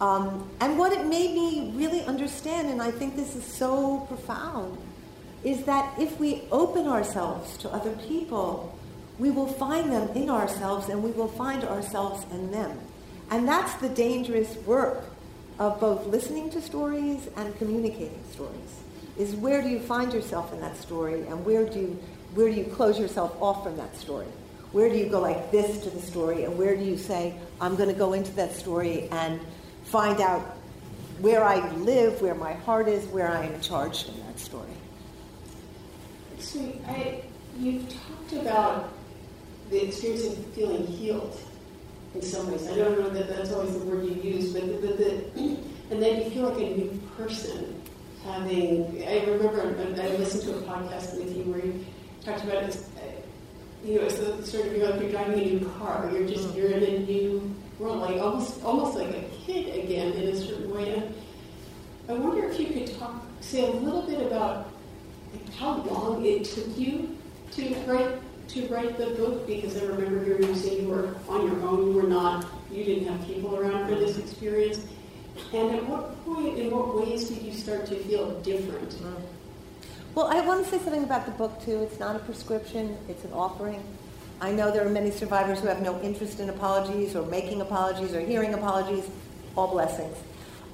Um, 0.00 0.50
and 0.60 0.78
what 0.78 0.92
it 0.92 1.06
made 1.06 1.34
me 1.34 1.72
really 1.74 2.02
understand, 2.04 2.68
and 2.68 2.82
I 2.82 2.90
think 2.90 3.16
this 3.16 3.36
is 3.36 3.44
so 3.44 3.98
profound, 4.08 4.78
is 5.44 5.64
that 5.64 5.98
if 6.00 6.18
we 6.18 6.42
open 6.50 6.86
ourselves 6.86 7.56
to 7.58 7.68
other 7.70 7.92
people, 8.08 8.76
we 9.18 9.30
will 9.30 9.46
find 9.46 9.92
them 9.92 10.08
in 10.16 10.30
ourselves 10.30 10.88
and 10.88 11.02
we 11.02 11.10
will 11.12 11.28
find 11.28 11.62
ourselves 11.64 12.24
in 12.32 12.50
them. 12.50 12.78
And 13.30 13.46
that's 13.46 13.74
the 13.74 13.88
dangerous 13.88 14.56
work 14.66 15.04
of 15.58 15.78
both 15.80 16.06
listening 16.06 16.50
to 16.50 16.60
stories 16.60 17.28
and 17.36 17.56
communicating 17.58 18.22
stories 18.32 18.83
is 19.18 19.34
where 19.36 19.62
do 19.62 19.68
you 19.68 19.80
find 19.80 20.12
yourself 20.12 20.52
in 20.52 20.60
that 20.60 20.76
story 20.76 21.26
and 21.26 21.44
where 21.44 21.64
do 21.64 21.78
you 21.78 22.02
where 22.34 22.48
do 22.50 22.56
you 22.56 22.64
close 22.64 22.98
yourself 22.98 23.36
off 23.40 23.62
from 23.62 23.76
that 23.76 23.96
story 23.96 24.26
where 24.72 24.88
do 24.88 24.96
you 24.96 25.08
go 25.08 25.20
like 25.20 25.50
this 25.50 25.82
to 25.84 25.90
the 25.90 26.00
story 26.00 26.44
and 26.44 26.58
where 26.58 26.76
do 26.76 26.82
you 26.82 26.96
say 26.96 27.34
i'm 27.60 27.76
going 27.76 27.88
to 27.88 27.94
go 27.94 28.12
into 28.12 28.32
that 28.32 28.52
story 28.52 29.08
and 29.10 29.40
find 29.84 30.20
out 30.20 30.40
where 31.20 31.44
i 31.44 31.70
live 31.76 32.20
where 32.20 32.34
my 32.34 32.52
heart 32.52 32.88
is 32.88 33.04
where 33.06 33.30
i 33.30 33.44
am 33.44 33.60
charged 33.60 34.08
in 34.08 34.18
that 34.26 34.38
story 34.38 34.74
So 36.38 36.60
I, 36.86 37.22
you've 37.58 37.88
talked 37.88 38.32
about 38.32 38.92
the 39.70 39.86
experience 39.86 40.26
of 40.26 40.44
feeling 40.54 40.86
healed 40.86 41.38
in 42.14 42.22
some 42.22 42.50
ways. 42.50 42.68
I 42.68 42.76
don't 42.76 42.98
know 42.98 43.08
that 43.10 43.28
that's 43.28 43.52
always 43.52 43.72
the 43.72 43.84
word 43.84 44.04
you 44.04 44.14
use, 44.20 44.52
but 44.52 44.66
the, 44.66 44.86
the, 44.86 44.94
the, 44.94 45.40
and 45.90 46.02
then 46.02 46.22
you 46.22 46.30
feel 46.30 46.50
like 46.50 46.58
a 46.58 46.76
new 46.76 47.00
person. 47.16 47.73
Having, 48.24 49.06
I 49.06 49.24
remember 49.26 49.60
I 49.60 50.08
listened 50.16 50.44
to 50.44 50.58
a 50.58 50.62
podcast 50.62 51.18
with 51.18 51.36
you 51.36 51.44
where 51.44 51.64
you 51.64 51.84
talked 52.24 52.42
about 52.44 52.62
it. 52.64 52.76
Uh, 52.96 53.00
you 53.84 53.96
know, 53.96 54.06
it's 54.06 54.50
sort 54.50 54.66
of 54.66 54.74
you're 54.74 54.88
like 54.88 55.00
you're 55.00 55.10
driving 55.10 55.40
a 55.40 55.44
new 55.44 55.68
car. 55.78 56.10
You're 56.10 56.26
just 56.26 56.54
you're 56.54 56.70
in 56.70 56.82
a 56.82 56.98
new 57.00 57.54
world, 57.78 57.98
like 57.98 58.20
almost 58.20 58.62
almost 58.64 58.96
like 58.96 59.14
a 59.14 59.24
kid 59.44 59.84
again 59.84 60.12
in 60.12 60.28
a 60.28 60.36
certain 60.36 60.74
way. 60.74 60.94
And 60.94 61.14
I 62.08 62.14
wonder 62.14 62.48
if 62.48 62.58
you 62.58 62.66
could 62.66 62.98
talk, 62.98 63.22
say 63.40 63.66
a 63.66 63.70
little 63.70 64.02
bit 64.02 64.26
about 64.26 64.72
how 65.58 65.82
long 65.82 66.24
it 66.24 66.44
took 66.44 66.78
you 66.78 67.16
to 67.52 67.74
write 67.86 68.18
to 68.48 68.66
write 68.68 68.96
the 68.98 69.06
book? 69.06 69.46
Because 69.46 69.76
I 69.76 69.84
remember 69.84 70.24
hearing 70.24 70.44
you 70.44 70.54
say 70.54 70.80
you 70.80 70.88
were 70.88 71.14
on 71.28 71.46
your 71.46 71.60
own, 71.62 71.86
you 71.88 71.92
were 71.92 72.08
not, 72.08 72.46
you 72.70 72.84
didn't 72.84 73.08
have 73.08 73.26
people 73.26 73.56
around 73.56 73.88
for 73.88 73.94
this 73.94 74.18
experience. 74.18 74.86
And 75.52 75.74
at 75.74 75.86
what 75.88 76.24
point, 76.24 76.58
in 76.58 76.70
what 76.70 76.96
ways 76.96 77.28
did 77.28 77.42
you 77.42 77.52
start 77.52 77.86
to 77.86 77.96
feel 77.96 78.40
different? 78.40 78.90
Mm. 78.90 79.14
Well, 80.14 80.26
I 80.26 80.40
want 80.40 80.64
to 80.64 80.70
say 80.70 80.78
something 80.78 81.04
about 81.04 81.26
the 81.26 81.32
book 81.32 81.62
too. 81.64 81.82
It's 81.82 81.98
not 81.98 82.16
a 82.16 82.20
prescription, 82.20 82.96
it's 83.08 83.24
an 83.24 83.32
offering. 83.32 83.82
I 84.40 84.52
know 84.52 84.70
there 84.70 84.86
are 84.86 84.90
many 84.90 85.10
survivors 85.10 85.60
who 85.60 85.68
have 85.68 85.82
no 85.82 86.00
interest 86.02 86.40
in 86.40 86.50
apologies 86.50 87.16
or 87.16 87.26
making 87.26 87.60
apologies 87.60 88.14
or 88.14 88.20
hearing 88.20 88.54
apologies. 88.54 89.08
All 89.56 89.68
blessings. 89.68 90.16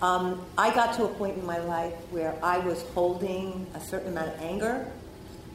Um, 0.03 0.45
I 0.57 0.75
got 0.75 0.95
to 0.97 1.05
a 1.05 1.09
point 1.09 1.37
in 1.37 1.45
my 1.45 1.59
life 1.59 1.93
where 2.11 2.35
I 2.43 2.59
was 2.59 2.83
holding 2.95 3.67
a 3.75 3.81
certain 3.81 4.09
amount 4.09 4.29
of 4.35 4.41
anger 4.41 4.91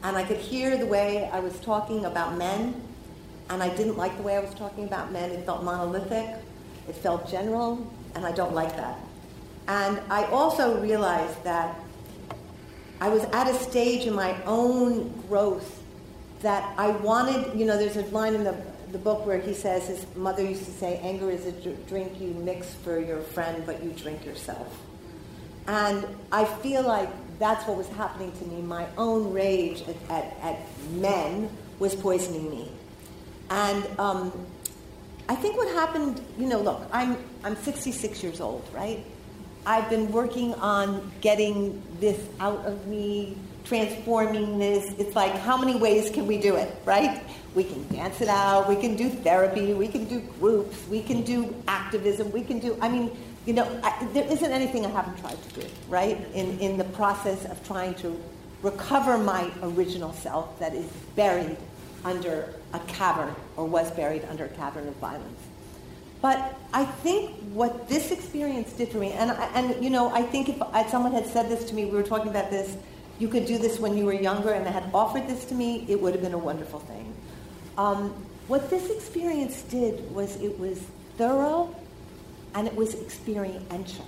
and 0.02 0.16
I 0.16 0.24
could 0.24 0.36
hear 0.36 0.76
the 0.76 0.86
way 0.86 1.28
I 1.32 1.40
was 1.40 1.58
talking 1.60 2.04
about 2.04 2.36
men, 2.36 2.80
and 3.50 3.62
I 3.62 3.74
didn't 3.74 3.96
like 3.96 4.16
the 4.16 4.22
way 4.22 4.36
I 4.36 4.40
was 4.40 4.54
talking 4.54 4.84
about 4.84 5.10
men. 5.10 5.30
It 5.30 5.44
felt 5.44 5.64
monolithic. 5.64 6.36
It 6.88 6.94
felt 6.94 7.28
general, 7.28 7.90
and 8.16 8.26
I 8.26 8.32
don't 8.32 8.54
like 8.54 8.74
that. 8.76 8.98
And 9.68 10.00
I 10.10 10.24
also 10.24 10.80
realized 10.80 11.44
that 11.44 11.78
I 13.00 13.08
was 13.10 13.24
at 13.24 13.46
a 13.46 13.54
stage 13.54 14.06
in 14.06 14.14
my 14.14 14.34
own 14.44 15.10
growth 15.28 15.82
that 16.40 16.74
I 16.78 16.88
wanted, 16.88 17.58
you 17.58 17.66
know, 17.66 17.76
there's 17.76 17.96
a 17.96 18.02
line 18.06 18.34
in 18.34 18.42
the, 18.42 18.56
the 18.92 18.98
book 18.98 19.26
where 19.26 19.38
he 19.38 19.52
says 19.52 19.86
his 19.86 20.06
mother 20.16 20.42
used 20.42 20.64
to 20.64 20.70
say, 20.70 20.98
anger 21.02 21.30
is 21.30 21.46
a 21.46 21.52
drink 21.52 22.20
you 22.20 22.28
mix 22.28 22.72
for 22.74 22.98
your 22.98 23.20
friend, 23.20 23.64
but 23.66 23.82
you 23.84 23.90
drink 23.90 24.24
yourself. 24.24 24.80
And 25.66 26.06
I 26.32 26.44
feel 26.44 26.82
like 26.82 27.10
that's 27.38 27.66
what 27.66 27.76
was 27.76 27.88
happening 27.88 28.32
to 28.32 28.44
me. 28.46 28.62
My 28.62 28.86
own 28.96 29.32
rage 29.32 29.82
at, 29.82 30.10
at, 30.10 30.36
at 30.42 30.58
men 30.92 31.50
was 31.78 31.94
poisoning 31.94 32.48
me. 32.48 32.70
And 33.50 33.84
um, 33.98 34.46
I 35.28 35.34
think 35.34 35.56
what 35.56 35.68
happened, 35.68 36.24
you 36.38 36.46
know, 36.46 36.60
look, 36.60 36.82
I'm, 36.92 37.16
I'm 37.46 37.54
66 37.54 38.24
years 38.24 38.40
old, 38.40 38.68
right? 38.74 39.04
I've 39.66 39.88
been 39.88 40.10
working 40.10 40.52
on 40.54 41.12
getting 41.20 41.80
this 42.00 42.20
out 42.40 42.66
of 42.66 42.88
me, 42.88 43.36
transforming 43.62 44.58
this. 44.58 44.92
It's 44.98 45.14
like, 45.14 45.30
how 45.30 45.56
many 45.56 45.78
ways 45.78 46.10
can 46.10 46.26
we 46.26 46.38
do 46.38 46.56
it, 46.56 46.74
right? 46.84 47.22
We 47.54 47.62
can 47.62 47.86
dance 47.86 48.20
it 48.20 48.26
out, 48.26 48.68
we 48.68 48.74
can 48.74 48.96
do 48.96 49.08
therapy, 49.08 49.74
we 49.74 49.86
can 49.86 50.06
do 50.06 50.18
groups, 50.40 50.76
we 50.88 51.00
can 51.00 51.22
do 51.22 51.54
activism, 51.68 52.32
we 52.32 52.42
can 52.42 52.58
do, 52.58 52.76
I 52.82 52.88
mean, 52.88 53.16
you 53.46 53.52
know, 53.52 53.80
I, 53.84 54.04
there 54.06 54.26
isn't 54.26 54.50
anything 54.50 54.84
I 54.84 54.88
haven't 54.88 55.18
tried 55.20 55.40
to 55.40 55.60
do, 55.60 55.68
right? 55.88 56.18
In, 56.34 56.58
in 56.58 56.76
the 56.76 56.84
process 56.98 57.44
of 57.44 57.64
trying 57.64 57.94
to 57.96 58.20
recover 58.62 59.18
my 59.18 59.52
original 59.62 60.12
self 60.14 60.58
that 60.58 60.74
is 60.74 60.86
buried 61.14 61.56
under 62.04 62.52
a 62.72 62.80
cavern 62.88 63.36
or 63.56 63.66
was 63.66 63.88
buried 63.92 64.24
under 64.24 64.46
a 64.46 64.48
cavern 64.48 64.88
of 64.88 64.96
violence. 64.96 65.45
But 66.22 66.56
I 66.72 66.84
think 66.84 67.34
what 67.52 67.88
this 67.88 68.10
experience 68.10 68.72
did 68.72 68.88
for 68.88 68.98
me, 68.98 69.12
and, 69.12 69.30
and 69.30 69.82
you 69.82 69.90
know, 69.90 70.10
I 70.10 70.22
think 70.22 70.48
if 70.48 70.90
someone 70.90 71.12
had 71.12 71.26
said 71.26 71.48
this 71.48 71.64
to 71.64 71.74
me, 71.74 71.84
we 71.84 71.92
were 71.92 72.02
talking 72.02 72.28
about 72.28 72.50
this, 72.50 72.76
you 73.18 73.28
could 73.28 73.46
do 73.46 73.58
this 73.58 73.78
when 73.78 73.96
you 73.96 74.04
were 74.04 74.12
younger, 74.12 74.52
and 74.52 74.66
they 74.66 74.70
had 74.70 74.90
offered 74.92 75.26
this 75.26 75.44
to 75.46 75.54
me, 75.54 75.86
it 75.88 76.00
would 76.00 76.14
have 76.14 76.22
been 76.22 76.34
a 76.34 76.38
wonderful 76.38 76.80
thing. 76.80 77.14
Um, 77.78 78.10
what 78.48 78.70
this 78.70 78.90
experience 78.90 79.62
did 79.62 80.14
was 80.14 80.36
it 80.36 80.58
was 80.58 80.82
thorough 81.18 81.74
and 82.54 82.66
it 82.66 82.74
was 82.74 82.94
experiential. 82.94 84.06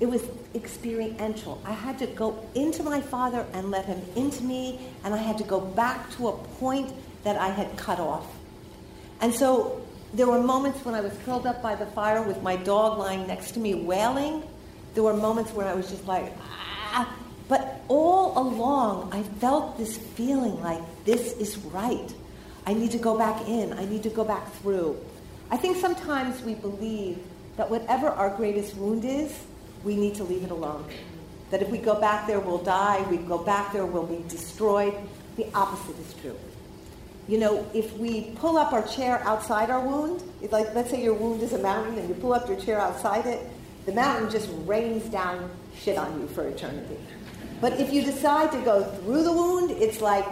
It 0.00 0.06
was 0.06 0.22
experiential. 0.54 1.60
I 1.64 1.72
had 1.72 1.98
to 2.00 2.06
go 2.06 2.44
into 2.54 2.82
my 2.82 3.00
father 3.00 3.46
and 3.52 3.70
let 3.70 3.86
him 3.86 4.00
into 4.16 4.44
me, 4.44 4.78
and 5.04 5.14
I 5.14 5.18
had 5.18 5.38
to 5.38 5.44
go 5.44 5.60
back 5.60 6.10
to 6.16 6.28
a 6.28 6.32
point 6.32 6.92
that 7.24 7.36
I 7.36 7.48
had 7.48 7.76
cut 7.76 7.98
off. 7.98 8.26
And 9.20 9.34
so 9.34 9.80
there 10.14 10.26
were 10.26 10.40
moments 10.40 10.84
when 10.84 10.94
I 10.94 11.00
was 11.00 11.12
curled 11.24 11.46
up 11.46 11.62
by 11.62 11.74
the 11.74 11.86
fire 11.86 12.22
with 12.22 12.42
my 12.42 12.56
dog 12.56 12.98
lying 12.98 13.26
next 13.26 13.52
to 13.52 13.60
me 13.60 13.74
wailing. 13.74 14.42
There 14.94 15.02
were 15.02 15.14
moments 15.14 15.52
where 15.52 15.66
I 15.66 15.74
was 15.74 15.90
just 15.90 16.06
like, 16.06 16.32
ah. 16.92 17.14
But 17.48 17.82
all 17.88 18.38
along, 18.38 19.10
I 19.12 19.22
felt 19.22 19.78
this 19.78 19.96
feeling 19.96 20.60
like 20.62 20.80
this 21.04 21.32
is 21.34 21.56
right. 21.58 22.12
I 22.66 22.74
need 22.74 22.90
to 22.92 22.98
go 22.98 23.16
back 23.16 23.48
in. 23.48 23.72
I 23.72 23.84
need 23.86 24.02
to 24.02 24.10
go 24.10 24.24
back 24.24 24.52
through. 24.56 24.96
I 25.50 25.56
think 25.56 25.78
sometimes 25.78 26.42
we 26.42 26.54
believe 26.54 27.18
that 27.56 27.70
whatever 27.70 28.08
our 28.08 28.34
greatest 28.36 28.76
wound 28.76 29.04
is, 29.04 29.34
we 29.84 29.96
need 29.96 30.14
to 30.16 30.24
leave 30.24 30.44
it 30.44 30.50
alone. 30.50 30.84
That 31.50 31.62
if 31.62 31.70
we 31.70 31.78
go 31.78 31.98
back 31.98 32.26
there, 32.26 32.40
we'll 32.40 32.62
die. 32.62 33.04
We 33.10 33.16
go 33.16 33.38
back 33.38 33.72
there, 33.72 33.86
we'll 33.86 34.06
be 34.06 34.22
destroyed. 34.28 34.94
The 35.36 35.46
opposite 35.54 35.98
is 35.98 36.14
true 36.20 36.36
you 37.28 37.36
know, 37.36 37.64
if 37.74 37.96
we 37.98 38.22
pull 38.36 38.56
up 38.56 38.72
our 38.72 38.86
chair 38.86 39.20
outside 39.24 39.68
our 39.68 39.80
wound, 39.80 40.22
like 40.50 40.74
let's 40.74 40.90
say 40.90 41.02
your 41.02 41.12
wound 41.12 41.42
is 41.42 41.52
a 41.52 41.58
mountain 41.58 41.98
and 41.98 42.08
you 42.08 42.14
pull 42.14 42.32
up 42.32 42.48
your 42.48 42.58
chair 42.58 42.80
outside 42.80 43.26
it, 43.26 43.46
the 43.84 43.92
mountain 43.92 44.30
just 44.30 44.48
rains 44.64 45.04
down 45.10 45.50
shit 45.76 45.98
on 45.98 46.20
you 46.20 46.26
for 46.28 46.48
eternity. 46.48 46.96
But 47.60 47.78
if 47.78 47.92
you 47.92 48.02
decide 48.02 48.50
to 48.52 48.60
go 48.62 48.82
through 48.82 49.24
the 49.24 49.32
wound, 49.32 49.70
it's 49.72 50.00
like, 50.00 50.26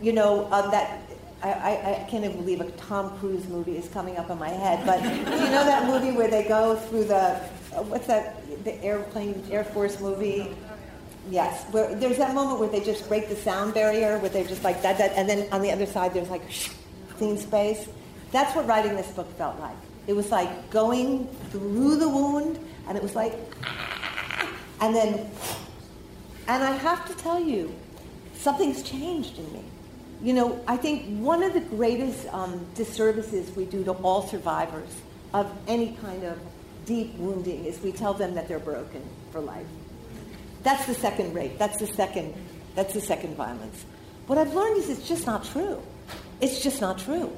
you 0.00 0.12
know, 0.12 0.44
uh, 0.46 0.70
that. 0.70 1.02
I, 1.42 1.52
I, 1.52 1.70
I, 1.70 2.06
can't 2.08 2.24
even 2.24 2.38
believe 2.38 2.62
a 2.62 2.70
Tom 2.72 3.16
Cruise 3.18 3.46
movie 3.46 3.76
is 3.76 3.90
coming 3.90 4.16
up 4.16 4.30
in 4.30 4.38
my 4.38 4.48
head, 4.48 4.86
but 4.86 5.02
you 5.04 5.50
know 5.50 5.64
that 5.66 5.86
movie 5.86 6.16
where 6.16 6.28
they 6.28 6.48
go 6.48 6.76
through 6.76 7.04
the, 7.04 7.14
uh, 7.14 7.82
what's 7.82 8.06
that, 8.06 8.42
the 8.64 8.82
airplane, 8.82 9.44
Air 9.50 9.62
Force 9.62 10.00
movie? 10.00 10.56
Yes, 11.30 11.64
where 11.72 11.94
there's 11.94 12.18
that 12.18 12.34
moment 12.34 12.60
where 12.60 12.68
they 12.68 12.80
just 12.80 13.08
break 13.08 13.28
the 13.28 13.36
sound 13.36 13.74
barrier, 13.74 14.18
where 14.18 14.30
they're 14.30 14.44
just 14.44 14.62
like 14.62 14.82
that, 14.82 14.98
that, 14.98 15.12
and 15.12 15.28
then 15.28 15.48
on 15.52 15.60
the 15.60 15.72
other 15.72 15.86
side 15.86 16.14
there's 16.14 16.30
like 16.30 16.42
clean 17.16 17.36
space. 17.36 17.88
That's 18.30 18.54
what 18.54 18.66
writing 18.66 18.94
this 18.94 19.10
book 19.10 19.30
felt 19.36 19.58
like. 19.58 19.76
It 20.06 20.12
was 20.14 20.30
like 20.30 20.70
going 20.70 21.26
through 21.50 21.96
the 21.96 22.08
wound, 22.08 22.58
and 22.86 22.96
it 22.96 23.02
was 23.02 23.16
like, 23.16 23.34
and 24.80 24.94
then, 24.94 25.28
and 26.46 26.62
I 26.62 26.72
have 26.72 27.06
to 27.08 27.14
tell 27.22 27.40
you, 27.40 27.74
something's 28.34 28.82
changed 28.82 29.38
in 29.38 29.52
me. 29.52 29.64
You 30.22 30.32
know, 30.32 30.60
I 30.68 30.76
think 30.76 31.20
one 31.20 31.42
of 31.42 31.52
the 31.52 31.60
greatest 31.60 32.26
um, 32.28 32.64
disservices 32.74 33.54
we 33.56 33.64
do 33.64 33.82
to 33.84 33.92
all 33.92 34.26
survivors 34.26 34.88
of 35.34 35.50
any 35.66 35.96
kind 36.00 36.24
of 36.24 36.38
deep 36.84 37.14
wounding 37.16 37.64
is 37.64 37.80
we 37.80 37.92
tell 37.92 38.14
them 38.14 38.34
that 38.34 38.46
they're 38.46 38.58
broken 38.60 39.02
for 39.32 39.40
life. 39.40 39.66
That's 40.66 40.84
the 40.84 40.94
second 40.94 41.32
rape. 41.32 41.58
That's 41.58 41.78
the 41.78 41.86
second. 41.86 42.34
That's 42.74 42.92
the 42.92 43.00
second 43.00 43.36
violence. 43.36 43.84
What 44.26 44.36
I've 44.36 44.52
learned 44.52 44.78
is 44.78 44.90
it's 44.90 45.06
just 45.08 45.24
not 45.24 45.44
true. 45.44 45.80
It's 46.40 46.60
just 46.60 46.80
not 46.80 46.98
true. 46.98 47.30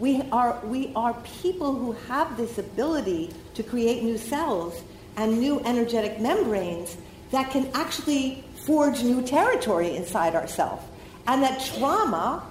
We 0.00 0.22
are 0.32 0.58
we 0.64 0.92
are 0.96 1.14
people 1.40 1.72
who 1.72 1.92
have 2.08 2.36
this 2.36 2.58
ability 2.58 3.32
to 3.54 3.62
create 3.62 4.02
new 4.02 4.18
cells 4.18 4.82
and 5.16 5.38
new 5.38 5.60
energetic 5.60 6.18
membranes 6.18 6.96
that 7.30 7.52
can 7.52 7.70
actually 7.74 8.42
forge 8.66 9.04
new 9.04 9.22
territory 9.22 9.94
inside 9.94 10.34
ourselves. 10.34 10.84
And 11.28 11.44
that 11.44 11.64
trauma 11.78 12.42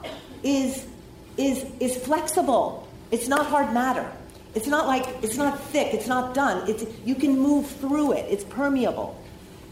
is 0.41 0.87
is 1.35 1.65
is 1.81 1.97
flexible. 1.97 2.87
It's 3.11 3.27
not 3.27 3.45
hard 3.47 3.73
matter. 3.73 4.09
It's 4.55 4.67
not 4.67 4.87
like 4.87 5.05
it's 5.21 5.35
not 5.35 5.59
thick, 5.59 5.93
it's 5.93 6.07
not 6.07 6.33
done. 6.33 6.63
It's 6.69 6.85
you 7.03 7.15
can 7.15 7.37
move 7.37 7.67
through 7.67 8.13
it. 8.13 8.25
It's 8.29 8.45
permeable. 8.45 9.19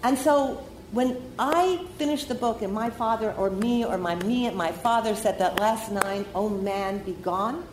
And 0.04 0.18
so 0.18 0.64
when 0.92 1.22
I 1.40 1.86
finished 1.98 2.28
the 2.28 2.36
book 2.36 2.62
and 2.62 2.74
my 2.74 2.90
father 2.90 3.32
or 3.34 3.50
me 3.50 3.86
or 3.86 3.98
my 3.98 4.16
me 4.16 4.48
and 4.48 4.56
my 4.56 4.72
father 4.72 5.16
said 5.16 5.40
that 5.40 5.60
last 5.60 5.92
line, 5.92 6.26
oh 6.36 6.50
man, 6.50 7.00
be 7.00 7.14
gone, 7.14 7.64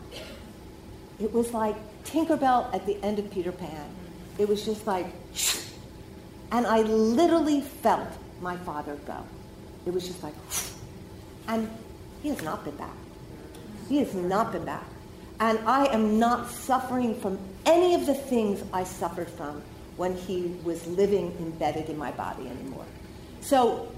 it 1.19 1.33
was 1.33 1.53
like 1.53 1.75
Tinkerbell 2.05 2.73
at 2.73 2.85
the 2.85 2.97
end 3.03 3.19
of 3.19 3.29
Peter 3.29 3.51
Pan. 3.51 3.89
It 4.37 4.47
was 4.47 4.63
just 4.63 4.87
like, 4.87 5.07
and 6.51 6.65
I 6.65 6.81
literally 6.81 7.61
felt 7.61 8.07
my 8.41 8.55
father 8.57 8.95
go. 9.05 9.17
It 9.85 9.93
was 9.93 10.07
just 10.07 10.23
like, 10.23 10.35
and 11.47 11.69
he 12.23 12.29
has 12.29 12.41
not 12.41 12.63
been 12.63 12.75
back. 12.77 12.95
He 13.89 13.97
has 13.97 14.13
not 14.13 14.51
been 14.51 14.65
back. 14.65 14.85
And 15.41 15.57
I 15.67 15.85
am 15.87 16.19
not 16.19 16.49
suffering 16.49 17.19
from 17.19 17.39
any 17.65 17.95
of 17.95 18.05
the 18.05 18.13
things 18.13 18.63
I 18.71 18.83
suffered 18.83 19.29
from 19.29 19.61
when 19.99 20.15
he 20.15 20.55
was 20.63 20.87
living 20.87 21.35
embedded 21.39 21.89
in 21.89 21.97
my 21.97 22.09
body 22.11 22.47
anymore. 22.47 22.85
So 23.41 23.91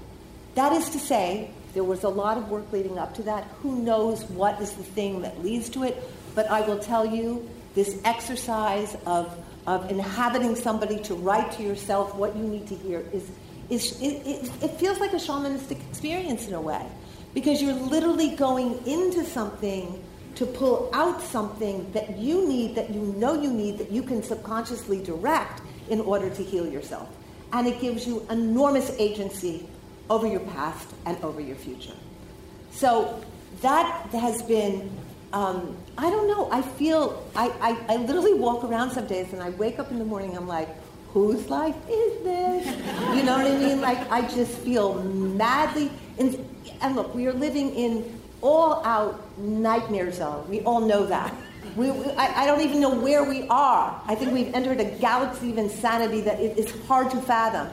that 0.56 0.72
is 0.72 0.90
to 0.90 0.98
say, 0.98 1.48
there 1.74 1.84
was 1.84 2.02
a 2.02 2.08
lot 2.08 2.36
of 2.36 2.50
work 2.50 2.70
leading 2.72 2.98
up 2.98 3.14
to 3.14 3.22
that. 3.22 3.44
Who 3.62 3.80
knows 3.82 4.24
what 4.24 4.60
is 4.60 4.72
the 4.72 4.82
thing 4.82 5.22
that 5.22 5.42
leads 5.44 5.70
to 5.70 5.84
it? 5.84 5.96
But 6.34 6.50
I 6.50 6.62
will 6.62 6.80
tell 6.80 7.06
you 7.06 7.48
this 7.76 8.00
exercise 8.04 8.96
of, 9.06 9.32
of 9.68 9.90
inhabiting 9.92 10.56
somebody 10.56 10.98
to 11.04 11.14
write 11.14 11.52
to 11.52 11.62
yourself 11.62 12.16
what 12.16 12.34
you 12.34 12.42
need 12.42 12.66
to 12.66 12.74
hear 12.74 13.06
is, 13.12 13.30
is 13.70 13.92
it, 14.02 14.26
it, 14.26 14.50
it 14.60 14.70
feels 14.72 14.98
like 14.98 15.12
a 15.12 15.22
shamanistic 15.22 15.80
experience 15.88 16.48
in 16.48 16.54
a 16.54 16.60
way. 16.60 16.84
Because 17.32 17.62
you're 17.62 17.74
literally 17.74 18.34
going 18.34 18.84
into 18.86 19.24
something 19.24 20.04
to 20.34 20.46
pull 20.46 20.90
out 20.92 21.22
something 21.22 21.90
that 21.92 22.18
you 22.18 22.48
need, 22.48 22.74
that 22.74 22.90
you 22.90 23.00
know 23.16 23.40
you 23.40 23.52
need, 23.52 23.78
that 23.78 23.92
you 23.92 24.02
can 24.02 24.22
subconsciously 24.22 25.00
direct 25.04 25.62
in 25.88 26.00
order 26.00 26.30
to 26.30 26.42
heal 26.42 26.66
yourself. 26.66 27.08
And 27.52 27.66
it 27.66 27.80
gives 27.80 28.06
you 28.06 28.26
enormous 28.30 28.90
agency 28.98 29.66
over 30.08 30.26
your 30.26 30.40
past 30.40 30.88
and 31.06 31.22
over 31.22 31.40
your 31.40 31.56
future. 31.56 31.94
So 32.70 33.22
that 33.60 34.08
has 34.12 34.42
been, 34.42 34.90
um, 35.32 35.76
I 35.98 36.10
don't 36.10 36.26
know, 36.26 36.48
I 36.50 36.62
feel, 36.62 37.22
I, 37.36 37.48
I, 37.60 37.94
I 37.94 37.96
literally 37.96 38.34
walk 38.34 38.64
around 38.64 38.90
some 38.90 39.06
days 39.06 39.32
and 39.32 39.42
I 39.42 39.50
wake 39.50 39.78
up 39.78 39.90
in 39.90 39.98
the 39.98 40.04
morning, 40.04 40.36
I'm 40.36 40.48
like, 40.48 40.68
whose 41.12 41.48
life 41.50 41.76
is 41.90 42.24
this? 42.24 42.66
You 43.14 43.22
know 43.22 43.36
what 43.36 43.46
I 43.46 43.56
mean? 43.58 43.80
Like, 43.80 44.10
I 44.10 44.22
just 44.22 44.52
feel 44.58 45.02
madly. 45.04 45.90
In, 46.18 46.48
and 46.80 46.96
look, 46.96 47.14
we 47.14 47.26
are 47.26 47.34
living 47.34 47.74
in 47.74 48.18
all 48.40 48.84
out 48.84 49.20
nightmare 49.38 50.10
zone. 50.10 50.48
We 50.48 50.62
all 50.62 50.80
know 50.80 51.06
that. 51.06 51.34
We, 51.76 51.90
we, 51.90 52.04
I, 52.12 52.42
I, 52.42 52.46
don't 52.46 52.60
even 52.60 52.80
know 52.80 52.94
where 52.94 53.24
we 53.24 53.48
are. 53.48 54.00
I 54.06 54.14
think 54.14 54.32
we've 54.32 54.54
entered 54.54 54.80
a 54.80 54.84
galaxy 54.84 55.50
of 55.52 55.58
insanity 55.58 56.20
that 56.22 56.38
it 56.38 56.58
is 56.58 56.70
hard 56.86 57.10
to 57.12 57.20
fathom. 57.22 57.68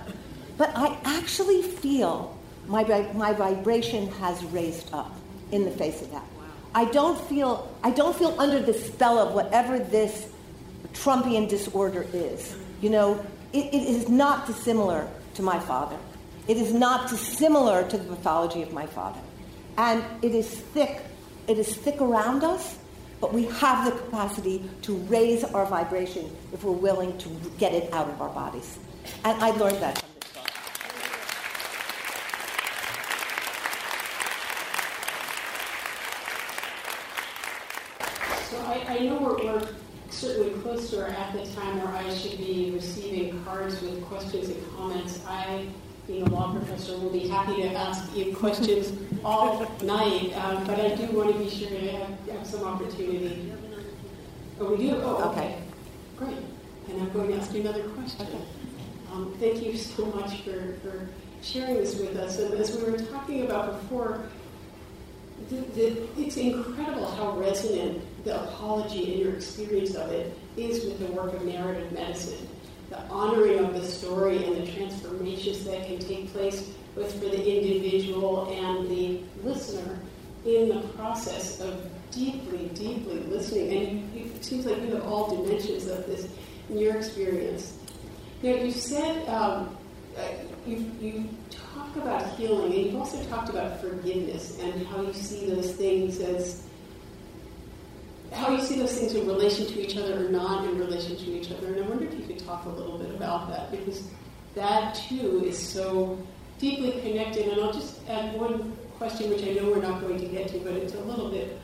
But 0.58 0.72
I 0.76 0.98
actually 1.04 1.62
feel 1.62 2.38
my, 2.68 2.84
my 3.14 3.34
vibration 3.34 4.10
has 4.14 4.44
raised 4.46 4.94
up 4.94 5.14
in 5.52 5.66
the 5.66 5.72
face 5.72 6.02
of 6.02 6.12
that. 6.12 6.24
I 6.74 6.86
don't 6.86 7.20
feel 7.20 7.76
I 7.84 7.90
don't 7.92 8.16
feel 8.16 8.36
under 8.40 8.60
the 8.60 8.74
spell 8.74 9.18
of 9.18 9.34
whatever 9.34 9.80
this 9.80 10.30
Trumpian 10.94 11.50
disorder 11.50 12.06
is. 12.14 12.56
You 12.82 12.92
know, 12.92 13.26
it, 13.54 13.66
it 13.74 13.84
is 13.84 14.08
not 14.08 14.46
dissimilar 14.46 15.10
to 15.36 15.42
my 15.42 15.60
father. 15.60 15.98
It 16.48 16.58
is 16.58 16.74
not 16.74 17.10
dissimilar 17.10 17.88
to 17.90 17.98
the 17.98 18.10
mythology 18.10 18.62
of 18.62 18.72
my 18.74 18.86
father. 18.86 19.20
And 19.78 20.04
it 20.22 20.36
is 20.36 20.48
thick, 20.48 21.02
it 21.48 21.58
is 21.58 21.76
thick 21.76 22.02
around 22.02 22.44
us, 22.44 22.78
but 23.22 23.34
we 23.34 23.46
have 23.46 23.86
the 23.86 23.92
capacity 23.92 24.64
to 24.84 24.96
raise 24.96 25.44
our 25.44 25.66
vibration 25.66 26.36
if 26.54 26.64
we're 26.64 26.72
willing 26.72 27.18
to 27.18 27.30
get 27.58 27.74
it 27.74 27.92
out 27.94 28.08
of 28.08 28.22
our 28.22 28.30
bodies. 28.30 28.80
And 29.26 29.42
I 29.42 29.52
learned 29.52 29.78
that 29.78 29.98
from 30.00 30.10
this 30.20 30.32
book. 30.32 30.50
So 38.50 38.58
I, 38.66 38.96
I 38.96 39.00
know 39.00 39.18
we're, 39.22 39.44
we're 39.44 39.68
certainly 40.10 40.52
closer 40.62 41.08
at 41.08 41.34
the 41.34 41.46
time 41.54 41.82
where 41.82 41.94
I 41.94 42.14
should 42.14 42.38
be 42.38 42.72
receiving 42.74 43.44
cards 43.44 43.82
with 43.82 44.04
questions 44.06 44.50
and 44.50 44.76
comments. 44.76 45.22
I, 45.28 45.68
being 46.10 46.24
a 46.24 46.30
law 46.30 46.52
professor, 46.52 46.98
will 46.98 47.12
be 47.12 47.28
happy 47.28 47.62
to 47.62 47.72
ask 47.72 48.16
you 48.16 48.36
questions 48.36 48.92
all 49.24 49.72
night, 49.84 50.34
um, 50.38 50.66
but 50.66 50.80
I 50.80 50.96
do 50.96 51.06
want 51.16 51.32
to 51.32 51.38
be 51.38 51.48
sure 51.48 51.70
to 51.70 51.92
have, 51.92 52.30
have 52.32 52.48
some 52.48 52.64
opportunity. 52.64 53.54
Oh, 54.60 54.72
we 54.72 54.78
do? 54.78 54.96
Oh, 55.04 55.30
okay. 55.30 55.60
Great. 56.18 56.38
And 56.90 57.02
I'm 57.02 57.12
going 57.12 57.28
to 57.28 57.36
ask 57.36 57.54
you 57.54 57.62
another 57.62 57.84
question. 57.90 58.26
Um, 59.12 59.36
thank 59.40 59.64
you 59.64 59.78
so 59.78 60.08
much 60.08 60.42
for, 60.42 60.74
for 60.82 61.08
sharing 61.44 61.76
this 61.76 61.96
with 62.00 62.18
us. 62.18 62.40
And 62.40 62.56
as 62.56 62.76
we 62.76 62.92
were 62.92 62.98
talking 62.98 63.44
about 63.44 63.80
before, 63.80 64.24
the, 65.50 65.58
the, 65.58 66.08
it's 66.18 66.38
incredible 66.38 67.06
how 67.12 67.38
resonant 67.38 68.02
the 68.24 68.44
apology 68.44 69.14
and 69.14 69.22
your 69.22 69.36
experience 69.36 69.94
of 69.94 70.12
it 70.12 70.36
is 70.58 70.84
with 70.86 71.00
the 71.00 71.14
work 71.14 71.34
of 71.34 71.46
narrative 71.46 71.92
medicine. 71.92 72.48
The 72.90 73.00
honoring 73.10 73.60
of 73.60 73.74
the 73.74 73.86
story 73.86 74.44
and 74.44 74.56
the 74.56 74.72
transformations 74.72 75.64
that 75.66 75.86
can 75.86 76.00
take 76.00 76.32
place 76.34 76.72
both 76.96 77.14
for 77.14 77.30
the 77.30 77.58
individual 77.58 78.52
and 78.52 78.90
the 78.90 79.22
listener 79.44 80.00
in 80.46 80.70
the 80.70 80.82
process 80.90 81.60
of 81.60 81.90
deeply, 82.12 82.70
deeply 82.74 83.20
listening. 83.20 83.78
And 83.78 84.16
it 84.16 84.44
seems 84.44 84.66
like 84.66 84.82
you 84.82 84.96
have 84.96 85.06
all 85.06 85.44
dimensions 85.44 85.88
of 85.88 86.06
this 86.08 86.28
in 86.70 86.80
your 86.80 86.96
experience. 86.96 87.78
Now, 88.42 88.56
you 88.56 88.72
said 88.72 89.28
um, 89.28 89.78
uh, 90.18 90.22
you, 90.66 90.92
you 91.00 91.30
talk 91.50 91.96
about 91.98 92.38
healing, 92.38 92.74
and 92.74 92.86
you've 92.86 92.96
also 92.96 93.24
talked 93.26 93.50
about 93.50 93.82
forgiveness 93.82 94.60
and 94.62 94.86
how 94.88 95.02
you 95.02 95.14
see 95.14 95.46
those 95.48 95.74
things 95.74 96.20
as 96.20 96.64
how 98.32 98.52
you 98.52 98.62
see 98.62 98.78
those 98.78 98.98
things 98.98 99.14
in 99.16 99.26
relation 99.28 99.66
to 99.66 99.82
each 99.82 99.98
other 99.98 100.28
or 100.28 100.30
not 100.30 100.66
in 100.66 100.78
relation 100.78 101.16
to 101.18 101.26
each 101.32 101.52
other. 101.52 101.68
And 101.68 101.84
I 101.84 101.88
wonder 101.90 102.06
if 102.06 102.14
you 102.14 102.29
talk 102.50 102.66
a 102.66 102.70
little 102.70 102.98
bit 102.98 103.14
about 103.14 103.50
that 103.50 103.70
because 103.72 104.04
that 104.56 104.96
too 104.96 105.44
is 105.46 105.58
so 105.58 106.18
deeply 106.58 107.00
connected. 107.02 107.48
And 107.48 107.62
I'll 107.62 107.74
just 107.74 108.00
add 108.10 108.36
one 108.36 108.76
question, 108.98 109.30
which 109.30 109.44
I 109.44 109.54
know 109.54 109.72
we're 109.72 109.82
not 109.82 110.02
going 110.02 110.20
to 110.20 110.26
get 110.26 110.50
to, 110.50 110.60
but 110.60 110.74
it's 110.74 110.96
a 110.96 111.02
little 111.02 111.30
bit 111.30 111.60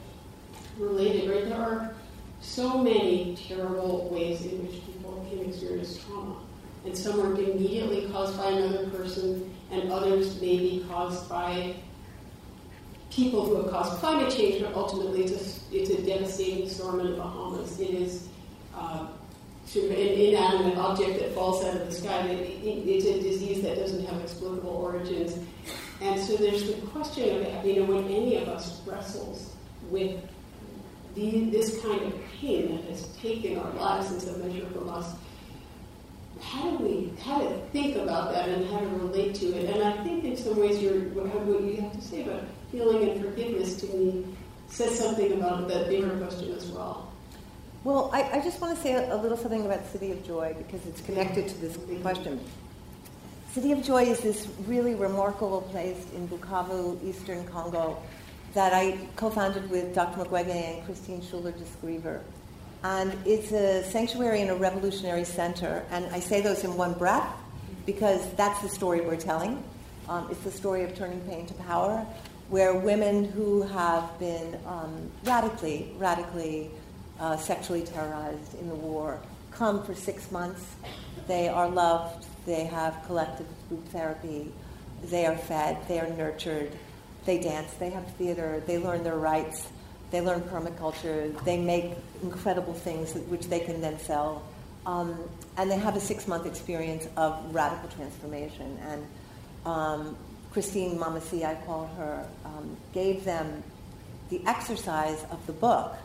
related. 0.78 1.30
Right? 1.30 1.46
There 1.46 1.58
are 1.58 1.96
so 2.42 2.78
many 2.78 3.36
terrible 3.48 4.10
ways 4.10 4.46
in 4.46 4.66
which 4.66 4.86
people 4.86 5.26
can 5.30 5.50
experience 5.50 5.98
trauma. 6.06 6.36
And 6.86 6.96
some 6.96 7.20
are 7.20 7.34
immediately 7.34 8.08
caused 8.12 8.38
by 8.38 8.52
another 8.52 8.88
person, 8.92 9.52
and 9.72 9.92
others 9.92 10.40
may 10.40 10.60
be 10.60 10.86
caused 10.88 11.28
by 11.28 11.76
people 13.10 13.44
who 13.44 13.56
have 13.56 13.72
caused 13.72 14.00
climate 14.00 14.32
change, 14.32 14.62
but 14.62 14.76
ultimately 14.76 15.24
it's 15.24 15.32
a, 15.32 15.76
it's 15.76 15.90
a 15.90 16.02
devastating 16.04 16.70
storm 16.70 17.00
in 17.00 17.08
the 17.08 17.18
Bahamas. 17.18 17.80
It 17.80 17.90
is 17.90 18.28
uh, 18.76 19.08
of 19.78 19.92
an 19.92 19.98
inanimate 19.98 20.78
object 20.78 21.20
that 21.20 21.34
falls 21.34 21.64
out 21.66 21.76
of 21.76 21.86
the 21.86 21.92
sky. 21.92 22.22
it's 22.30 23.06
a 23.06 23.22
disease 23.22 23.62
that 23.64 23.76
doesn't 23.76 24.06
have 24.06 24.22
explicable 24.22 24.70
origins. 24.70 25.38
And 26.02 26.20
so 26.20 26.36
there's 26.36 26.68
the 26.68 26.74
question 26.88 27.46
of, 27.46 27.66
you 27.66 27.78
know, 27.78 27.86
when 27.86 28.06
any 28.06 28.36
of 28.38 28.48
us 28.48 28.82
wrestles 28.86 29.54
with 29.90 30.20
the, 31.16 31.50
this 31.50 31.82
kind 31.82 32.02
of 32.02 32.14
pain 32.40 32.76
that 32.76 32.86
has 32.86 33.08
taken 33.18 33.58
our 33.58 33.72
lives 33.72 34.12
in 34.12 34.20
some 34.20 34.46
measure 34.46 34.66
from 34.68 34.90
us, 34.90 35.16
how 36.42 36.70
do 36.72 36.84
we 36.84 37.14
how 37.24 37.40
to 37.40 37.58
think 37.72 37.96
about 37.96 38.34
that 38.34 38.50
and 38.50 38.70
how 38.70 38.80
to 38.80 38.88
relate 38.88 39.36
to 39.36 39.48
it? 39.58 39.74
And 39.74 39.84
I 39.84 40.04
think 40.04 40.26
in 40.26 40.36
some 40.36 40.60
ways 40.60 40.82
you're, 40.82 41.00
what 41.14 41.64
you 41.64 41.82
have 41.82 41.94
to 41.94 42.02
say 42.02 42.24
about 42.24 42.44
healing 42.72 43.10
and 43.10 43.22
forgiveness 43.22 43.78
to 43.78 43.88
me 43.88 44.26
says 44.68 45.00
something 45.00 45.32
about 45.34 45.68
that 45.70 45.88
bigger 45.88 46.18
question 46.18 46.52
as 46.52 46.66
well. 46.68 47.12
Well, 47.86 48.10
I, 48.12 48.40
I 48.40 48.42
just 48.42 48.60
want 48.60 48.76
to 48.76 48.82
say 48.82 48.94
a, 48.94 49.14
a, 49.14 49.18
little 49.18 49.38
something 49.38 49.64
about 49.64 49.86
City 49.86 50.12
of 50.12 50.26
Joy 50.26 50.56
because 50.58 50.84
it's 50.88 51.02
connected 51.02 51.48
to 51.48 51.62
this 51.62 51.78
question. 52.02 52.40
City 53.52 53.74
of 53.74 53.84
Joy 53.84 54.06
is 54.06 54.22
this 54.22 54.48
really 54.66 54.96
remarkable 54.96 55.62
place 55.62 56.04
in 56.16 56.28
Bukavu, 56.28 56.98
eastern 57.08 57.46
Congo, 57.46 58.02
that 58.56 58.74
I 58.74 58.98
co-founded 59.18 59.70
with 59.70 59.94
Dr. 59.94 60.24
Mukwege 60.24 60.50
and 60.50 60.84
Christine 60.88 61.22
Schuler 61.22 61.52
de 61.52 62.20
And 62.82 63.16
it's 63.24 63.52
a 63.52 63.84
sanctuary 63.84 64.42
and 64.42 64.50
a 64.50 64.56
revolutionary 64.56 65.24
center. 65.24 65.86
And 65.92 66.08
I 66.08 66.22
say 66.22 66.42
those 66.42 66.64
in 66.64 66.76
one 66.76 66.94
breath 66.94 67.32
because 67.86 68.28
that's 68.34 68.64
the 68.64 68.70
story 68.70 69.02
we're 69.02 69.16
telling. 69.16 69.64
Um, 70.10 70.28
it's 70.32 70.42
the 70.42 70.52
story 70.52 70.84
of 70.84 70.96
turning 70.96 71.22
pain 71.22 71.46
to 71.46 71.54
power 71.54 72.04
where 72.50 72.74
women 72.74 73.26
who 73.26 73.62
have 73.62 74.18
been 74.18 74.58
um, 74.66 75.12
radically, 75.24 75.94
radically 76.00 76.72
uh, 77.20 77.38
sexually 77.38 77.84
terrorized 77.84 78.60
in 78.60 78.70
the 78.70 78.76
war 78.76 79.20
come 79.56 79.84
for 79.84 79.96
six 79.96 80.32
months. 80.32 80.76
They 81.28 81.48
are 81.48 81.70
loved. 81.70 82.28
They 82.46 82.66
have 82.66 83.04
collective 83.08 83.48
group 83.70 83.88
therapy. 83.88 84.52
They 85.06 85.26
are 85.26 85.38
fed. 85.38 85.78
They 85.88 86.00
are 86.00 86.10
nurtured. 86.10 86.72
They 87.26 87.40
dance. 87.40 87.74
They 87.74 87.90
have 87.90 88.06
theater. 88.16 88.62
They 88.66 88.78
learn 88.78 89.04
their 89.04 89.18
rights. 89.18 89.68
They 90.12 90.22
learn 90.22 90.42
permaculture. 90.42 91.44
They 91.44 91.58
make 91.58 91.94
incredible 92.22 92.74
things 92.74 93.14
which 93.14 93.48
they 93.48 93.60
can 93.60 93.82
then 93.82 94.00
sell. 94.00 94.44
Um, 94.86 95.18
and 95.58 95.72
they 95.72 95.78
have 95.78 95.96
a 95.96 96.00
six 96.00 96.28
month 96.28 96.46
experience 96.46 97.08
of 97.18 97.54
radical 97.54 97.90
transformation. 97.90 98.78
And 98.84 99.08
um, 99.66 100.18
Christine 100.52 101.00
Mama 101.00 101.22
C, 101.22 101.44
I 101.44 101.56
call 101.66 101.88
her, 101.98 102.28
um, 102.46 102.78
gave 102.94 103.24
them 103.24 103.64
the 104.30 104.42
exercise 104.46 105.24
of 105.32 105.46
the 105.48 105.54
book 105.54 105.96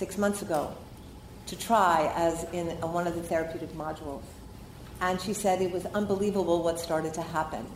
six 0.00 0.16
months 0.16 0.40
ago 0.40 0.72
to 1.46 1.54
try 1.58 2.10
as 2.16 2.44
in 2.54 2.68
one 2.80 3.06
of 3.06 3.14
the 3.14 3.22
therapeutic 3.22 3.70
modules. 3.74 4.22
And 5.02 5.20
she 5.20 5.34
said 5.34 5.60
it 5.60 5.70
was 5.70 5.84
unbelievable 6.00 6.62
what 6.62 6.80
started 6.80 7.12
to 7.14 7.22
happen. 7.22 7.66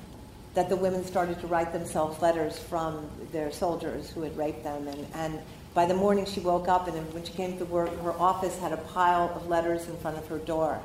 That 0.55 0.71
the 0.71 0.77
women 0.77 1.05
started 1.05 1.39
to 1.41 1.47
write 1.47 1.73
themselves 1.75 2.23
letters 2.23 2.59
from 2.59 3.11
their 3.31 3.53
soldiers 3.53 4.09
who 4.09 4.23
had 4.23 4.35
raped 4.39 4.65
them. 4.65 4.89
And, 4.89 5.07
and 5.15 5.39
by 5.75 5.85
the 5.85 5.95
morning 5.95 6.25
she 6.25 6.41
woke 6.41 6.67
up, 6.67 6.89
and 6.89 6.97
when 7.13 7.25
she 7.25 7.33
came 7.35 7.59
to 7.59 7.67
work, 7.67 7.91
her 8.01 8.13
office 8.13 8.59
had 8.59 8.73
a 8.73 8.79
pile 8.79 9.31
of 9.37 9.47
letters 9.49 9.87
in 9.89 9.97
front 9.99 10.17
of 10.17 10.27
her 10.29 10.39
door. 10.39 10.81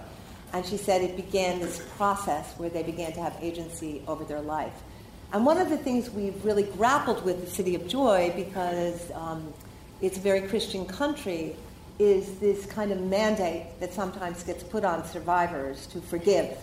And 0.51 0.65
she 0.65 0.75
said 0.75 1.01
it 1.01 1.15
began 1.15 1.59
this 1.59 1.79
process 1.95 2.53
where 2.57 2.69
they 2.69 2.83
began 2.83 3.13
to 3.13 3.21
have 3.21 3.35
agency 3.39 4.01
over 4.07 4.25
their 4.25 4.41
life. 4.41 4.73
And 5.31 5.45
one 5.45 5.59
of 5.59 5.69
the 5.69 5.77
things 5.77 6.09
we've 6.09 6.43
really 6.43 6.63
grappled 6.63 7.23
with 7.23 7.45
the 7.45 7.49
City 7.49 7.75
of 7.75 7.87
Joy, 7.87 8.33
because 8.35 9.11
um, 9.13 9.53
it's 10.01 10.17
a 10.17 10.21
very 10.21 10.41
Christian 10.41 10.85
country, 10.85 11.55
is 11.97 12.39
this 12.39 12.65
kind 12.65 12.91
of 12.91 13.01
mandate 13.01 13.79
that 13.79 13.93
sometimes 13.93 14.43
gets 14.43 14.63
put 14.63 14.85
on 14.85 15.05
survivors 15.05 15.87
to 15.87 15.99
forgive 16.01 16.57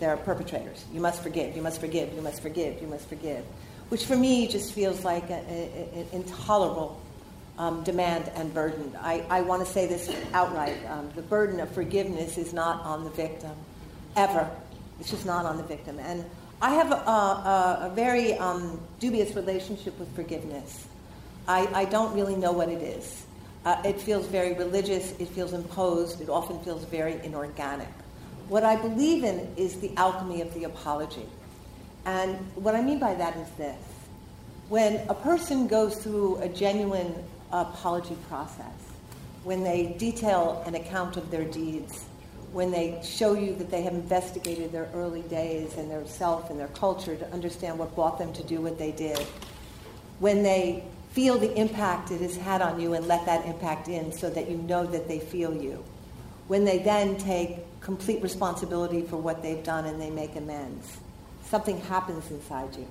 their 0.00 0.16
perpetrators. 0.16 0.84
You 0.92 1.00
must 1.00 1.22
forgive, 1.22 1.54
you 1.54 1.62
must 1.62 1.80
forgive, 1.80 2.12
you 2.12 2.22
must 2.22 2.42
forgive, 2.42 2.80
you 2.80 2.88
must 2.88 3.08
forgive. 3.08 3.44
Which 3.90 4.06
for 4.06 4.16
me 4.16 4.48
just 4.48 4.72
feels 4.72 5.04
like 5.04 5.30
an 5.30 6.06
intolerable 6.12 7.00
um, 7.58 7.84
demand 7.84 8.30
and 8.34 8.52
burden. 8.54 8.96
I, 9.00 9.24
I 9.28 9.42
want 9.42 9.64
to 9.64 9.70
say 9.70 9.86
this 9.86 10.10
outright. 10.32 10.78
Um, 10.88 11.10
the 11.14 11.22
burden 11.22 11.60
of 11.60 11.70
forgiveness 11.72 12.38
is 12.38 12.52
not 12.52 12.82
on 12.82 13.04
the 13.04 13.10
victim, 13.10 13.52
ever. 14.16 14.50
It's 14.98 15.10
just 15.10 15.26
not 15.26 15.44
on 15.44 15.56
the 15.56 15.62
victim. 15.62 15.98
And 15.98 16.24
I 16.62 16.74
have 16.74 16.90
a, 16.90 16.94
a, 16.94 17.78
a 17.82 17.92
very 17.94 18.34
um, 18.34 18.80
dubious 18.98 19.34
relationship 19.36 19.98
with 19.98 20.14
forgiveness. 20.16 20.86
I, 21.50 21.80
I, 21.80 21.84
don't 21.84 22.14
really 22.14 22.36
know 22.36 22.52
what 22.52 22.68
it 22.68 22.80
is. 22.80 23.26
Uh, 23.64 23.82
it 23.84 24.00
feels 24.00 24.24
very 24.26 24.52
religious, 24.52 25.10
it 25.18 25.26
feels 25.28 25.52
imposed, 25.52 26.20
it 26.20 26.28
often 26.28 26.60
feels 26.60 26.84
very 26.84 27.20
inorganic. 27.24 27.88
What 28.48 28.62
I 28.62 28.76
believe 28.76 29.24
in 29.24 29.52
is 29.56 29.80
the 29.80 29.90
alchemy 29.96 30.42
of 30.42 30.54
the 30.54 30.64
apology. 30.64 31.26
And 32.06 32.36
what 32.54 32.76
I 32.76 32.82
mean 32.82 33.00
by 33.00 33.14
that 33.14 33.36
is 33.36 33.48
this 33.58 33.82
when 34.68 35.04
a 35.08 35.14
person 35.14 35.66
goes 35.66 35.96
through 35.96 36.36
a 36.36 36.48
genuine 36.48 37.12
apology 37.50 38.16
process, 38.28 38.78
when 39.42 39.64
they 39.64 39.96
detail 39.98 40.62
an 40.66 40.76
account 40.76 41.16
of 41.16 41.32
their 41.32 41.44
deeds, 41.44 42.04
when 42.52 42.70
they 42.70 43.00
show 43.02 43.34
you 43.34 43.56
that 43.56 43.72
they 43.72 43.82
have 43.82 43.94
investigated 43.94 44.70
their 44.70 44.88
early 44.94 45.22
days 45.22 45.76
and 45.76 45.90
their 45.90 46.06
self 46.06 46.48
and 46.48 46.60
their 46.60 46.68
culture 46.68 47.16
to 47.16 47.32
understand 47.32 47.76
what 47.76 47.92
brought 47.96 48.20
them 48.20 48.32
to 48.34 48.44
do 48.44 48.60
what 48.60 48.78
they 48.78 48.92
did, 48.92 49.18
when 50.20 50.44
they 50.44 50.84
feel 51.10 51.38
the 51.38 51.52
impact 51.56 52.10
it 52.10 52.20
has 52.20 52.36
had 52.36 52.62
on 52.62 52.80
you 52.80 52.94
and 52.94 53.06
let 53.06 53.26
that 53.26 53.44
impact 53.46 53.88
in 53.88 54.12
so 54.12 54.30
that 54.30 54.50
you 54.50 54.56
know 54.58 54.86
that 54.86 55.08
they 55.08 55.18
feel 55.18 55.54
you, 55.54 55.84
when 56.48 56.64
they 56.64 56.78
then 56.78 57.16
take 57.16 57.58
complete 57.80 58.22
responsibility 58.22 59.02
for 59.02 59.16
what 59.16 59.42
they've 59.42 59.64
done 59.64 59.86
and 59.86 60.00
they 60.00 60.10
make 60.10 60.36
amends. 60.36 60.98
Something 61.44 61.80
happens 61.80 62.30
inside 62.30 62.76
you. 62.76 62.86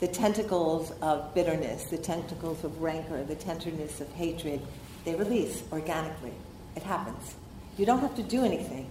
The 0.00 0.08
tentacles 0.08 0.92
of 1.00 1.32
bitterness, 1.34 1.84
the 1.84 1.98
tentacles 1.98 2.64
of 2.64 2.82
rancor, 2.82 3.22
the 3.22 3.36
tenderness 3.36 4.00
of 4.00 4.12
hatred, 4.14 4.60
they 5.04 5.14
release 5.14 5.62
organically. 5.70 6.32
It 6.74 6.82
happens. 6.82 7.36
You 7.76 7.86
don't 7.86 8.00
have 8.00 8.16
to 8.16 8.22
do 8.22 8.44
anything. 8.44 8.90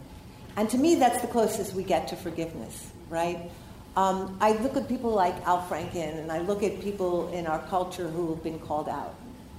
And 0.56 0.70
to 0.70 0.78
me, 0.78 0.96
that's 0.96 1.22
the 1.22 1.28
closest 1.28 1.74
we 1.74 1.84
get 1.84 2.08
to 2.10 2.16
forgiveness, 2.16 2.92
right? 3.10 3.52
Um, 3.96 4.38
I 4.42 4.54
look 4.54 4.76
at 4.76 4.88
people 4.88 5.12
like 5.12 5.36
Al 5.46 5.62
Franken, 5.68 6.18
and 6.18 6.32
I 6.32 6.40
look 6.40 6.64
at 6.64 6.82
people 6.82 7.32
in 7.32 7.46
our 7.46 7.60
culture 7.68 8.08
who 8.08 8.30
have 8.34 8.44
been 8.44 8.60
called 8.60 8.90
out. 8.90 9.14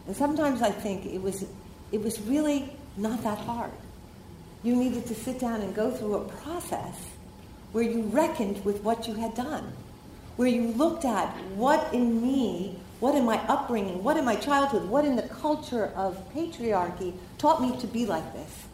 And 0.07 0.17
sometimes 0.17 0.61
I 0.61 0.71
think 0.71 1.07
it 1.07 1.23
was, 1.23 1.45
it 1.93 2.03
was 2.03 2.21
really 2.23 2.73
not 2.97 3.23
that 3.23 3.39
hard. 3.39 3.71
You 4.63 4.75
needed 4.75 5.07
to 5.07 5.15
sit 5.15 5.39
down 5.39 5.61
and 5.61 5.75
go 5.75 5.91
through 5.91 6.15
a 6.15 6.25
process 6.25 6.97
where 7.73 7.85
you 7.85 8.03
reckoned 8.03 8.65
with 8.65 8.83
what 8.83 9.07
you 9.07 9.15
had 9.15 9.35
done, 9.35 9.73
where 10.37 10.49
you 10.49 10.69
looked 10.69 11.05
at 11.05 11.29
what 11.55 11.93
in 11.93 12.21
me, 12.23 12.79
what 13.01 13.15
in 13.15 13.25
my 13.25 13.39
upbringing, 13.47 14.03
what 14.03 14.17
in 14.17 14.25
my 14.25 14.37
childhood, 14.37 14.89
what 14.89 15.05
in 15.05 15.17
the 15.17 15.23
culture 15.23 15.93
of 15.95 16.17
patriarchy 16.33 17.13
taught 17.39 17.61
me 17.61 17.79
to 17.81 17.87
be 17.87 18.07
like 18.07 18.33
this. 18.33 18.65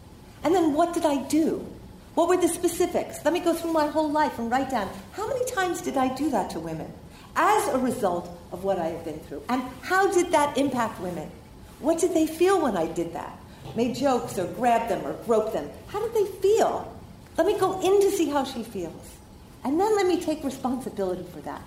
And 0.43 0.55
then 0.55 0.75
what 0.75 0.95
did 0.95 1.05
I 1.05 1.23
do? 1.29 1.67
What 2.15 2.29
were 2.29 2.37
the 2.37 2.49
specifics? 2.49 3.25
Let 3.25 3.33
me 3.33 3.41
go 3.41 3.55
through 3.55 3.73
my 3.73 3.87
whole 3.87 4.11
life 4.11 4.39
and 4.39 4.51
write 4.51 4.71
down 4.71 4.89
how 5.13 5.29
many 5.29 5.45
times 5.47 5.81
did 5.81 5.97
I 5.97 6.15
do 6.15 6.31
that 6.31 6.51
to 6.51 6.61
women 6.61 6.93
as 7.37 7.69
a 7.69 7.79
result 7.79 8.29
of 8.53 8.65
what 8.65 8.79
I 8.79 8.89
have 8.89 9.05
been 9.05 9.21
through? 9.21 9.43
And 9.49 9.63
how 9.83 10.13
did 10.13 10.33
that 10.33 10.59
impact 10.59 11.01
women? 11.01 11.31
What 11.79 11.99
did 12.01 12.13
they 12.13 12.27
feel 12.27 12.61
when 12.61 12.77
I 12.77 12.87
did 12.87 13.13
that? 13.15 13.39
Made 13.77 13.95
jokes 13.95 14.39
or 14.39 14.47
grabbed 14.47 14.91
them 14.91 15.07
or 15.07 15.13
groped 15.25 15.53
them. 15.53 15.71
How 15.87 16.01
did 16.01 16.15
they 16.15 16.31
feel? 16.41 16.97
Let 17.37 17.47
me 17.47 17.59
go 17.59 17.81
in 17.81 18.01
to 18.01 18.11
see 18.11 18.29
how 18.29 18.45
she 18.45 18.65
feels. 18.65 19.17
And 19.65 19.79
then 19.79 19.95
let 19.95 20.07
me 20.07 20.21
take 20.21 20.43
responsibility 20.43 21.25
for 21.33 21.41
that. 21.41 21.63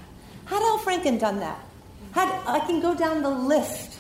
Had 0.46 0.62
Al 0.62 0.80
Franken 0.80 1.20
done 1.20 1.40
that? 1.40 1.60
Had 2.12 2.28
I 2.46 2.60
can 2.60 2.82
go 2.82 2.94
down 2.94 3.24
the 3.24 3.30
list, 3.30 3.98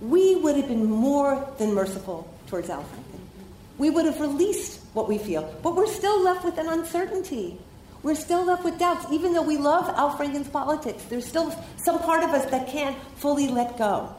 we 0.00 0.34
would 0.36 0.56
have 0.56 0.68
been 0.68 0.84
more 0.84 1.46
than 1.58 1.74
merciful 1.74 2.30
towards 2.48 2.68
Al 2.68 2.82
Franken. 2.82 3.20
We 3.78 3.90
would 3.90 4.04
have 4.04 4.20
released 4.20 4.80
what 4.96 5.08
we 5.08 5.18
feel. 5.18 5.42
But 5.62 5.76
we're 5.76 5.86
still 5.86 6.22
left 6.22 6.42
with 6.42 6.56
an 6.56 6.68
uncertainty. 6.68 7.58
We're 8.02 8.14
still 8.14 8.44
left 8.44 8.64
with 8.64 8.78
doubts. 8.78 9.04
Even 9.12 9.34
though 9.34 9.42
we 9.42 9.58
love 9.58 9.88
Al 9.90 10.16
Franken's 10.16 10.48
politics, 10.48 11.04
there's 11.04 11.26
still 11.26 11.54
some 11.76 11.98
part 11.98 12.24
of 12.24 12.30
us 12.30 12.50
that 12.50 12.68
can't 12.68 12.96
fully 13.16 13.46
let 13.46 13.76
go. 13.76 14.14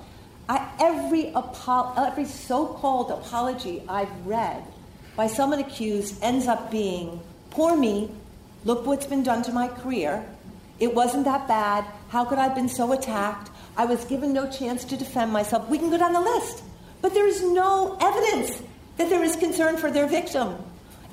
I, 0.47 0.69
every, 0.79 1.33
apo- 1.33 1.93
every 1.97 2.25
so 2.25 2.67
called 2.67 3.09
apology 3.09 3.81
I've 3.89 4.25
read 4.25 4.63
by 5.15 5.25
someone 5.25 5.59
accused 5.59 6.21
ends 6.21 6.47
up 6.47 6.69
being 6.69 7.19
poor 7.49 7.75
me, 7.75 8.11
look 8.63 8.85
what's 8.85 9.07
been 9.07 9.23
done 9.23 9.41
to 9.43 9.51
my 9.51 9.67
career. 9.67 10.23
It 10.79 10.93
wasn't 10.93 11.25
that 11.25 11.47
bad. 11.47 11.85
How 12.09 12.23
could 12.23 12.37
I 12.37 12.43
have 12.43 12.55
been 12.55 12.69
so 12.69 12.91
attacked? 12.93 13.49
I 13.75 13.85
was 13.85 14.05
given 14.05 14.31
no 14.31 14.47
chance 14.49 14.85
to 14.85 14.95
defend 14.95 15.33
myself. 15.33 15.67
We 15.69 15.79
can 15.79 15.89
go 15.89 15.97
down 15.97 16.13
the 16.13 16.21
list. 16.21 16.63
But 17.01 17.15
there 17.15 17.27
is 17.27 17.41
no 17.41 17.97
evidence 17.99 18.61
that 18.97 19.09
there 19.09 19.23
is 19.23 19.35
concern 19.35 19.77
for 19.77 19.91
their 19.91 20.07
victim. 20.07 20.55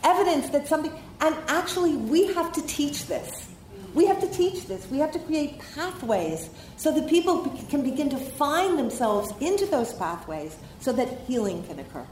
Evidence 0.03 0.51
that 0.51 0.67
something, 0.67 0.93
and 1.21 1.37
actually, 1.49 1.97
we 1.97 2.33
have 2.35 2.53
to 2.53 2.63
teach 2.67 3.07
this. 3.07 3.49
We 3.95 4.07
have 4.07 4.21
to 4.21 4.29
teach 4.29 4.67
this. 4.67 4.91
We 4.91 4.99
have 4.99 5.13
to 5.13 5.19
create 5.21 5.61
pathways 5.75 6.51
so 6.77 6.93
that 6.93 7.09
people 7.09 7.49
can 7.71 7.83
begin 7.83 8.11
to 8.11 8.19
find 8.19 8.77
themselves 8.79 9.33
into 9.41 9.67
those 9.67 9.93
pathways 9.93 10.57
so 10.81 10.93
that 10.93 11.09
healing 11.27 11.63
can 11.65 11.79
occur. 11.79 12.05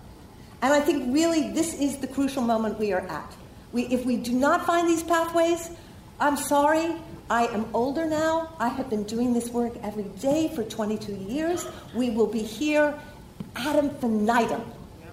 And 0.62 0.72
I 0.72 0.80
think 0.80 1.12
really 1.12 1.50
this 1.50 1.74
is 1.74 1.98
the 1.98 2.06
crucial 2.06 2.42
moment 2.42 2.78
we 2.78 2.92
are 2.92 3.00
at. 3.00 3.34
We, 3.72 3.86
if 3.86 4.06
we 4.06 4.16
do 4.16 4.32
not 4.32 4.64
find 4.64 4.88
these 4.88 5.02
pathways, 5.02 5.70
I'm 6.20 6.36
sorry, 6.36 6.94
I 7.28 7.46
am 7.46 7.66
older 7.74 8.06
now. 8.06 8.54
I 8.60 8.68
have 8.68 8.88
been 8.88 9.02
doing 9.02 9.32
this 9.32 9.48
work 9.48 9.72
every 9.82 10.04
day 10.20 10.52
for 10.54 10.62
22 10.62 11.14
years. 11.14 11.66
We 11.94 12.10
will 12.10 12.28
be 12.28 12.42
here 12.42 12.94
ad 13.56 13.76
infinitum 13.76 14.62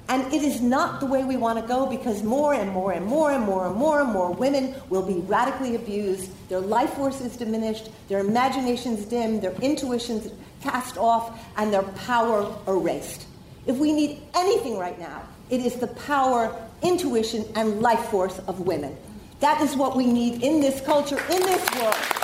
and 0.09 0.33
it 0.33 0.41
is 0.41 0.59
not 0.59 0.99
the 0.99 1.05
way 1.05 1.23
we 1.23 1.37
want 1.37 1.61
to 1.61 1.67
go 1.67 1.85
because 1.85 2.23
more 2.23 2.55
and 2.55 2.71
more 2.71 2.91
and 2.91 3.05
more 3.05 3.31
and 3.31 3.43
more 3.43 3.67
and 3.67 3.75
more 3.75 4.01
and 4.01 4.11
more 4.11 4.31
women 4.31 4.73
will 4.89 5.05
be 5.05 5.19
radically 5.27 5.75
abused. 5.75 6.31
Their 6.49 6.59
life 6.59 6.93
force 6.93 7.21
is 7.21 7.37
diminished, 7.37 7.89
their 8.07 8.19
imaginations 8.19 9.05
dim, 9.05 9.39
their 9.39 9.53
intuitions 9.61 10.31
cast 10.61 10.97
off, 10.97 11.39
and 11.57 11.71
their 11.71 11.83
power 11.83 12.51
erased. 12.67 13.27
If 13.67 13.77
we 13.77 13.93
need 13.93 14.21
anything 14.35 14.79
right 14.79 14.99
now, 14.99 15.21
it 15.51 15.61
is 15.61 15.75
the 15.75 15.87
power, 15.87 16.59
intuition, 16.81 17.45
and 17.55 17.79
life 17.79 18.05
force 18.09 18.39
of 18.39 18.61
women. 18.61 18.97
That 19.41 19.61
is 19.61 19.75
what 19.75 19.95
we 19.95 20.07
need 20.07 20.41
in 20.41 20.59
this 20.59 20.81
culture, 20.81 21.19
in 21.29 21.41
this 21.43 21.69
world. 21.75 22.18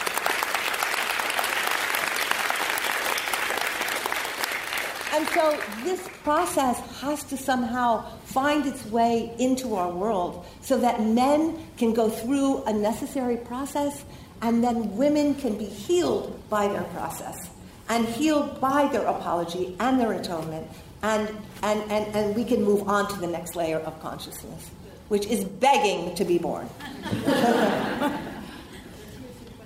And 5.16 5.26
so 5.30 5.58
this 5.86 6.06
process 6.24 6.78
has 7.00 7.24
to 7.26 7.38
somehow 7.38 8.04
find 8.26 8.66
its 8.66 8.86
way 8.88 9.34
into 9.40 9.76
our 9.76 9.90
world 9.90 10.46
so 10.60 10.78
that 10.80 11.02
men 11.02 11.58
can 11.78 11.94
go 11.94 12.10
through 12.10 12.64
a 12.66 12.74
necessary 12.74 13.38
process 13.38 14.04
and 14.42 14.62
then 14.62 14.98
women 14.98 15.34
can 15.36 15.58
be 15.58 15.64
healed 15.64 16.38
by 16.50 16.68
their 16.68 16.84
process 16.84 17.50
and 17.88 18.06
healed 18.06 18.60
by 18.60 18.90
their 18.92 19.06
apology 19.06 19.78
and 19.80 20.02
their 20.02 20.12
atonement. 20.12 20.68
And, 21.02 21.30
and, 21.64 21.90
and, 21.90 22.14
and 22.14 22.36
we 22.36 22.44
can 22.44 22.62
move 22.62 22.90
on 22.90 23.08
to 23.08 23.18
the 23.18 23.28
next 23.28 23.56
layer 23.56 23.80
of 23.80 23.98
consciousness, 24.02 24.70
which 25.08 25.28
is 25.28 25.46
begging 25.46 26.14
to 26.16 26.26
be 26.26 26.40
born. 26.40 26.68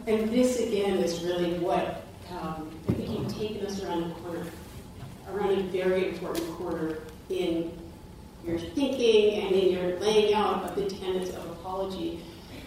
and 0.06 0.30
this, 0.32 0.60
again, 0.60 0.97
is 0.97 1.24
really 1.24 1.58
what 1.58 2.06
um, 2.39 2.70
I 2.88 2.93
think 2.93 3.10
you've 3.10 3.36
taken 3.36 3.66
us 3.66 3.84
around 3.84 4.10
the 4.10 4.16
corner 4.16 4.45
around 5.34 5.52
a 5.52 5.64
very 5.64 6.10
important 6.10 6.50
quarter 6.54 7.02
in 7.30 7.72
your 8.46 8.60
thinking 8.60 9.42
and 9.42 9.56
in 9.56 9.74
your 9.74 10.00
laying 10.00 10.34
out 10.34 10.64
of 10.64 10.76
the 10.76 10.90
tenets 10.90 11.30
of 11.32 11.46
apology. 11.52 12.22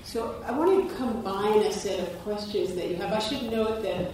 So 0.05 0.43
I 0.47 0.53
want 0.53 0.89
to 0.89 0.95
combine 0.97 1.59
a 1.61 1.73
set 1.73 2.01
of 2.01 2.19
questions 2.23 2.75
that 2.75 2.89
you 2.89 2.97
have. 2.97 3.13
I 3.13 3.19
should 3.19 3.51
note 3.51 3.83
that 3.83 4.11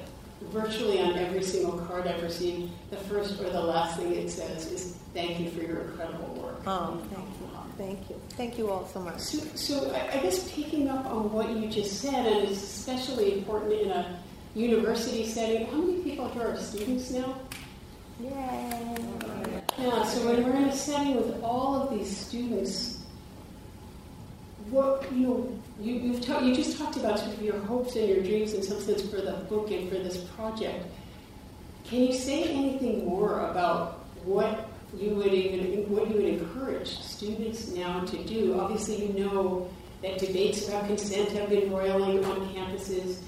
virtually 0.50 1.00
on 1.00 1.14
every 1.14 1.42
single 1.42 1.78
card 1.78 2.06
I've 2.06 2.22
received, 2.22 2.70
the 2.90 2.96
first 2.96 3.40
or 3.40 3.50
the 3.50 3.60
last 3.60 3.98
thing 3.98 4.14
it 4.14 4.30
says 4.30 4.70
is 4.70 4.96
thank 5.12 5.40
you 5.40 5.50
for 5.50 5.60
your 5.60 5.80
incredible 5.82 6.34
work. 6.34 6.60
Oh, 6.66 7.02
thank 7.10 7.28
you. 7.40 7.48
Thank 7.78 8.10
you. 8.10 8.20
Thank 8.30 8.58
you 8.58 8.70
all 8.70 8.88
so 8.88 8.98
much. 8.98 9.20
So, 9.20 9.38
so 9.54 9.94
I 9.94 10.18
guess 10.18 10.50
picking 10.52 10.88
up 10.88 11.06
on 11.06 11.32
what 11.32 11.48
you 11.50 11.68
just 11.68 12.00
said, 12.00 12.26
and 12.26 12.48
it's 12.48 12.60
especially 12.60 13.38
important 13.38 13.72
in 13.72 13.90
a 13.92 14.18
university 14.56 15.24
setting, 15.24 15.66
how 15.66 15.76
many 15.76 16.02
people 16.02 16.28
here 16.30 16.48
are 16.48 16.56
students 16.56 17.12
now? 17.12 17.36
Yay! 18.20 18.96
Yeah, 19.78 20.02
so 20.04 20.26
when 20.26 20.44
we're 20.44 20.56
in 20.56 20.64
a 20.64 20.72
setting 20.72 21.14
with 21.16 21.40
all 21.42 21.82
of 21.82 21.90
these 21.96 22.16
students, 22.16 23.04
what 24.70 25.06
you 25.12 25.26
know, 25.26 25.60
you 25.80 25.94
you've 25.94 26.20
ta- 26.20 26.40
you 26.40 26.52
just 26.52 26.76
talked 26.76 26.96
about 26.96 27.20
sort 27.20 27.34
of 27.34 27.42
your 27.42 27.58
hopes 27.60 27.94
and 27.94 28.08
your 28.08 28.20
dreams 28.22 28.54
in 28.54 28.62
some 28.62 28.80
sense 28.80 29.02
for 29.02 29.20
the 29.20 29.32
book 29.48 29.70
and 29.70 29.88
for 29.88 29.94
this 29.94 30.18
project. 30.36 30.84
Can 31.84 32.02
you 32.02 32.12
say 32.12 32.42
anything 32.42 33.06
more 33.06 33.48
about 33.50 34.00
what 34.24 34.68
you 34.96 35.10
would 35.10 35.32
even 35.32 35.88
what 35.88 36.08
you 36.08 36.16
would 36.16 36.24
encourage 36.24 36.98
students 36.98 37.68
now 37.68 38.00
to 38.00 38.24
do? 38.24 38.58
Obviously, 38.58 39.06
you 39.06 39.12
know 39.24 39.70
that 40.02 40.18
debates 40.18 40.66
about 40.66 40.88
consent 40.88 41.30
have 41.30 41.50
been 41.50 41.70
roiling 41.72 42.24
on 42.24 42.52
campuses. 42.52 43.20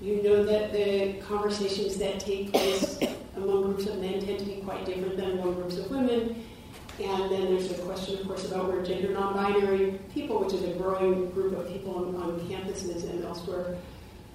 You 0.00 0.22
know 0.22 0.44
that 0.44 0.72
the 0.72 1.14
conversations 1.26 1.96
that 1.96 2.20
take 2.20 2.52
place 2.52 3.00
among 3.36 3.62
groups 3.64 3.86
of 3.86 3.98
men 3.98 4.20
tend 4.20 4.38
to 4.38 4.44
be 4.44 4.56
quite 4.62 4.84
different 4.84 5.16
than 5.16 5.38
among 5.38 5.54
groups 5.54 5.76
of 5.76 5.90
women. 5.90 6.44
And 6.98 7.30
then 7.30 7.44
there's 7.44 7.68
the 7.68 7.82
question, 7.82 8.18
of 8.18 8.26
course, 8.26 8.50
about 8.50 8.68
where 8.68 8.82
gender 8.82 9.12
non-binary 9.12 10.00
people, 10.14 10.42
which 10.42 10.54
is 10.54 10.62
a 10.62 10.72
growing 10.78 11.30
group 11.30 11.58
of 11.58 11.68
people 11.68 11.94
on, 11.94 12.16
on 12.16 12.40
campuses 12.48 13.08
and 13.08 13.22
elsewhere, 13.22 13.76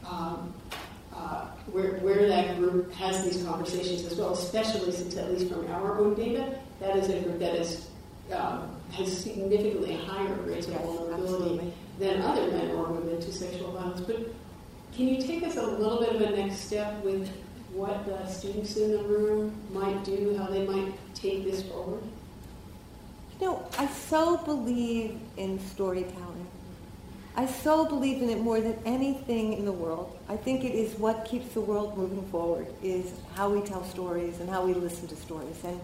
um, 0.07 0.53
uh, 1.15 1.47
where, 1.71 1.93
where 1.99 2.27
that 2.27 2.57
group 2.57 2.93
has 2.93 3.23
these 3.23 3.43
conversations 3.43 4.05
as 4.05 4.15
well, 4.15 4.33
especially 4.33 4.91
since, 4.91 5.17
at 5.17 5.31
least 5.31 5.51
from 5.51 5.65
our 5.71 5.97
own 5.99 6.13
data, 6.13 6.59
that 6.79 6.95
is 6.95 7.09
a 7.09 7.19
group 7.21 7.39
that 7.39 7.55
is, 7.55 7.89
um, 8.31 8.69
has 8.91 9.23
significantly 9.23 9.95
higher 9.95 10.33
rates 10.45 10.67
of 10.67 10.73
vulnerability 10.73 11.73
than 11.97 12.21
other 12.21 12.47
men 12.51 12.71
or 12.71 12.85
women 12.91 13.19
to 13.19 13.31
sexual 13.31 13.71
violence. 13.71 14.01
But 14.01 14.33
can 14.93 15.07
you 15.07 15.21
take 15.21 15.43
us 15.43 15.57
a 15.57 15.65
little 15.65 15.99
bit 15.99 16.15
of 16.15 16.21
a 16.21 16.35
next 16.35 16.59
step 16.59 17.03
with 17.03 17.29
what 17.73 18.05
the 18.05 18.27
students 18.27 18.75
in 18.77 18.91
the 18.91 19.03
room 19.03 19.53
might 19.71 20.03
do, 20.03 20.35
how 20.37 20.47
they 20.47 20.65
might 20.65 20.93
take 21.15 21.45
this 21.45 21.63
forward? 21.63 22.03
You 23.39 23.47
know, 23.47 23.67
I 23.77 23.87
so 23.87 24.37
believe 24.37 25.19
in 25.37 25.59
storytelling. 25.59 26.47
I 27.35 27.45
so 27.45 27.85
believe 27.85 28.21
in 28.21 28.29
it 28.29 28.41
more 28.41 28.59
than 28.59 28.77
anything 28.85 29.53
in 29.53 29.63
the 29.63 29.71
world. 29.71 30.19
I 30.27 30.35
think 30.35 30.65
it 30.65 30.75
is 30.75 30.93
what 30.99 31.23
keeps 31.23 31.53
the 31.53 31.61
world 31.61 31.97
moving 31.97 32.27
forward, 32.29 32.67
is 32.83 33.11
how 33.35 33.49
we 33.49 33.61
tell 33.61 33.85
stories 33.85 34.39
and 34.41 34.49
how 34.49 34.65
we 34.65 34.73
listen 34.73 35.07
to 35.07 35.15
stories. 35.15 35.63
And 35.63 35.79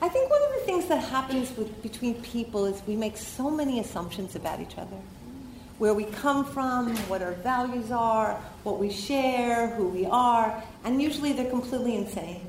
I 0.00 0.08
think 0.08 0.30
one 0.30 0.42
of 0.42 0.52
the 0.54 0.60
things 0.60 0.86
that 0.86 1.02
happens 1.02 1.54
with, 1.56 1.82
between 1.82 2.14
people 2.22 2.64
is 2.66 2.80
we 2.86 2.94
make 2.94 3.16
so 3.16 3.50
many 3.50 3.80
assumptions 3.80 4.36
about 4.36 4.60
each 4.60 4.78
other. 4.78 4.96
Where 5.78 5.94
we 5.94 6.04
come 6.04 6.44
from, 6.44 6.96
what 7.08 7.20
our 7.22 7.32
values 7.32 7.90
are, 7.90 8.34
what 8.62 8.78
we 8.78 8.90
share, 8.90 9.68
who 9.68 9.88
we 9.88 10.06
are, 10.06 10.62
and 10.84 11.02
usually 11.02 11.32
they're 11.32 11.50
completely 11.50 11.96
insane 11.96 12.40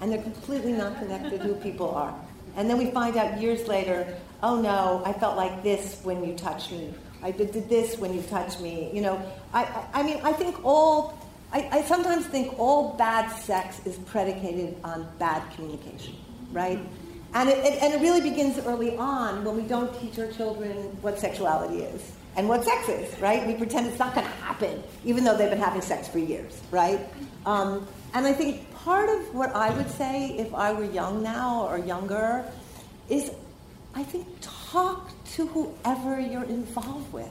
and 0.00 0.12
they're 0.12 0.22
completely 0.22 0.72
not 0.72 0.98
connected 0.98 1.40
to 1.40 1.48
who 1.48 1.54
people 1.54 1.90
are. 1.90 2.14
And 2.56 2.68
then 2.68 2.78
we 2.78 2.90
find 2.90 3.16
out 3.16 3.40
years 3.40 3.66
later, 3.66 4.16
oh 4.42 4.60
no, 4.60 5.02
I 5.04 5.12
felt 5.14 5.36
like 5.36 5.62
this 5.62 6.00
when 6.02 6.24
you 6.24 6.34
touched 6.34 6.70
me, 6.72 6.94
I 7.22 7.30
did 7.30 7.52
this 7.68 7.98
when 7.98 8.12
you 8.12 8.22
touched 8.22 8.60
me. 8.60 8.90
You 8.92 9.00
know, 9.00 9.32
I, 9.52 9.64
I, 9.64 10.00
I 10.00 10.02
mean, 10.02 10.20
I 10.22 10.32
think 10.32 10.62
all, 10.64 11.18
I, 11.52 11.68
I 11.72 11.82
sometimes 11.82 12.26
think 12.26 12.58
all 12.58 12.92
bad 12.94 13.30
sex 13.30 13.80
is 13.86 13.96
predicated 13.96 14.76
on 14.84 15.08
bad 15.18 15.42
communication, 15.54 16.16
right? 16.52 16.78
And 17.32 17.48
it, 17.48 17.58
it, 17.58 17.82
and 17.82 17.94
it 17.94 18.00
really 18.00 18.20
begins 18.20 18.58
early 18.58 18.96
on 18.96 19.42
when 19.42 19.56
we 19.56 19.62
don't 19.62 19.98
teach 20.00 20.18
our 20.18 20.30
children 20.32 20.76
what 21.00 21.18
sexuality 21.18 21.82
is 21.82 22.12
and 22.36 22.48
what 22.48 22.64
sex 22.64 22.88
is, 22.88 23.18
right? 23.20 23.46
We 23.46 23.54
pretend 23.54 23.86
it's 23.86 23.98
not 23.98 24.14
going 24.14 24.26
to 24.26 24.32
happen, 24.34 24.82
even 25.04 25.24
though 25.24 25.36
they've 25.36 25.50
been 25.50 25.58
having 25.58 25.82
sex 25.82 26.08
for 26.08 26.18
years, 26.18 26.60
right? 26.70 27.00
Um, 27.46 27.86
and 28.12 28.26
I 28.26 28.32
think 28.32 28.72
part 28.74 29.08
of 29.08 29.34
what 29.34 29.54
I 29.54 29.70
would 29.70 29.90
say 29.90 30.36
if 30.38 30.52
I 30.54 30.72
were 30.72 30.84
young 30.84 31.22
now 31.22 31.66
or 31.66 31.78
younger 31.78 32.44
is 33.08 33.30
I 33.94 34.02
think 34.02 34.26
talk 34.40 35.10
to 35.34 35.46
whoever 35.46 36.18
you're 36.18 36.44
involved 36.44 37.12
with. 37.12 37.30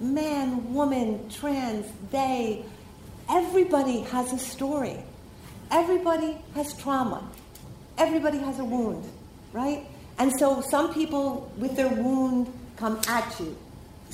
Man, 0.00 0.74
woman, 0.74 1.28
trans, 1.30 1.86
they, 2.10 2.64
everybody 3.30 4.00
has 4.00 4.32
a 4.32 4.38
story. 4.38 4.98
Everybody 5.70 6.38
has 6.54 6.74
trauma. 6.74 7.28
Everybody 7.98 8.38
has 8.38 8.58
a 8.58 8.64
wound, 8.64 9.08
right? 9.52 9.86
And 10.18 10.32
so 10.38 10.60
some 10.60 10.92
people 10.92 11.52
with 11.56 11.76
their 11.76 11.88
wound 11.88 12.52
come 12.76 13.00
at 13.08 13.38
you. 13.40 13.56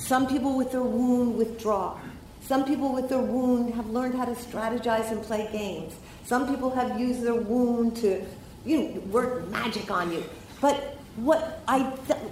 Some 0.03 0.27
people 0.27 0.57
with 0.57 0.73
their 0.73 0.83
wound 0.83 1.37
withdraw. 1.37 1.97
Some 2.41 2.65
people 2.65 2.93
with 2.93 3.07
their 3.07 3.21
wound 3.21 3.73
have 3.73 3.89
learned 3.89 4.15
how 4.15 4.25
to 4.25 4.33
strategize 4.33 5.09
and 5.11 5.23
play 5.23 5.47
games. 5.53 5.95
Some 6.25 6.45
people 6.49 6.69
have 6.71 6.99
used 6.99 7.21
their 7.23 7.35
wound 7.35 7.95
to 7.97 8.21
you 8.65 8.79
know, 8.79 8.99
work 9.11 9.47
magic 9.47 9.89
on 9.89 10.11
you. 10.11 10.21
But 10.59 10.97
what 11.15 11.61
I, 11.69 11.83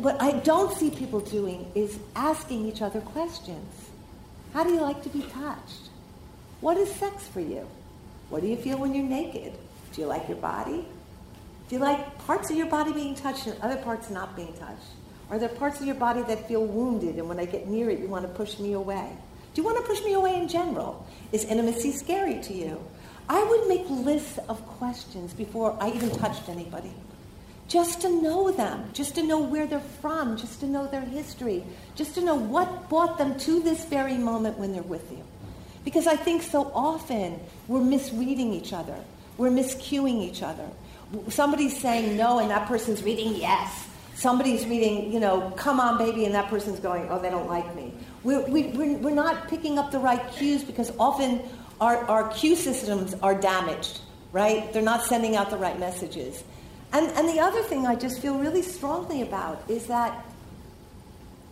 what 0.02 0.22
I 0.22 0.34
don't 0.40 0.78
see 0.78 0.90
people 0.90 1.22
doing 1.22 1.72
is 1.74 1.98
asking 2.14 2.68
each 2.68 2.82
other 2.82 3.00
questions. 3.00 3.90
How 4.52 4.66
do 4.66 4.74
you 4.74 4.82
like 4.82 5.02
to 5.04 5.10
be 5.10 5.22
touched? 5.22 5.92
What 6.60 6.76
is 6.76 6.92
sex 6.92 7.26
for 7.30 7.40
you? 7.40 7.66
What 8.30 8.42
do 8.42 8.50
you 8.50 8.58
feel 8.58 8.80
when 8.80 8.94
you're 8.94 9.06
naked? 9.06 9.54
Do 9.94 10.02
you 10.02 10.08
like 10.08 10.28
your 10.28 10.38
body? 10.38 10.86
Do 11.70 11.76
you 11.76 11.80
like 11.80 12.18
parts 12.26 12.50
of 12.50 12.58
your 12.58 12.68
body 12.68 12.92
being 12.92 13.16
touched 13.16 13.48
and 13.48 13.58
other 13.62 13.78
parts 13.78 14.10
not 14.10 14.36
being 14.36 14.52
touched? 14.56 14.92
Are 15.32 15.40
there 15.40 15.50
parts 15.50 15.80
of 15.80 15.86
your 15.86 15.96
body 15.96 16.22
that 16.24 16.48
feel 16.48 16.66
wounded 16.66 17.16
and 17.16 17.28
when 17.30 17.40
I 17.40 17.46
get 17.46 17.68
near 17.68 17.90
it, 17.90 18.00
you 18.00 18.08
want 18.08 18.24
to 18.24 18.34
push 18.34 18.60
me 18.60 18.74
away? 18.74 19.10
Do 19.54 19.62
you 19.62 19.66
want 19.66 19.78
to 19.78 19.84
push 19.84 20.04
me 20.04 20.14
away 20.14 20.36
in 20.36 20.50
general? 20.50 21.08
Is 21.32 21.46
intimacy 21.46 21.94
scary 21.94 22.42
to 22.42 22.54
you? 22.54 22.84
I 23.30 23.42
would 23.42 23.68
make 23.70 23.90
lists 23.90 24.40
of 24.50 24.62
questions 24.68 25.34
before 25.34 25.78
I 25.80 25.92
even 25.92 26.12
touched 26.12 26.50
anybody 26.50 26.94
just 27.72 28.02
to 28.02 28.10
know 28.10 28.52
them, 28.52 28.90
just 28.92 29.16
to 29.16 29.24
know 29.24 29.40
where 29.40 29.66
they're 29.66 29.80
from, 29.80 30.36
just 30.36 30.60
to 30.60 30.66
know 30.66 30.88
their 30.88 31.00
history, 31.00 31.64
just 31.96 32.16
to 32.16 32.22
know 32.22 32.36
what 32.36 32.90
brought 32.90 33.18
them 33.18 33.40
to 33.40 33.62
this 33.62 33.86
very 33.86 34.18
moment 34.18 34.60
when 34.60 34.74
they're 34.74 34.82
with 34.84 35.10
you. 35.10 35.24
Because 35.86 36.06
I 36.06 36.18
think 36.18 36.42
so 36.42 36.70
often 36.76 37.40
we're 37.70 37.80
misreading 37.80 38.52
each 38.52 38.74
other, 38.74 38.98
we're 39.38 39.52
miscuing 39.52 40.22
each 40.22 40.44
other. 40.44 40.68
Somebody's 41.30 41.80
saying 41.80 42.18
no, 42.18 42.40
and 42.40 42.50
that 42.52 42.68
person's 42.68 43.02
reading 43.04 43.38
yes. 43.38 43.88
Somebody's 44.22 44.68
reading, 44.68 45.12
you 45.12 45.20
know, 45.20 45.52
come 45.56 45.80
on, 45.80 45.98
baby, 45.98 46.26
and 46.26 46.36
that 46.36 46.48
person's 46.48 46.80
going, 46.80 47.08
oh, 47.10 47.18
they 47.18 47.32
don't 47.32 47.48
like 47.48 47.76
me. 47.76 47.92
We're, 48.22 48.46
we, 48.48 48.68
are 48.68 48.78
we 48.78 48.96
we're 48.98 49.16
not 49.16 49.48
picking 49.48 49.80
up 49.80 49.90
the 49.90 49.98
right 49.98 50.32
cues 50.34 50.64
because 50.64 50.92
often 51.00 51.42
our, 51.80 51.98
our 52.06 52.30
cue 52.30 52.56
systems 52.56 53.16
are 53.24 53.34
damaged, 53.34 54.02
right? 54.32 54.72
They're 54.72 54.84
not 54.84 55.04
sending 55.06 55.36
out 55.36 55.50
the 55.50 55.58
right 55.58 55.80
messages. 55.80 56.44
And, 56.94 57.08
and 57.18 57.28
the 57.30 57.40
other 57.40 57.64
thing 57.64 57.88
I 57.88 57.96
just 57.96 58.22
feel 58.22 58.38
really 58.38 58.62
strongly 58.62 59.24
about 59.24 59.64
is 59.68 59.88
that 59.88 60.24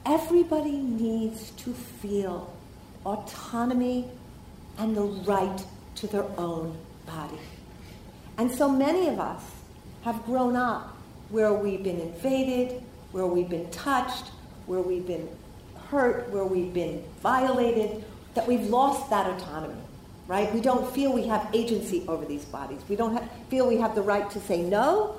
everybody 0.05 0.77
needs 0.77 1.49
to 1.63 1.73
feel 1.73 2.53
autonomy 3.03 4.07
and 4.77 4.95
the 4.95 5.01
right 5.01 5.65
to 5.95 6.05
their 6.05 6.25
own 6.37 6.77
body. 7.07 7.39
And 8.37 8.51
so 8.51 8.69
many 8.69 9.07
of 9.07 9.19
us 9.19 9.41
have 10.03 10.23
grown 10.25 10.55
up 10.55 10.95
where 11.29 11.53
we've 11.53 11.83
been 11.83 11.99
invaded, 11.99 12.81
where 13.11 13.25
we've 13.25 13.49
been 13.49 13.69
touched, 13.71 14.27
where 14.65 14.81
we've 14.81 15.05
been 15.05 15.27
hurt, 15.89 16.29
where 16.29 16.45
we've 16.45 16.73
been 16.73 17.03
violated, 17.21 18.03
that 18.35 18.47
we've 18.47 18.67
lost 18.67 19.09
that 19.09 19.29
autonomy, 19.29 19.81
right? 20.27 20.53
We 20.53 20.61
don't 20.61 20.91
feel 20.93 21.11
we 21.13 21.27
have 21.27 21.49
agency 21.53 22.05
over 22.07 22.25
these 22.25 22.45
bodies. 22.45 22.81
We 22.87 22.95
don't 22.95 23.13
have, 23.13 23.29
feel 23.49 23.67
we 23.67 23.77
have 23.77 23.95
the 23.95 24.01
right 24.01 24.29
to 24.31 24.39
say 24.41 24.61
no 24.61 25.15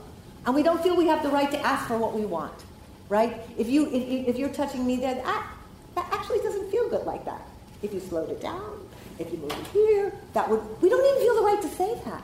and 0.46 0.54
we 0.54 0.62
don't 0.62 0.82
feel 0.82 0.96
we 0.96 1.06
have 1.06 1.22
the 1.22 1.28
right 1.28 1.50
to 1.50 1.58
ask 1.66 1.86
for 1.86 1.98
what 1.98 2.14
we 2.14 2.24
want, 2.24 2.54
right? 3.08 3.40
If, 3.58 3.68
you, 3.68 3.86
if, 3.86 4.28
if 4.28 4.38
you're 4.38 4.48
touching 4.48 4.86
me 4.86 4.96
there, 4.96 5.14
that, 5.14 5.46
that 5.94 6.08
actually 6.12 6.38
doesn't 6.38 6.70
feel 6.70 6.88
good 6.88 7.04
like 7.04 7.24
that. 7.24 7.42
If 7.82 7.92
you 7.92 8.00
slowed 8.00 8.30
it 8.30 8.40
down, 8.40 8.88
if 9.18 9.30
you 9.32 9.38
moved 9.38 9.52
it 9.52 9.66
here, 9.72 10.12
that 10.32 10.48
would, 10.48 10.61
we 10.80 10.88
don't 10.88 11.04
even 11.04 11.20
feel 11.22 11.34
the 11.36 11.42
right 11.42 11.62
to 11.62 11.68
say 11.68 12.00
that. 12.06 12.22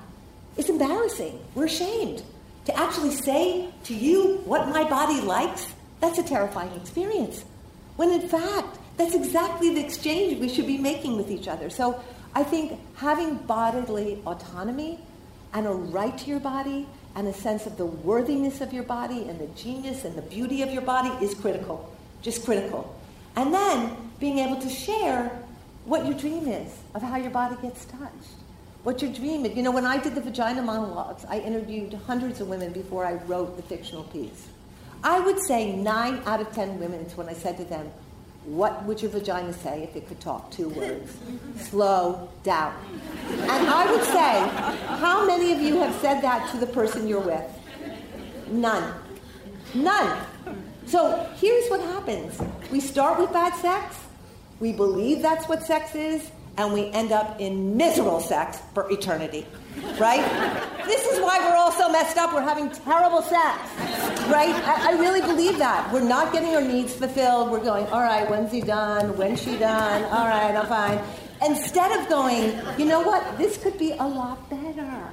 It's 0.57 0.69
embarrassing. 0.71 1.39
We're 1.55 1.67
ashamed. 1.67 2.23
To 2.67 2.79
actually 2.79 3.13
say 3.13 3.69
to 3.85 3.95
you 3.95 4.43
what 4.45 4.69
my 4.69 4.85
body 4.85 5.21
likes, 5.21 5.73
that's 6.01 6.19
a 6.19 6.23
terrifying 6.23 6.73
experience. 6.75 7.45
When 7.97 8.11
in 8.11 8.29
fact, 8.29 8.79
that's 8.97 9.15
exactly 9.15 9.75
the 9.75 9.85
exchange 9.85 10.39
we 10.39 10.49
should 10.49 10.67
be 10.67 10.79
making 10.79 11.17
with 11.17 11.31
each 11.31 11.49
other. 11.49 11.71
So 11.71 12.03
I 12.35 12.43
think 12.43 12.79
having 12.97 13.37
bodily 13.37 14.21
autonomy 14.27 14.99
and 15.53 15.67
a 15.67 15.71
right 15.71 16.17
to 16.19 16.27
your 16.29 16.41
body 16.41 16.87
and 17.15 17.29
a 17.29 17.33
sense 17.33 17.67
of 17.67 17.79
the 17.79 17.87
worthiness 17.87 18.61
of 18.61 18.73
your 18.73 18.83
body 18.83 19.29
and 19.29 19.39
the 19.39 19.47
genius 19.49 20.05
and 20.05 20.15
the 20.15 20.23
beauty 20.23 20.63
of 20.63 20.71
your 20.71 20.83
body 20.83 21.09
is 21.25 21.35
critical, 21.35 21.91
just 22.21 22.45
critical. 22.45 22.95
And 23.37 23.55
then 23.55 23.97
being 24.19 24.39
able 24.39 24.61
to 24.61 24.69
share 24.69 25.31
what 25.85 26.05
your 26.05 26.15
dream 26.15 26.49
is 26.49 26.73
of 26.95 27.03
how 27.03 27.17
your 27.17 27.31
body 27.31 27.57
gets 27.63 27.85
touched. 27.87 28.46
What 28.87 29.03
your 29.03 29.11
dream 29.11 29.45
is. 29.45 29.57
You 29.57 29.65
know, 29.65 29.73
when 29.73 29.85
I 29.85 29.99
did 29.99 30.15
the 30.15 30.21
vagina 30.21 30.63
monologues, 30.63 31.25
I 31.29 31.41
interviewed 31.41 31.93
hundreds 32.07 32.41
of 32.41 32.47
women 32.47 32.73
before 32.73 33.05
I 33.05 33.15
wrote 33.15 33.57
the 33.57 33.63
fictional 33.65 34.05
piece. 34.05 34.47
I 35.03 35.19
would 35.19 35.41
say 35.41 35.75
nine 35.75 36.23
out 36.25 36.41
of 36.41 36.53
ten 36.53 36.79
women 36.79 37.05
when 37.17 37.29
I 37.29 37.33
said 37.33 37.57
to 37.57 37.65
them, 37.65 37.91
what 38.45 38.85
would 38.85 39.03
your 39.03 39.11
vagina 39.11 39.53
say 39.53 39.83
if 39.83 39.97
it 39.97 40.07
could 40.07 40.21
talk? 40.21 40.53
Two 40.53 40.69
words. 40.69 41.17
Slow 41.69 42.29
down. 42.45 42.77
And 43.29 43.69
I 43.69 43.91
would 43.91 44.05
say, 44.05 44.97
how 44.99 45.27
many 45.27 45.53
of 45.53 45.61
you 45.61 45.81
have 45.81 45.95
said 45.97 46.21
that 46.21 46.49
to 46.53 46.57
the 46.57 46.69
person 46.69 47.09
you're 47.09 47.19
with? 47.19 47.43
None. 48.47 48.95
None. 49.75 50.27
So 50.87 51.29
here's 51.35 51.69
what 51.71 51.81
happens 51.81 52.41
we 52.71 52.79
start 52.79 53.19
with 53.19 53.33
bad 53.33 53.53
sex, 53.57 53.97
we 54.61 54.73
believe 54.73 55.23
that's 55.23 55.49
what 55.49 55.65
sex 55.65 55.97
is, 55.97 56.31
and 56.59 56.73
we 56.73 56.87
end 56.91 57.13
up 57.13 57.41
in 57.41 57.77
miserable 57.77 58.21
sex 58.21 58.59
for 58.75 58.91
eternity. 58.91 59.47
Right? 59.99 60.25
this 60.87 61.05
is 61.07 61.21
why 61.21 61.39
we're 61.41 61.57
all 61.57 61.73
so 61.73 61.91
messed 61.91 62.17
up. 62.17 62.33
We're 62.33 62.41
having 62.41 62.71
terrible 62.71 63.21
sex. 63.23 63.59
Right? 64.29 64.55
I, 64.55 64.93
I, 64.93 64.99
really 64.99 65.21
believe 65.21 65.59
that. 65.59 65.93
We're 65.93 66.01
not 66.01 66.33
getting 66.33 66.55
our 66.55 66.63
needs 66.63 66.95
fulfilled. 66.95 67.51
We're 67.51 67.63
going, 67.63 67.87
all 67.89 68.01
right, 68.01 68.29
when's 68.29 68.51
he 68.51 68.63
done? 68.63 69.17
When's 69.17 69.43
she 69.43 69.57
done? 69.59 70.05
All 70.05 70.27
right, 70.27 70.55
I'm 70.57 70.67
fine. 70.67 71.01
Instead 71.45 72.01
of 72.01 72.09
going, 72.09 72.59
you 72.79 72.87
know 72.87 73.01
what? 73.01 73.37
This 73.37 73.59
could 73.59 73.79
be 73.79 73.93
a 73.93 74.07
lot 74.07 74.49
better. 74.49 75.11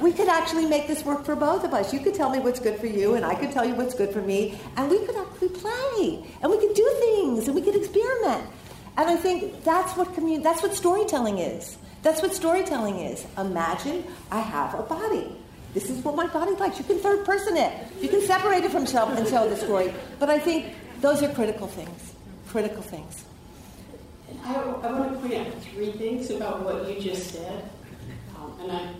We 0.00 0.12
could 0.12 0.28
actually 0.28 0.66
make 0.66 0.86
this 0.86 1.04
work 1.04 1.24
for 1.24 1.34
both 1.34 1.64
of 1.64 1.74
us. 1.74 1.92
You 1.92 1.98
could 1.98 2.14
tell 2.14 2.30
me 2.30 2.38
what's 2.38 2.60
good 2.60 2.78
for 2.78 2.86
you, 2.86 3.14
and 3.14 3.24
I 3.24 3.34
could 3.34 3.50
tell 3.50 3.64
you 3.64 3.74
what's 3.74 3.94
good 3.94 4.12
for 4.12 4.22
me, 4.22 4.56
and 4.76 4.88
we 4.88 5.04
could 5.04 5.16
actually 5.16 5.48
play, 5.48 6.24
and 6.40 6.50
we 6.50 6.58
could 6.58 6.74
do 6.76 6.88
things, 7.00 7.46
and 7.48 7.56
we 7.56 7.62
could 7.62 7.74
experiment. 7.74 8.48
And 8.96 9.10
I 9.10 9.16
think 9.16 9.64
that's 9.64 9.96
what 9.96 10.14
commun- 10.14 10.42
that's 10.42 10.62
what 10.62 10.74
storytelling 10.74 11.38
is. 11.38 11.76
That's 12.02 12.22
what 12.22 12.34
storytelling 12.34 12.98
is. 13.00 13.26
Imagine 13.38 14.04
I 14.30 14.40
have 14.40 14.74
a 14.78 14.82
body. 14.82 15.36
This 15.72 15.90
is 15.90 16.04
what 16.04 16.14
my 16.14 16.26
body 16.28 16.52
likes. 16.52 16.78
You 16.78 16.84
can 16.84 16.98
third 16.98 17.24
person 17.24 17.56
it. 17.56 17.72
You 18.00 18.08
can 18.08 18.20
separate 18.22 18.62
it 18.62 18.70
from 18.70 18.82
yourself 18.82 19.16
and 19.18 19.26
tell 19.26 19.48
the 19.48 19.56
story. 19.56 19.92
But 20.20 20.30
I 20.30 20.38
think 20.38 20.74
those 21.00 21.22
are 21.22 21.32
critical 21.34 21.66
things. 21.66 22.14
Critical 22.48 22.82
things. 22.82 23.24
I, 24.44 24.54
I 24.54 24.92
want 24.92 25.12
to 25.12 25.18
point 25.18 25.34
out 25.34 25.62
three 25.62 25.92
things 25.92 26.30
about 26.30 26.64
what 26.64 26.88
you 26.88 27.00
just 27.00 27.32
said. 27.32 27.68
Um, 28.36 28.60
and 28.60 28.72
I 28.72 28.90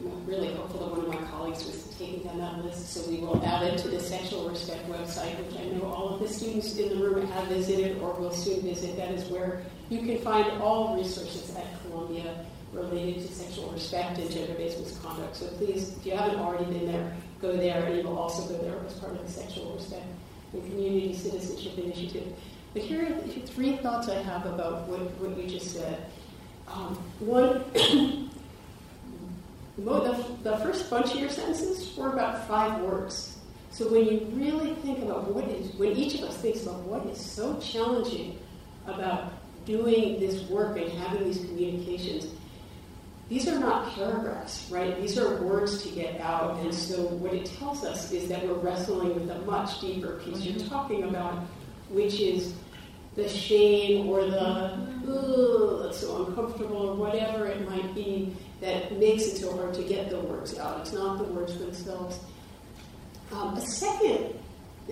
I'm 0.00 0.26
really 0.26 0.54
hopeful 0.54 0.80
that 0.80 0.90
one 0.90 1.00
of 1.00 1.08
my 1.08 1.28
colleagues 1.28 1.64
was 1.64 1.94
taking 1.98 2.22
down 2.22 2.38
that 2.38 2.64
list, 2.64 2.92
so 2.94 3.08
we 3.10 3.18
will 3.18 3.44
add 3.44 3.62
it 3.64 3.78
to 3.78 3.88
the 3.88 4.00
Sexual 4.00 4.48
Respect 4.48 4.88
website, 4.88 5.36
which 5.44 5.60
I 5.60 5.64
know 5.76 5.84
all 5.84 6.14
of 6.14 6.20
the 6.20 6.28
students 6.28 6.76
in 6.76 6.88
the 6.88 6.96
room 6.96 7.26
have 7.28 7.48
visited 7.48 7.98
or 8.00 8.14
will 8.14 8.32
soon 8.32 8.62
visit. 8.62 8.96
That 8.96 9.10
is 9.10 9.24
where 9.24 9.62
you 9.90 9.98
can 9.98 10.18
find 10.18 10.50
all 10.62 10.96
resources 10.96 11.54
at 11.54 11.66
Columbia 11.82 12.46
related 12.72 13.26
to 13.26 13.34
sexual 13.34 13.70
respect 13.70 14.18
and 14.18 14.30
gender-based 14.30 14.78
misconduct. 14.80 15.36
So 15.36 15.48
please, 15.58 15.96
if 15.96 16.06
you 16.06 16.12
haven't 16.16 16.38
already 16.38 16.64
been 16.66 16.86
there, 16.86 17.16
go 17.40 17.56
there, 17.56 17.84
and 17.84 17.96
you 17.96 18.04
will 18.04 18.18
also 18.18 18.46
go 18.46 18.62
there 18.62 18.78
as 18.86 18.94
part 18.94 19.12
of 19.12 19.26
the 19.26 19.30
Sexual 19.30 19.74
Respect 19.74 20.06
and 20.52 20.62
Community 20.64 21.14
Citizenship 21.14 21.78
Initiative. 21.78 22.32
But 22.72 22.82
here 22.82 23.04
are 23.04 23.46
three 23.46 23.76
thoughts 23.78 24.08
I 24.08 24.22
have 24.22 24.46
about 24.46 24.86
what, 24.86 25.00
what 25.18 25.36
you 25.36 25.48
just 25.48 25.74
said. 25.74 26.06
Um, 26.68 26.94
one, 27.18 27.64
the, 29.84 30.50
the 30.50 30.56
first 30.58 30.90
bunch 30.90 31.14
of 31.14 31.20
your 31.20 31.30
sentences 31.30 31.96
were 31.96 32.12
about 32.12 32.46
five 32.46 32.80
words. 32.82 33.38
So 33.70 33.90
when 33.90 34.04
you 34.04 34.26
really 34.32 34.74
think 34.76 34.98
about 34.98 35.32
what 35.32 35.44
is, 35.48 35.74
when 35.74 35.92
each 35.92 36.16
of 36.16 36.24
us 36.24 36.36
thinks 36.38 36.62
about 36.64 36.80
what 36.80 37.06
is 37.06 37.20
so 37.20 37.58
challenging 37.60 38.38
about 38.86 39.32
doing 39.64 40.18
this 40.18 40.42
work 40.50 40.76
and 40.76 40.90
having 40.90 41.24
these 41.24 41.38
communications, 41.38 42.26
these 43.28 43.46
are 43.46 43.60
not 43.60 43.94
paragraphs, 43.94 44.68
right? 44.72 45.00
These 45.00 45.16
are 45.16 45.40
words 45.40 45.84
to 45.84 45.88
get 45.90 46.20
out. 46.20 46.58
And 46.58 46.74
so 46.74 46.96
what 47.06 47.32
it 47.32 47.46
tells 47.46 47.84
us 47.84 48.10
is 48.10 48.28
that 48.28 48.44
we're 48.44 48.54
wrestling 48.54 49.14
with 49.14 49.30
a 49.30 49.38
much 49.42 49.80
deeper 49.80 50.20
piece 50.24 50.40
you're 50.40 50.68
talking 50.68 51.04
about, 51.04 51.44
which 51.90 52.18
is 52.20 52.52
the 53.14 53.28
shame 53.28 54.08
or 54.08 54.26
the, 54.26 54.76
ooh, 55.08 55.80
that's 55.84 56.00
so 56.00 56.26
uncomfortable 56.26 56.88
or 56.88 56.94
whatever 56.96 57.46
it 57.46 57.68
might 57.70 57.94
be 57.94 58.36
that 58.60 58.98
makes 58.98 59.24
it 59.24 59.36
so 59.38 59.56
hard 59.56 59.74
to 59.74 59.82
get 59.82 60.10
the 60.10 60.20
words 60.20 60.58
out. 60.58 60.80
It's 60.80 60.92
not 60.92 61.18
the 61.18 61.24
words 61.24 61.58
themselves. 61.58 62.20
Um, 63.32 63.56
a 63.56 63.60
second 63.60 64.34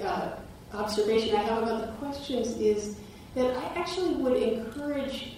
uh, 0.03 0.37
observation 0.73 1.35
I 1.37 1.43
have 1.43 1.63
about 1.63 1.81
the 1.87 1.93
questions 1.95 2.57
is 2.57 2.97
that 3.35 3.57
I 3.57 3.65
actually 3.79 4.15
would 4.15 4.43
encourage 4.43 5.35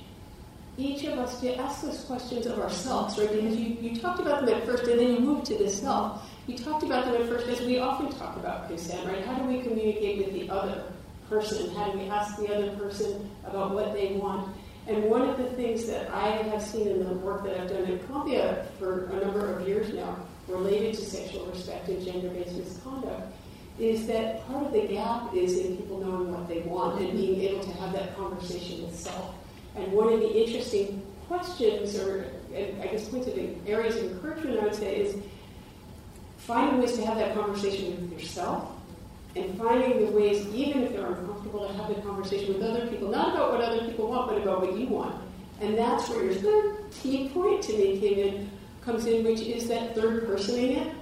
each 0.79 1.05
of 1.05 1.19
us 1.19 1.41
to 1.41 1.55
ask 1.57 1.83
those 1.83 2.05
questions 2.05 2.47
of 2.47 2.59
ourselves, 2.59 3.19
right? 3.19 3.31
Because 3.31 3.57
you, 3.57 3.77
you 3.81 4.01
talked 4.01 4.21
about 4.21 4.47
them 4.47 4.55
at 4.55 4.65
first 4.65 4.85
and 4.85 4.99
then 4.99 5.15
you 5.15 5.21
moved 5.21 5.47
to 5.47 5.59
the 5.59 5.69
self. 5.69 6.23
You 6.47 6.57
talked 6.57 6.83
about 6.83 7.05
them 7.05 7.21
at 7.21 7.29
first 7.29 7.49
as 7.49 7.61
we 7.61 7.79
often 7.79 8.11
talk 8.11 8.37
about 8.37 8.69
consent, 8.69 9.07
right? 9.07 9.25
How 9.25 9.35
do 9.35 9.45
we 9.45 9.61
communicate 9.61 10.19
with 10.19 10.33
the 10.33 10.49
other 10.51 10.85
person? 11.29 11.75
How 11.75 11.91
do 11.91 11.99
we 11.99 12.07
ask 12.07 12.37
the 12.39 12.55
other 12.55 12.71
person 12.77 13.31
about 13.45 13.75
what 13.75 13.93
they 13.93 14.13
want? 14.13 14.57
And 14.91 15.05
one 15.05 15.23
of 15.23 15.39
the 15.39 15.45
things 15.45 15.87
that 15.87 16.11
I 16.11 16.31
have 16.31 16.61
seen 16.61 16.89
in 16.89 17.05
the 17.05 17.15
work 17.15 17.45
that 17.45 17.61
I've 17.61 17.69
done 17.69 17.85
in 17.85 18.01
Columbia 18.01 18.67
for 18.81 19.05
a 19.07 19.25
number 19.25 19.55
of 19.55 19.69
years 19.69 19.95
now, 19.95 20.17
related 20.49 20.97
to 20.97 21.03
sexual 21.03 21.47
respect 21.47 21.87
and 21.89 22.05
gender-based 22.05 22.57
misconduct, 22.57 23.33
is 23.79 24.09
that 24.09 24.45
part 24.49 24.67
of 24.67 24.73
the 24.73 24.89
gap 24.89 25.33
is 25.33 25.59
in 25.59 25.77
people 25.77 25.99
knowing 25.99 26.33
what 26.33 26.49
they 26.49 26.63
want 26.63 27.01
and 27.01 27.13
being 27.13 27.41
able 27.41 27.63
to 27.63 27.71
have 27.75 27.93
that 27.93 28.17
conversation 28.17 28.83
with 28.83 28.99
self. 28.99 29.33
And 29.77 29.93
one 29.93 30.13
of 30.13 30.19
the 30.19 30.43
interesting 30.43 31.07
questions, 31.29 31.97
or 31.97 32.27
I 32.53 32.89
guess 32.91 33.09
points 33.09 33.29
of 33.29 33.37
the 33.37 33.51
areas 33.69 33.95
of 33.95 34.11
encouragement, 34.11 34.59
I 34.59 34.65
would 34.65 34.75
say, 34.75 34.97
is 34.97 35.17
finding 36.39 36.81
ways 36.81 36.97
to 36.97 37.07
have 37.07 37.17
that 37.17 37.33
conversation 37.35 38.11
with 38.11 38.21
yourself 38.21 38.73
and 39.37 39.57
finding 39.59 40.05
the 40.07 40.13
ways, 40.13 40.47
even 40.55 40.83
if 40.83 40.93
they're 40.93 41.07
uncomfortable, 41.07 41.67
to 41.69 41.75
have 41.75 41.89
the 41.89 42.01
conversation 42.03 42.55
with 42.55 42.63
other 42.63 42.87
people, 42.89 43.09
not 43.09 43.35
about 43.35 43.53
what 43.53 43.61
other 43.61 43.85
people 43.87 44.09
want, 44.09 44.29
but 44.29 44.43
about 44.43 44.61
what 44.63 44.77
you 44.77 44.87
want. 44.87 45.15
And 45.61 45.77
that's 45.77 46.09
where 46.09 46.25
your 46.25 46.35
third 46.35 46.77
key 46.91 47.29
point 47.29 47.63
to 47.65 47.73
me 47.75 48.01
came 48.01 48.19
in, 48.19 48.51
comes 48.83 49.07
in, 49.07 49.25
which 49.25 49.41
is 49.41 49.69
that 49.69 49.95
third 49.95 50.27
personing 50.27 50.79
it. 50.79 50.93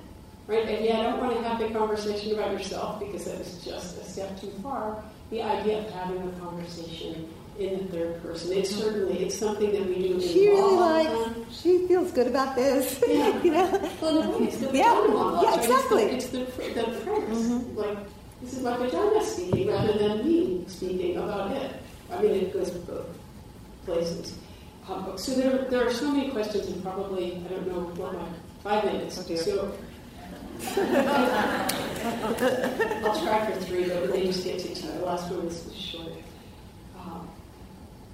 Right? 0.47 0.66
And 0.66 0.85
yeah, 0.85 1.01
I 1.01 1.03
don't 1.05 1.20
want 1.20 1.37
to 1.37 1.43
have 1.47 1.59
the 1.59 1.68
conversation 1.79 2.33
about 2.35 2.53
yourself 2.53 2.99
because 3.01 3.24
that 3.26 3.41
is 3.41 3.62
just 3.64 3.99
a 3.99 4.05
step 4.05 4.41
too 4.41 4.51
far. 4.62 5.03
The 5.31 5.43
idea 5.43 5.81
of 5.81 5.91
having 5.91 6.26
a 6.26 6.33
conversation 6.41 7.29
in 7.59 7.79
the 7.79 7.85
third 7.93 8.22
person. 8.22 8.53
It's 8.53 8.70
certainly 8.74 9.18
it's 9.24 9.37
something 9.37 9.70
that 9.72 9.87
we 9.87 9.95
do. 9.97 10.20
She 10.20 10.49
really 10.49 10.76
likes. 10.76 11.35
She 11.61 11.87
feels 11.87 12.12
good 12.12 12.26
about 12.29 12.55
this. 12.55 13.03
Yeah. 13.09 13.43
you 13.43 13.51
know. 13.53 13.91
Well, 14.01 14.14
no, 14.14 14.45
it's 14.45 14.57
the 14.59 14.70
Yeah. 14.72 15.43
Yeah, 15.43 15.59
exactly. 15.61 16.03
It's 16.05 16.26
the, 16.29 16.43
it's 16.43 16.57
the, 16.57 16.64
the. 16.74 16.83
Mhm. 16.83 17.76
Like 17.76 17.99
this 18.43 18.55
is 18.55 18.62
my 18.62 18.76
vagina 18.76 19.24
speaking 19.24 19.68
rather 19.68 19.99
than 19.99 20.26
me 20.26 20.64
speaking 20.66 21.16
about 21.16 21.51
it. 21.53 21.72
I 22.11 22.22
mean, 22.22 22.32
it 22.32 22.53
goes 22.53 22.70
both 22.70 23.07
places. 23.84 24.39
Um, 24.89 25.18
so 25.18 25.32
there, 25.34 25.64
there 25.66 25.86
are 25.86 25.93
so 25.93 26.11
many 26.11 26.30
questions, 26.30 26.66
and 26.68 26.82
probably 26.82 27.36
I 27.45 27.49
don't 27.49 27.66
know 27.66 27.80
what 28.03 28.14
my 28.14 28.26
five 28.62 28.84
minutes. 28.84 29.18
Oh, 29.18 29.34
so 29.36 29.74
I'll 33.05 33.22
try 33.22 33.51
for 33.51 33.61
three, 33.61 33.89
but 33.89 34.11
they 34.12 34.24
just 34.24 34.45
get 34.45 34.59
to 34.61 34.74
two. 34.74 34.89
The 34.89 35.05
last 35.05 35.30
one 35.30 35.47
is 35.47 35.70
short. 35.74 36.12
Um, 36.99 37.28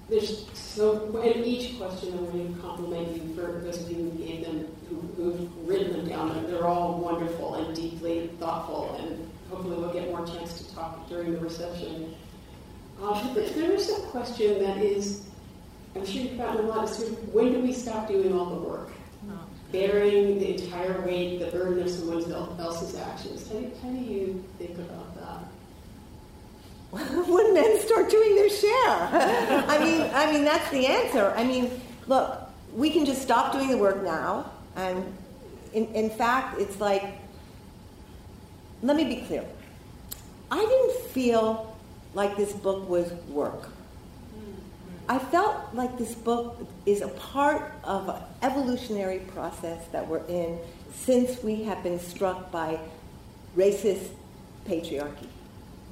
there's 0.09 0.47
so 0.53 1.16
in 1.18 1.45
each 1.45 1.79
question 1.79 2.12
I 2.12 2.16
want 2.22 2.57
to 2.57 2.61
compliment 2.61 3.16
you 3.16 3.35
for 3.35 3.61
those 3.61 3.81
of 3.81 3.91
you 3.91 4.11
who 4.11 4.11
gave 4.11 4.45
them, 4.45 4.66
who, 4.89 4.97
who've 5.16 5.68
written 5.68 5.93
them 5.93 6.09
down. 6.09 6.47
They're 6.49 6.66
all 6.66 6.99
wonderful 6.99 7.55
and 7.55 7.75
deeply 7.75 8.31
thoughtful, 8.41 8.97
and 8.99 9.31
hopefully 9.55 9.77
we'll 9.77 9.93
get 9.93 10.09
more 10.09 10.27
chance 10.27 10.59
to 10.59 10.75
talk 10.75 11.09
during 11.09 11.33
the 11.33 11.39
reception. 11.39 12.13
Um, 13.01 13.35
but 13.35 13.55
there 13.55 13.71
is 13.71 13.89
a 13.91 14.01
question 14.07 14.63
that 14.63 14.79
is, 14.79 15.23
I'm 15.95 16.05
sure 16.05 16.23
you've 16.23 16.39
gotten 16.39 16.65
a 16.65 16.69
lot 16.69 16.91
of, 16.91 17.35
when 17.35 17.53
do 17.53 17.61
we 17.61 17.73
stop 17.73 18.09
doing 18.09 18.33
all 18.37 18.47
the 18.47 18.69
work? 18.69 18.91
Bearing 19.73 20.39
the 20.39 20.55
entire 20.55 21.01
weight, 21.01 21.41
the 21.41 21.47
burden 21.47 21.83
of 21.83 21.91
someone 21.91 22.31
else's 22.61 22.97
actions. 22.97 23.49
How 23.49 23.59
do, 23.59 23.71
how 23.83 23.89
do 23.89 23.99
you 23.99 24.45
think 24.57 24.79
about 24.79 25.15
that? 25.17 25.45
when 27.27 27.55
men 27.55 27.81
start 27.81 28.09
doing 28.09 28.37
their 28.37 28.51
share. 28.51 28.71
I 29.69 29.79
mean, 29.83 30.09
I 30.15 30.31
mean 30.31 30.45
that's 30.45 30.71
the 30.71 30.87
answer. 30.87 31.35
I 31.37 31.43
mean, 31.43 31.73
look, 32.07 32.39
we 32.73 32.89
can 32.91 33.05
just 33.05 33.21
stop 33.21 33.53
doing 33.53 33.69
the 33.69 33.77
work 33.77 34.05
now, 34.05 34.53
and 34.77 35.05
in, 35.73 35.87
in 35.87 36.09
fact, 36.09 36.61
it's 36.61 36.81
like, 36.81 37.03
let 38.85 38.97
me 38.97 39.05
be 39.05 39.22
clear. 39.22 39.45
I 40.51 40.61
didn't 40.61 41.11
feel 41.11 41.74
like 42.12 42.37
this 42.37 42.53
book 42.53 42.89
was 42.89 43.11
work. 43.28 43.70
I 45.09 45.18
felt 45.18 45.74
like 45.74 45.99
this 45.99 46.14
book 46.14 46.66
is 46.87 47.01
a 47.01 47.09
part 47.09 47.72
of 47.82 48.09
an 48.09 48.22
evolutionary 48.43 49.20
process 49.20 49.87
that 49.89 50.07
we're 50.07 50.24
in 50.28 50.59
since 50.95 51.43
we 51.43 51.62
have 51.64 51.82
been 51.82 51.99
struck 51.99 52.51
by 52.51 52.78
racist 53.57 54.09
patriarchy. 54.66 55.28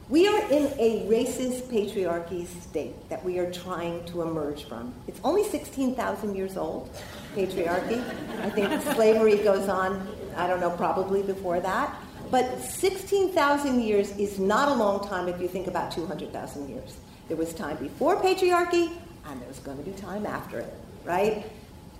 We 0.09 0.29
are 0.29 0.43
in 0.51 0.67
a 0.79 1.07
racist 1.09 1.63
patriarchy 1.71 2.47
state 2.47 3.09
that 3.09 3.25
we 3.25 3.39
are 3.39 3.51
trying 3.51 4.05
to 4.07 4.21
emerge 4.23 4.65
from. 4.65 4.93
It's 5.07 5.21
only 5.25 5.45
16,000 5.45 6.35
years 6.35 6.59
old, 6.59 6.91
patriarchy. 7.35 8.03
I 8.41 8.51
think 8.51 8.83
slavery 8.95 9.39
goes 9.39 9.69
on, 9.69 10.07
I 10.37 10.47
don't 10.47 10.61
know, 10.61 10.71
probably 10.71 11.23
before 11.23 11.61
that. 11.61 11.97
But 12.33 12.63
16,000 12.63 13.83
years 13.83 14.17
is 14.17 14.39
not 14.39 14.71
a 14.71 14.75
long 14.75 15.07
time 15.07 15.29
if 15.29 15.39
you 15.39 15.49
think 15.49 15.67
about 15.67 15.93
200,000 15.93 16.71
years. 16.71 16.97
There 17.29 17.37
was 17.37 17.53
time 17.53 17.77
before 17.77 18.17
patriarchy, 18.17 18.91
and 19.27 19.43
there's 19.43 19.59
going 19.59 19.77
to 19.77 19.85
be 19.85 19.93
time 19.93 20.25
after 20.25 20.61
it, 20.61 20.73
right? 21.05 21.45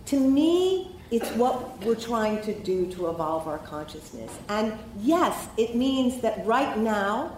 To 0.07 0.19
me, 0.19 0.97
it's 1.11 1.29
what 1.33 1.85
we're 1.85 1.97
trying 1.97 2.41
to 2.45 2.55
do 2.55 2.91
to 2.93 3.11
evolve 3.11 3.47
our 3.47 3.59
consciousness. 3.59 4.33
And 4.49 4.73
yes, 5.03 5.49
it 5.59 5.77
means 5.77 6.23
that 6.23 6.47
right 6.47 6.79
now, 6.79 7.37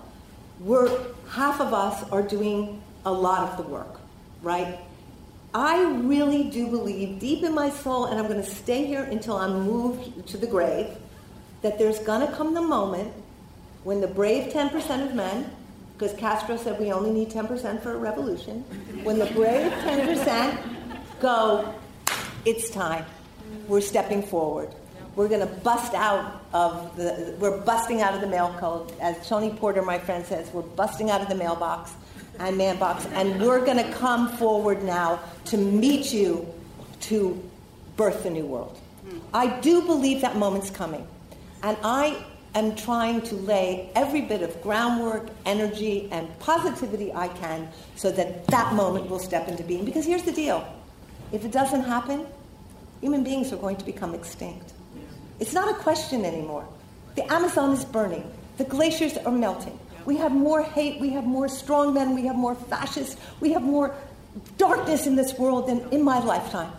we're 0.60 0.88
half 1.28 1.60
of 1.60 1.74
us 1.74 2.08
are 2.12 2.22
doing 2.22 2.80
a 3.04 3.12
lot 3.12 3.50
of 3.50 3.56
the 3.56 3.64
work, 3.64 3.98
right? 4.40 4.78
I 5.52 5.82
really 5.82 6.44
do 6.44 6.68
believe 6.68 7.18
deep 7.18 7.42
in 7.42 7.54
my 7.54 7.70
soul, 7.70 8.04
and 8.04 8.20
I'm 8.20 8.28
going 8.28 8.40
to 8.40 8.48
stay 8.48 8.86
here 8.86 9.02
until 9.02 9.36
I'm 9.36 9.62
moved 9.62 10.28
to 10.28 10.36
the 10.36 10.46
grave, 10.46 10.96
that 11.64 11.78
there's 11.78 11.98
going 12.00 12.20
to 12.20 12.30
come 12.34 12.52
the 12.52 12.60
moment 12.60 13.10
when 13.84 14.02
the 14.02 14.06
brave 14.06 14.52
10% 14.52 15.08
of 15.08 15.14
men, 15.14 15.50
because 15.96 16.12
Castro 16.18 16.58
said 16.58 16.78
we 16.78 16.92
only 16.92 17.10
need 17.10 17.30
10% 17.30 17.82
for 17.82 17.94
a 17.94 17.96
revolution, 17.96 18.60
when 19.02 19.18
the 19.18 19.24
brave 19.26 19.72
10% 19.72 20.58
go, 21.20 21.74
it's 22.44 22.68
time. 22.68 23.06
We're 23.66 23.80
stepping 23.80 24.22
forward. 24.22 24.74
We're 25.16 25.28
going 25.28 25.40
to 25.40 25.54
bust 25.62 25.94
out 25.94 26.42
of 26.52 26.94
the, 26.96 27.34
we're 27.38 27.58
busting 27.62 28.02
out 28.02 28.12
of 28.12 28.20
the 28.20 28.26
male 28.26 28.54
code. 28.58 28.92
As 29.00 29.26
Tony 29.26 29.48
Porter, 29.48 29.80
my 29.80 29.98
friend, 29.98 30.22
says, 30.22 30.50
we're 30.50 30.60
busting 30.60 31.10
out 31.10 31.22
of 31.22 31.28
the 31.28 31.34
mailbox 31.34 31.94
and 32.40 32.58
man 32.58 32.78
box, 32.78 33.06
and 33.14 33.40
we're 33.40 33.64
going 33.64 33.78
to 33.78 33.90
come 33.92 34.28
forward 34.36 34.82
now 34.84 35.18
to 35.46 35.56
meet 35.56 36.12
you 36.12 36.46
to 37.00 37.42
birth 37.96 38.22
the 38.22 38.28
new 38.28 38.44
world. 38.44 38.78
I 39.32 39.60
do 39.60 39.80
believe 39.80 40.20
that 40.20 40.36
moment's 40.36 40.68
coming. 40.68 41.06
And 41.64 41.78
I 41.82 42.22
am 42.54 42.76
trying 42.76 43.22
to 43.22 43.34
lay 43.36 43.90
every 43.94 44.20
bit 44.20 44.42
of 44.42 44.62
groundwork, 44.62 45.28
energy, 45.46 46.08
and 46.12 46.28
positivity 46.38 47.10
I 47.10 47.28
can 47.28 47.70
so 47.96 48.12
that 48.12 48.46
that 48.48 48.74
moment 48.74 49.08
will 49.08 49.18
step 49.18 49.48
into 49.48 49.62
being. 49.64 49.86
Because 49.86 50.04
here's 50.04 50.24
the 50.24 50.32
deal 50.32 50.62
if 51.32 51.42
it 51.42 51.52
doesn't 51.52 51.84
happen, 51.84 52.26
human 53.00 53.24
beings 53.24 53.50
are 53.50 53.56
going 53.56 53.76
to 53.76 53.84
become 53.84 54.14
extinct. 54.14 54.74
It's 55.40 55.54
not 55.54 55.74
a 55.74 55.82
question 55.82 56.26
anymore. 56.26 56.68
The 57.16 57.32
Amazon 57.32 57.72
is 57.72 57.84
burning. 57.84 58.30
The 58.58 58.64
glaciers 58.64 59.16
are 59.16 59.32
melting. 59.32 59.78
We 60.04 60.18
have 60.18 60.32
more 60.32 60.62
hate. 60.62 61.00
We 61.00 61.10
have 61.10 61.24
more 61.24 61.48
strong 61.48 61.94
men. 61.94 62.14
We 62.14 62.26
have 62.26 62.36
more 62.36 62.54
fascists. 62.54 63.16
We 63.40 63.52
have 63.52 63.62
more 63.62 63.94
darkness 64.58 65.06
in 65.06 65.16
this 65.16 65.32
world 65.38 65.68
than 65.68 65.88
in 65.90 66.02
my 66.02 66.18
lifetime. 66.18 66.70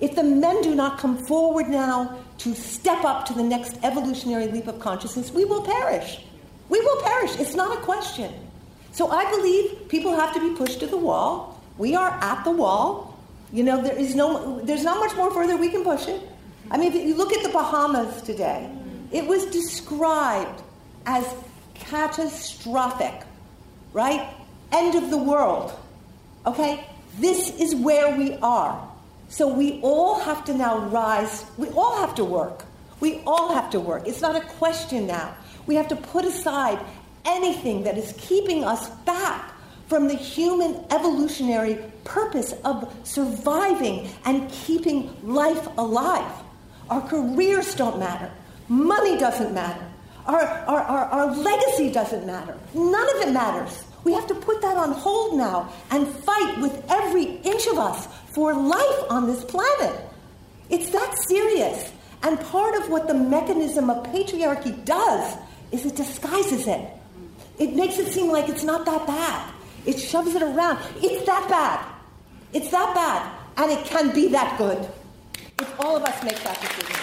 If 0.00 0.14
the 0.14 0.22
men 0.22 0.62
do 0.62 0.74
not 0.74 0.98
come 0.98 1.18
forward 1.26 1.68
now 1.68 2.18
to 2.38 2.54
step 2.54 3.04
up 3.04 3.26
to 3.26 3.34
the 3.34 3.42
next 3.42 3.76
evolutionary 3.82 4.46
leap 4.48 4.68
of 4.68 4.78
consciousness, 4.78 5.32
we 5.32 5.44
will 5.44 5.62
perish. 5.62 6.20
We 6.68 6.80
will 6.80 7.02
perish. 7.02 7.38
It's 7.40 7.54
not 7.54 7.76
a 7.76 7.80
question. 7.80 8.32
So 8.92 9.10
I 9.10 9.28
believe 9.30 9.88
people 9.88 10.14
have 10.14 10.34
to 10.34 10.40
be 10.40 10.54
pushed 10.56 10.80
to 10.80 10.86
the 10.86 10.96
wall. 10.96 11.60
We 11.78 11.94
are 11.94 12.10
at 12.20 12.44
the 12.44 12.50
wall. 12.50 13.18
You 13.52 13.64
know, 13.64 13.82
there 13.82 13.96
is 13.96 14.14
no, 14.14 14.60
there's 14.60 14.84
not 14.84 14.98
much 14.98 15.16
more 15.16 15.30
further 15.32 15.56
we 15.56 15.70
can 15.70 15.82
push 15.82 16.06
it. 16.06 16.20
I 16.70 16.76
mean, 16.76 16.92
if 16.92 17.06
you 17.06 17.14
look 17.14 17.32
at 17.32 17.42
the 17.42 17.48
Bahamas 17.48 18.22
today, 18.22 18.70
it 19.10 19.26
was 19.26 19.46
described 19.46 20.62
as 21.06 21.26
catastrophic, 21.74 23.22
right? 23.92 24.34
End 24.70 24.94
of 24.94 25.10
the 25.10 25.16
world. 25.16 25.72
Okay? 26.46 26.84
This 27.18 27.50
is 27.58 27.74
where 27.74 28.16
we 28.16 28.34
are. 28.42 28.87
So 29.28 29.46
we 29.46 29.80
all 29.82 30.20
have 30.20 30.44
to 30.46 30.54
now 30.54 30.78
rise. 30.78 31.44
We 31.56 31.68
all 31.70 31.96
have 31.98 32.14
to 32.16 32.24
work. 32.24 32.64
We 33.00 33.22
all 33.26 33.54
have 33.54 33.70
to 33.70 33.80
work. 33.80 34.06
It's 34.06 34.20
not 34.20 34.36
a 34.36 34.40
question 34.40 35.06
now. 35.06 35.34
We 35.66 35.74
have 35.74 35.88
to 35.88 35.96
put 35.96 36.24
aside 36.24 36.78
anything 37.24 37.84
that 37.84 37.98
is 37.98 38.14
keeping 38.18 38.64
us 38.64 38.88
back 39.04 39.52
from 39.86 40.08
the 40.08 40.14
human 40.14 40.84
evolutionary 40.90 41.78
purpose 42.04 42.52
of 42.64 42.92
surviving 43.04 44.08
and 44.24 44.50
keeping 44.50 45.14
life 45.22 45.68
alive. 45.78 46.30
Our 46.90 47.02
careers 47.02 47.74
don't 47.74 47.98
matter. 47.98 48.30
Money 48.68 49.18
doesn't 49.18 49.52
matter. 49.52 49.84
Our, 50.26 50.42
our, 50.42 50.80
our, 50.80 51.04
our, 51.06 51.34
legacy 51.34 51.90
doesn't 51.90 52.26
matter. 52.26 52.54
None 52.74 53.16
of 53.16 53.28
it 53.28 53.32
matters. 53.32 53.84
We 54.04 54.12
have 54.12 54.26
to 54.26 54.34
put 54.34 54.60
that 54.60 54.76
on 54.76 54.92
hold 54.92 55.38
now 55.38 55.72
and 55.90 56.06
fight 56.06 56.58
with 56.60 56.84
every 56.90 57.24
inch 57.24 57.66
of 57.66 57.78
us 57.78 58.08
for 58.38 58.54
life 58.54 59.10
on 59.10 59.26
this 59.26 59.44
planet. 59.46 60.00
It's 60.70 60.90
that 60.90 61.12
serious. 61.26 61.90
And 62.22 62.38
part 62.38 62.76
of 62.76 62.88
what 62.88 63.08
the 63.08 63.14
mechanism 63.14 63.90
of 63.90 64.06
patriarchy 64.06 64.84
does 64.84 65.36
is 65.72 65.84
it 65.84 65.96
disguises 65.96 66.68
it. 66.68 66.88
It 67.58 67.74
makes 67.74 67.98
it 67.98 68.12
seem 68.12 68.30
like 68.30 68.48
it's 68.48 68.62
not 68.62 68.86
that 68.86 69.08
bad. 69.08 69.52
It 69.86 69.98
shoves 69.98 70.36
it 70.36 70.42
around. 70.42 70.78
It's 71.02 71.26
that 71.26 71.48
bad. 71.48 71.84
It's 72.52 72.70
that 72.70 72.94
bad. 72.94 73.28
And 73.56 73.72
it 73.72 73.84
can 73.86 74.14
be 74.14 74.28
that 74.28 74.56
good 74.56 74.88
if 75.58 75.80
all 75.80 75.96
of 75.96 76.04
us 76.04 76.22
make 76.22 76.40
that 76.44 76.60
decision. 76.60 76.94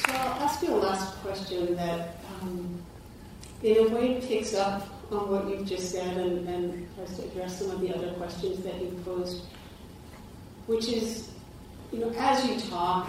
So 0.00 0.12
I'll 0.12 0.42
ask 0.44 0.62
you 0.62 0.72
a 0.72 0.76
last 0.76 1.14
question 1.16 1.76
that, 1.76 2.14
in 3.62 3.76
a 3.78 3.88
way, 3.88 4.20
picks 4.20 4.54
up 4.54 4.86
on 5.10 5.30
what 5.30 5.48
you've 5.48 5.66
just 5.66 5.90
said 5.90 6.16
and, 6.16 6.48
and 6.48 6.88
tries 6.94 7.16
to 7.16 7.24
address 7.24 7.58
some 7.58 7.70
of 7.70 7.80
the 7.80 7.94
other 7.94 8.12
questions 8.12 8.62
that 8.62 8.80
you've 8.80 9.04
posed, 9.04 9.44
which 10.66 10.88
is, 10.88 11.30
you 11.92 12.00
know, 12.00 12.10
as 12.16 12.46
you 12.46 12.60
talk, 12.70 13.08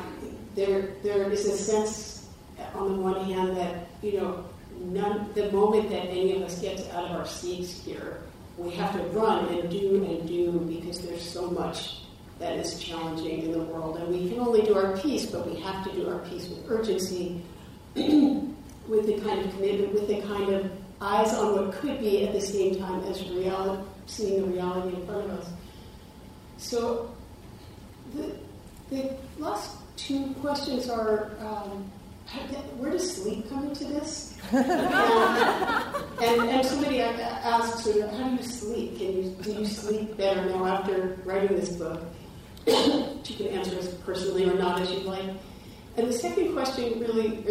there 0.55 0.93
there 1.03 1.29
is 1.31 1.45
a 1.45 1.57
sense, 1.57 2.27
on 2.73 2.93
the 2.93 2.97
one 3.01 3.23
hand, 3.25 3.55
that 3.57 3.87
you 4.01 4.19
know 4.19 4.45
none, 4.79 5.29
the 5.33 5.51
moment 5.51 5.89
that 5.89 6.05
any 6.05 6.35
of 6.35 6.41
us 6.41 6.59
gets 6.61 6.89
out 6.89 7.05
of 7.05 7.11
our 7.11 7.27
seats 7.27 7.83
here, 7.83 8.21
we 8.57 8.71
have 8.71 8.93
to 8.93 9.03
run 9.09 9.47
and 9.49 9.69
do 9.69 10.03
and 10.05 10.27
do 10.27 10.51
because 10.51 10.99
there's 11.01 11.21
so 11.21 11.49
much 11.49 12.01
that 12.39 12.53
is 12.53 12.79
challenging 12.79 13.43
in 13.43 13.51
the 13.51 13.59
world. 13.59 13.97
And 13.97 14.07
we 14.07 14.29
can 14.29 14.39
only 14.39 14.61
do 14.61 14.73
our 14.75 14.97
piece, 14.97 15.25
but 15.25 15.45
we 15.45 15.59
have 15.59 15.83
to 15.85 15.91
do 15.93 16.09
our 16.09 16.19
piece 16.19 16.47
with 16.47 16.65
urgency, 16.69 17.41
with 18.89 19.05
the 19.05 19.19
kind 19.21 19.45
of 19.45 19.51
commitment, 19.53 19.93
with 19.93 20.07
the 20.07 20.21
kind 20.21 20.53
of 20.53 20.71
eyes 20.99 21.33
on 21.33 21.53
what 21.53 21.71
could 21.73 21.99
be 21.99 22.25
at 22.27 22.33
the 22.33 22.41
same 22.41 22.77
time 22.79 23.01
as 23.03 23.23
reality, 23.29 23.83
seeing 24.07 24.41
the 24.41 24.47
reality 24.47 24.97
in 24.97 25.05
front 25.05 25.25
of 25.25 25.39
us. 25.39 25.49
So 26.57 27.15
the, 28.13 28.35
the 28.89 29.13
last 29.37 29.77
two 29.95 30.33
questions 30.41 30.89
are 30.89 31.31
um, 31.39 31.89
where 32.77 32.91
does 32.91 33.15
sleep 33.15 33.49
come 33.49 33.69
into 33.69 33.85
this? 33.85 34.37
and, 34.51 34.65
and 36.21 36.65
somebody 36.65 37.01
asked, 37.01 37.87
how 37.87 38.29
do 38.29 38.35
you 38.35 38.43
sleep? 38.43 38.97
Can 38.97 39.17
you, 39.17 39.35
do 39.41 39.51
you 39.53 39.65
sleep 39.65 40.15
better 40.15 40.45
now 40.45 40.65
after 40.65 41.17
writing 41.25 41.57
this 41.57 41.69
book? 41.69 42.01
you 42.67 43.35
can 43.35 43.47
answer 43.47 43.77
as 43.79 43.87
personally 44.05 44.47
or 44.47 44.55
not 44.55 44.79
as 44.81 44.91
you'd 44.91 45.05
like. 45.05 45.25
And 45.97 46.07
the 46.07 46.13
second 46.13 46.53
question, 46.53 46.99
really 46.99 47.43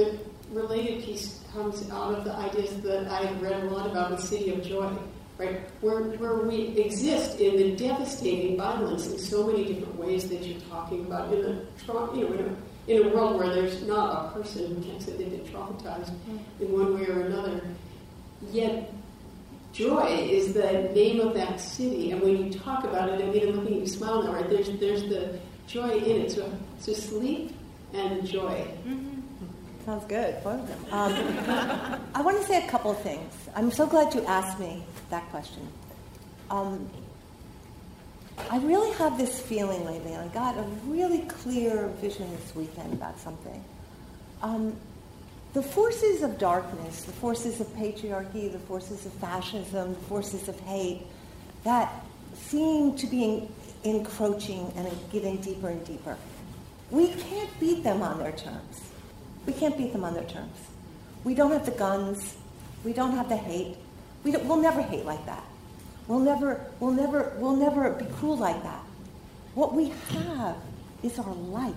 related 0.52 1.04
piece, 1.04 1.40
comes 1.52 1.88
out 1.90 2.14
of 2.14 2.24
the 2.24 2.32
ideas 2.34 2.76
that 2.82 3.08
I've 3.08 3.40
read 3.42 3.64
a 3.64 3.70
lot 3.70 3.90
about 3.90 4.10
the 4.10 4.18
City 4.20 4.50
of 4.50 4.62
Joy, 4.62 4.90
right? 5.38 5.60
Where, 5.80 6.02
where 6.02 6.36
we 6.46 6.78
exist 6.78 7.40
in 7.40 7.56
the 7.56 7.76
devastating 7.76 8.56
violence 8.56 9.06
in 9.06 9.18
so 9.18 9.46
many 9.46 9.64
different 9.64 9.96
ways 9.96 10.28
that 10.28 10.42
you're 10.42 10.60
talking 10.62 11.06
about 11.06 11.32
in 11.32 11.44
a, 11.44 12.16
you 12.16 12.24
know, 12.24 12.32
in 12.32 12.44
a 12.46 12.56
in 12.88 13.06
a 13.06 13.08
world 13.14 13.38
where 13.38 13.54
there's 13.54 13.82
not 13.82 14.26
a 14.26 14.30
person 14.30 14.74
who 14.74 14.82
can't 14.82 15.02
say 15.02 15.12
they've 15.12 15.30
been 15.30 15.40
traumatized 15.52 16.10
in 16.58 16.72
one 16.72 16.94
way 16.94 17.06
or 17.06 17.20
another. 17.20 17.60
Yet, 18.50 18.90
joy 19.72 20.06
is 20.06 20.54
the 20.54 20.90
name 20.94 21.20
of 21.20 21.34
that 21.34 21.60
city, 21.60 22.12
and 22.12 22.22
when 22.22 22.36
you 22.38 22.58
talk 22.58 22.84
about 22.84 23.10
it, 23.10 23.22
I 23.22 23.30
mean, 23.30 23.48
I'm 23.48 23.56
looking 23.56 23.74
at 23.74 23.80
you 23.80 23.86
smile 23.86 24.22
now, 24.22 24.32
right? 24.32 24.48
There's, 24.48 24.70
there's 24.80 25.02
the 25.02 25.38
joy 25.66 25.90
in 25.98 26.22
it. 26.22 26.32
So, 26.32 26.50
so 26.78 26.94
sleep 26.94 27.54
and 27.92 28.26
joy. 28.26 28.66
Mm-hmm. 28.86 29.07
Sounds 29.88 30.04
good, 30.04 30.44
both 30.44 30.60
of 30.60 30.68
them. 30.68 30.84
Um, 30.92 31.98
I 32.14 32.20
want 32.20 32.38
to 32.38 32.44
say 32.44 32.62
a 32.62 32.68
couple 32.68 32.90
of 32.90 33.00
things. 33.00 33.32
I'm 33.56 33.70
so 33.70 33.86
glad 33.86 34.14
you 34.14 34.22
asked 34.26 34.60
me 34.60 34.84
that 35.08 35.26
question. 35.30 35.66
Um, 36.50 36.90
I 38.50 38.58
really 38.58 38.92
have 38.98 39.16
this 39.16 39.40
feeling 39.40 39.86
lately, 39.86 40.12
and 40.12 40.30
I 40.30 40.34
got 40.34 40.58
a 40.58 40.62
really 40.84 41.20
clear 41.20 41.86
vision 42.02 42.30
this 42.32 42.54
weekend 42.54 42.92
about 42.92 43.18
something. 43.18 43.64
Um, 44.42 44.76
the 45.54 45.62
forces 45.62 46.22
of 46.22 46.36
darkness, 46.36 47.04
the 47.04 47.12
forces 47.12 47.58
of 47.58 47.66
patriarchy, 47.68 48.52
the 48.52 48.58
forces 48.58 49.06
of 49.06 49.12
fascism, 49.14 49.94
the 49.94 50.00
forces 50.00 50.50
of 50.50 50.60
hate, 50.60 51.06
that 51.64 52.04
seem 52.34 52.94
to 52.98 53.06
be 53.06 53.48
encroaching 53.84 54.70
and 54.76 54.86
getting 55.10 55.38
deeper 55.38 55.70
and 55.70 55.82
deeper. 55.86 56.18
We 56.90 57.14
can't 57.14 57.58
beat 57.58 57.84
them 57.84 58.02
on 58.02 58.18
their 58.18 58.32
terms. 58.32 58.87
We 59.48 59.54
can't 59.54 59.78
beat 59.78 59.94
them 59.94 60.04
on 60.04 60.12
their 60.12 60.24
terms. 60.24 60.58
We 61.24 61.34
don't 61.34 61.52
have 61.52 61.64
the 61.64 61.72
guns. 61.72 62.36
We 62.84 62.92
don't 62.92 63.12
have 63.12 63.30
the 63.30 63.36
hate. 63.38 63.78
We 64.22 64.32
will 64.32 64.58
never 64.58 64.82
hate 64.82 65.06
like 65.06 65.24
that. 65.24 65.42
We'll 66.06 66.18
never, 66.18 66.66
we'll 66.80 66.92
never, 66.92 67.32
we'll 67.38 67.56
never 67.56 67.92
be 67.92 68.04
cruel 68.04 68.36
like 68.36 68.62
that. 68.62 68.82
What 69.54 69.72
we 69.72 69.94
have 70.10 70.56
is 71.02 71.18
our 71.18 71.32
light. 71.32 71.74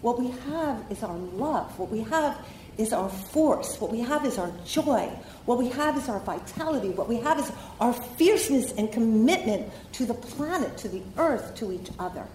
What 0.00 0.18
we 0.18 0.30
have 0.48 0.82
is 0.88 1.02
our 1.02 1.18
love. 1.18 1.78
What 1.78 1.90
we 1.90 2.00
have 2.04 2.38
is 2.78 2.94
our 2.94 3.10
force. 3.10 3.78
What 3.78 3.92
we 3.92 4.00
have 4.00 4.24
is 4.24 4.38
our 4.38 4.50
joy. 4.64 5.10
What 5.44 5.58
we 5.58 5.68
have 5.68 5.98
is 5.98 6.08
our 6.08 6.20
vitality. 6.20 6.88
What 6.88 7.10
we 7.10 7.16
have 7.16 7.38
is 7.38 7.52
our 7.78 7.92
fierceness 7.92 8.72
and 8.72 8.90
commitment 8.90 9.70
to 9.92 10.06
the 10.06 10.14
planet, 10.14 10.78
to 10.78 10.88
the 10.88 11.02
earth, 11.18 11.54
to 11.56 11.72
each 11.72 11.90
other. 11.98 12.26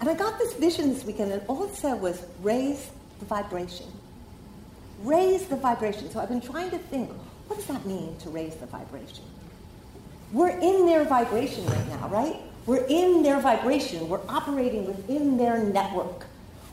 And 0.00 0.08
I 0.08 0.14
got 0.14 0.38
this 0.38 0.54
vision 0.54 0.94
this 0.94 1.04
weekend, 1.04 1.30
and 1.30 1.42
all 1.46 1.64
it 1.64 1.74
said 1.74 2.00
was 2.00 2.24
raise 2.40 2.90
the 3.22 3.26
vibration. 3.26 3.86
Raise 5.02 5.46
the 5.46 5.56
vibration. 5.56 6.10
So 6.10 6.20
I've 6.20 6.28
been 6.28 6.40
trying 6.40 6.70
to 6.70 6.78
think 6.78 7.10
what 7.46 7.56
does 7.56 7.66
that 7.66 7.86
mean 7.86 8.16
to 8.18 8.30
raise 8.30 8.54
the 8.56 8.66
vibration? 8.66 9.24
We're 10.32 10.58
in 10.58 10.86
their 10.86 11.04
vibration 11.04 11.66
right 11.66 11.88
now, 11.88 12.08
right? 12.08 12.36
We're 12.66 12.86
in 12.86 13.22
their 13.22 13.40
vibration. 13.40 14.08
We're 14.08 14.26
operating 14.28 14.86
within 14.86 15.36
their 15.36 15.58
network. 15.58 16.26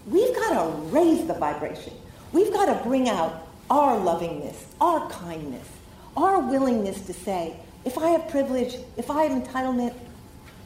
We've 0.08 0.34
got 0.36 0.54
to 0.54 0.78
raise 0.88 1.28
the 1.28 1.34
vibration. 1.34 1.94
We've 2.32 2.54
got 2.54 2.66
to 2.68 2.84
bring 2.88 3.10
out 3.10 3.48
our 3.70 3.98
lovingness, 4.00 4.56
our 4.80 5.10
kindness, 5.10 5.68
our 6.16 6.40
willingness 6.40 7.02
to 7.02 7.14
say, 7.14 7.56
if 7.86 7.98
I 7.98 8.10
have 8.10 8.30
privilege, 8.30 8.78
if 8.98 9.12
I 9.12 9.24
have 9.24 9.44
entitlement, 9.44 9.94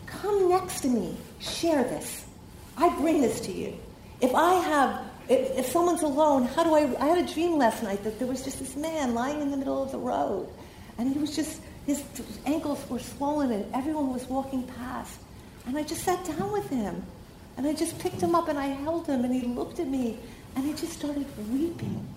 come 0.05 0.49
next 0.49 0.81
to 0.81 0.87
me, 0.87 1.17
share 1.39 1.83
this. 1.83 2.25
I 2.77 2.89
bring 2.97 3.21
this 3.21 3.39
to 3.41 3.51
you. 3.51 3.77
If 4.21 4.33
I 4.35 4.53
have, 4.53 5.01
if, 5.29 5.67
someone's 5.67 6.03
alone, 6.03 6.45
how 6.45 6.63
do 6.63 6.73
I, 6.75 6.95
I 6.99 7.07
had 7.07 7.17
a 7.17 7.33
dream 7.33 7.57
last 7.57 7.83
night 7.83 8.03
that 8.03 8.19
there 8.19 8.27
was 8.27 8.43
just 8.43 8.59
this 8.59 8.75
man 8.75 9.13
lying 9.13 9.41
in 9.41 9.51
the 9.51 9.57
middle 9.57 9.81
of 9.81 9.91
the 9.91 9.97
road, 9.97 10.47
and 10.97 11.11
he 11.11 11.19
was 11.19 11.35
just 11.35 11.61
his 11.85 12.03
ankles 12.45 12.79
were 12.89 12.99
swollen 12.99 13.51
and 13.51 13.65
everyone 13.73 14.13
was 14.13 14.25
walking 14.27 14.63
past. 14.63 15.19
And 15.65 15.77
I 15.77 15.83
just 15.83 16.03
sat 16.03 16.23
down 16.25 16.51
with 16.51 16.69
him. 16.69 17.03
And 17.57 17.67
I 17.67 17.73
just 17.73 17.99
picked 17.99 18.21
him 18.21 18.35
up 18.35 18.47
and 18.47 18.57
I 18.57 18.67
held 18.67 19.05
him 19.05 19.23
and 19.23 19.33
he 19.33 19.47
looked 19.47 19.79
at 19.79 19.87
me 19.87 20.17
and 20.55 20.65
he 20.65 20.73
just 20.73 20.93
started 20.93 21.25
weeping. 21.51 22.07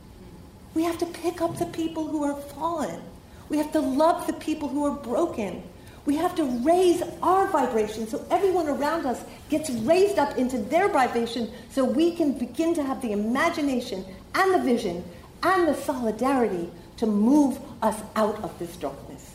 We 0.74 0.84
have 0.84 0.98
to 0.98 1.06
pick 1.06 1.40
up 1.40 1.58
the 1.58 1.66
people 1.66 2.06
who 2.06 2.22
are 2.22 2.40
fallen. 2.40 3.00
We 3.48 3.58
have 3.58 3.72
to 3.72 3.80
love 3.80 4.26
the 4.26 4.32
people 4.34 4.68
who 4.68 4.84
are 4.84 4.94
broken. 4.94 5.62
We 6.06 6.14
have 6.16 6.36
to 6.36 6.44
raise 6.44 7.02
our 7.20 7.48
vibration 7.48 8.06
so 8.06 8.24
everyone 8.30 8.68
around 8.68 9.06
us 9.06 9.22
gets 9.48 9.70
raised 9.70 10.18
up 10.18 10.38
into 10.38 10.56
their 10.56 10.88
vibration 10.88 11.50
so 11.70 11.84
we 11.84 12.12
can 12.12 12.38
begin 12.38 12.74
to 12.74 12.82
have 12.84 13.02
the 13.02 13.10
imagination 13.10 14.04
and 14.34 14.54
the 14.54 14.60
vision 14.60 15.04
and 15.42 15.66
the 15.66 15.74
solidarity 15.74 16.70
to 16.98 17.06
move 17.06 17.58
us 17.82 18.00
out 18.14 18.42
of 18.42 18.56
this 18.58 18.76
darkness. 18.76 19.34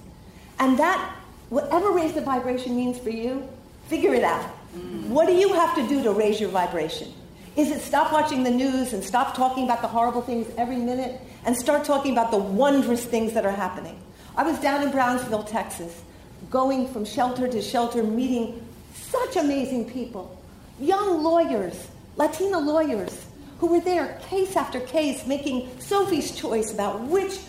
And 0.60 0.80
that, 0.80 1.18
whatever 1.50 1.92
raise 1.92 2.14
the 2.14 2.22
vibration 2.22 2.76
means 2.76 2.98
for 2.98 3.10
you, 3.10 3.48
figure 3.88 4.14
it 4.14 4.24
out. 4.24 4.50
Mm. 4.76 5.08
What 5.08 5.28
do 5.28 5.34
you 5.34 5.54
have 5.54 5.76
to 5.76 5.88
do 5.88 6.02
to 6.04 6.12
raise 6.12 6.40
your 6.40 6.50
vibration? 6.50 7.12
Is 7.58 7.70
it 7.70 7.82
stop 7.82 8.14
watching 8.14 8.44
the 8.44 8.50
news 8.50 8.94
and 8.94 9.04
stop 9.04 9.36
talking 9.36 9.66
about 9.66 9.82
the 9.82 9.88
horrible 9.88 10.22
things 10.22 10.48
every 10.58 10.78
minute 10.78 11.20
and 11.46 11.56
start 11.58 11.84
talking 11.84 12.14
about 12.14 12.32
the 12.32 12.38
wondrous 12.38 13.04
things 13.04 13.34
that 13.34 13.46
are 13.46 13.52
happening? 13.52 14.00
I 14.38 14.44
was 14.44 14.58
down 14.60 14.82
in 14.84 14.92
Brownsville, 14.92 15.44
Texas, 15.44 16.02
going 16.52 16.86
from 16.90 17.06
shelter 17.06 17.48
to 17.48 17.62
shelter, 17.62 18.04
meeting 18.04 18.62
such 18.94 19.38
amazing 19.38 19.90
people, 19.90 20.38
young 20.80 21.24
lawyers, 21.24 21.88
Latina 22.18 22.60
lawyers, 22.60 23.26
who 23.60 23.68
were 23.68 23.80
there 23.80 24.20
case 24.30 24.56
after 24.58 24.82
case 24.82 25.26
making 25.26 25.70
Sophie's 25.80 26.36
choice 26.36 26.74
about 26.74 27.00
which 27.02 27.40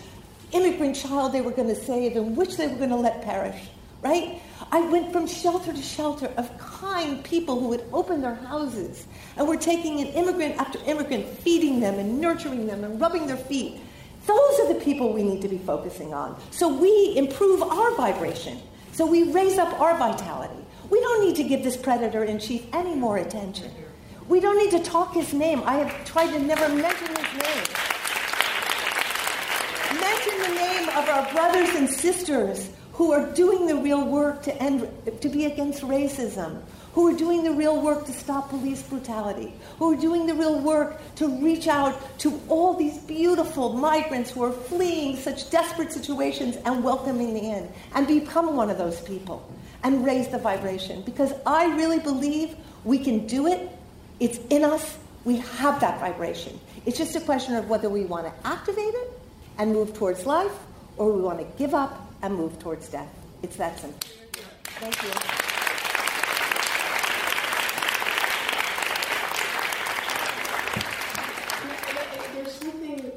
immigrant 0.53 0.95
child 0.95 1.33
they 1.33 1.41
were 1.41 1.51
going 1.51 1.67
to 1.67 1.75
save 1.75 2.15
and 2.15 2.37
which 2.37 2.55
they 2.55 2.67
were 2.67 2.77
going 2.77 2.91
to 2.91 2.95
let 2.95 3.21
perish, 3.23 3.59
right? 4.01 4.41
I 4.71 4.79
went 4.89 5.11
from 5.11 5.27
shelter 5.27 5.73
to 5.73 5.81
shelter 5.81 6.31
of 6.37 6.57
kind 6.57 7.21
people 7.25 7.59
who 7.59 7.67
would 7.69 7.83
open 7.91 8.21
their 8.21 8.35
houses 8.35 9.05
and 9.35 9.47
were 9.47 9.57
taking 9.57 9.99
an 9.99 10.07
immigrant 10.07 10.55
after 10.57 10.79
immigrant, 10.85 11.25
feeding 11.25 11.81
them 11.81 11.95
and 11.95 12.21
nurturing 12.21 12.67
them 12.67 12.83
and 12.85 13.01
rubbing 13.01 13.27
their 13.27 13.37
feet. 13.37 13.81
Those 14.25 14.59
are 14.61 14.73
the 14.73 14.79
people 14.79 15.11
we 15.11 15.23
need 15.23 15.41
to 15.41 15.49
be 15.49 15.57
focusing 15.57 16.13
on. 16.13 16.39
So 16.51 16.69
we 16.69 17.15
improve 17.17 17.61
our 17.61 17.95
vibration. 17.95 18.59
So 18.93 19.07
we 19.07 19.31
raise 19.31 19.57
up 19.57 19.79
our 19.79 19.97
vitality. 19.97 20.63
We 20.89 20.99
don't 20.99 21.25
need 21.25 21.35
to 21.37 21.43
give 21.43 21.63
this 21.63 21.75
predator 21.75 22.23
in 22.23 22.39
chief 22.39 22.65
any 22.73 22.93
more 22.93 23.17
attention. 23.17 23.71
We 24.27 24.39
don't 24.39 24.57
need 24.57 24.71
to 24.71 24.83
talk 24.83 25.15
his 25.15 25.33
name. 25.33 25.63
I 25.65 25.77
have 25.77 26.05
tried 26.05 26.31
to 26.31 26.39
never 26.39 26.69
mention 26.69 27.07
his 27.07 27.17
name. 27.17 27.63
Mention 29.99 30.37
the 30.41 30.55
name 30.55 30.89
of 30.89 31.09
our 31.09 31.31
brothers 31.33 31.69
and 31.75 31.89
sisters 31.89 32.69
who 32.93 33.11
are 33.11 33.25
doing 33.33 33.65
the 33.65 33.75
real 33.75 34.05
work 34.05 34.43
to 34.43 34.55
end 34.61 34.87
to 35.21 35.27
be 35.27 35.45
against 35.45 35.81
racism, 35.81 36.61
who 36.93 37.07
are 37.07 37.17
doing 37.17 37.43
the 37.43 37.51
real 37.51 37.81
work 37.81 38.05
to 38.05 38.13
stop 38.13 38.49
police 38.49 38.81
brutality, 38.83 39.53
who 39.79 39.93
are 39.93 39.99
doing 39.99 40.25
the 40.27 40.33
real 40.33 40.59
work 40.59 41.01
to 41.15 41.27
reach 41.41 41.67
out 41.67 41.99
to 42.19 42.39
all 42.47 42.73
these 42.73 42.97
beautiful 42.99 43.73
migrants 43.73 44.31
who 44.31 44.43
are 44.43 44.51
fleeing 44.51 45.17
such 45.17 45.49
desperate 45.49 45.91
situations 45.91 46.55
and 46.65 46.83
welcoming 46.83 47.33
them 47.33 47.43
in, 47.43 47.71
and 47.95 48.07
become 48.07 48.55
one 48.55 48.69
of 48.69 48.77
those 48.77 49.01
people 49.01 49.47
and 49.83 50.05
raise 50.05 50.27
the 50.29 50.37
vibration. 50.37 51.01
Because 51.01 51.33
I 51.45 51.75
really 51.75 51.99
believe 51.99 52.55
we 52.83 52.99
can 52.99 53.25
do 53.27 53.47
it. 53.47 53.69
It's 54.19 54.37
in 54.49 54.63
us. 54.63 54.97
We 55.25 55.37
have 55.37 55.79
that 55.81 55.99
vibration. 55.99 56.59
It's 56.85 56.97
just 56.97 57.15
a 57.15 57.21
question 57.21 57.55
of 57.55 57.69
whether 57.69 57.89
we 57.89 58.05
want 58.05 58.27
to 58.27 58.47
activate 58.47 58.93
it 58.93 59.19
and 59.57 59.71
move 59.71 59.93
towards 59.93 60.25
life, 60.25 60.51
or 60.97 61.11
we 61.11 61.21
want 61.21 61.39
to 61.39 61.45
give 61.57 61.73
up 61.73 62.11
and 62.21 62.35
move 62.35 62.59
towards 62.59 62.87
death. 62.89 63.09
It's 63.41 63.55
that 63.57 63.79
simple. 63.79 63.99
Thank 64.63 65.01
you. 65.03 65.09
There's 72.35 72.53
something 72.53 73.11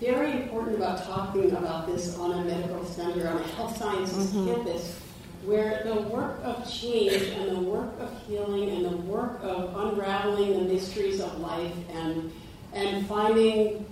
very 0.00 0.48
important 0.60 0.76
about 0.76 1.06
talking 1.06 1.50
about 1.52 1.86
this 1.86 2.18
on 2.18 2.32
a 2.32 2.44
medical 2.44 2.84
center, 2.84 3.28
on 3.28 3.38
a 3.38 3.46
health 3.48 3.76
sciences 3.76 4.32
campus, 4.32 5.00
where 5.44 5.82
the 5.84 6.02
work 6.02 6.38
of 6.44 6.70
change 6.70 7.22
and 7.22 7.56
the 7.56 7.60
work 7.60 7.92
of 7.98 8.10
healing 8.26 8.68
and 8.70 8.84
the 8.84 8.96
work 8.96 9.40
of 9.42 9.74
unraveling 9.74 10.52
the 10.52 10.72
mysteries 10.72 11.20
of 11.20 11.40
life 11.40 11.74
and 11.92 12.30
and 12.72 13.06
finding 13.06 13.84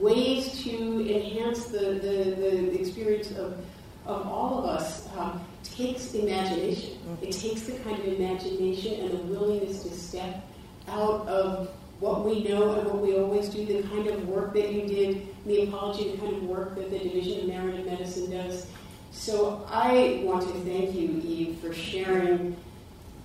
ways 0.00 0.64
to 0.64 0.74
enhance 1.14 1.66
the, 1.66 1.78
the, 1.78 2.34
the 2.34 2.80
experience 2.80 3.30
of, 3.32 3.56
of 4.06 4.26
all 4.26 4.58
of 4.58 4.64
us 4.64 5.08
um, 5.16 5.40
takes 5.62 6.14
imagination. 6.14 6.98
It 7.22 7.30
takes 7.30 7.62
the 7.62 7.78
kind 7.78 7.96
of 7.96 8.06
imagination 8.06 9.00
and 9.02 9.12
the 9.12 9.22
willingness 9.22 9.84
to 9.84 9.90
step 9.90 10.44
out 10.88 11.28
of 11.28 11.70
what 12.00 12.24
we 12.24 12.44
know 12.44 12.78
and 12.78 12.86
what 12.86 12.98
we 12.98 13.16
always 13.16 13.48
do, 13.48 13.64
the 13.64 13.82
kind 13.88 14.06
of 14.06 14.28
work 14.28 14.52
that 14.54 14.72
you 14.72 14.86
did, 14.86 15.28
The 15.46 15.62
Apology, 15.62 16.12
the 16.12 16.18
kind 16.18 16.36
of 16.36 16.42
work 16.44 16.74
that 16.76 16.90
the 16.90 16.98
Division 16.98 17.40
of 17.40 17.48
Narrative 17.48 17.86
Medicine 17.86 18.30
does. 18.30 18.66
So 19.12 19.66
I 19.70 20.20
want 20.24 20.42
to 20.42 20.52
thank 20.60 20.94
you, 20.94 21.22
Eve, 21.24 21.58
for 21.60 21.72
sharing 21.72 22.54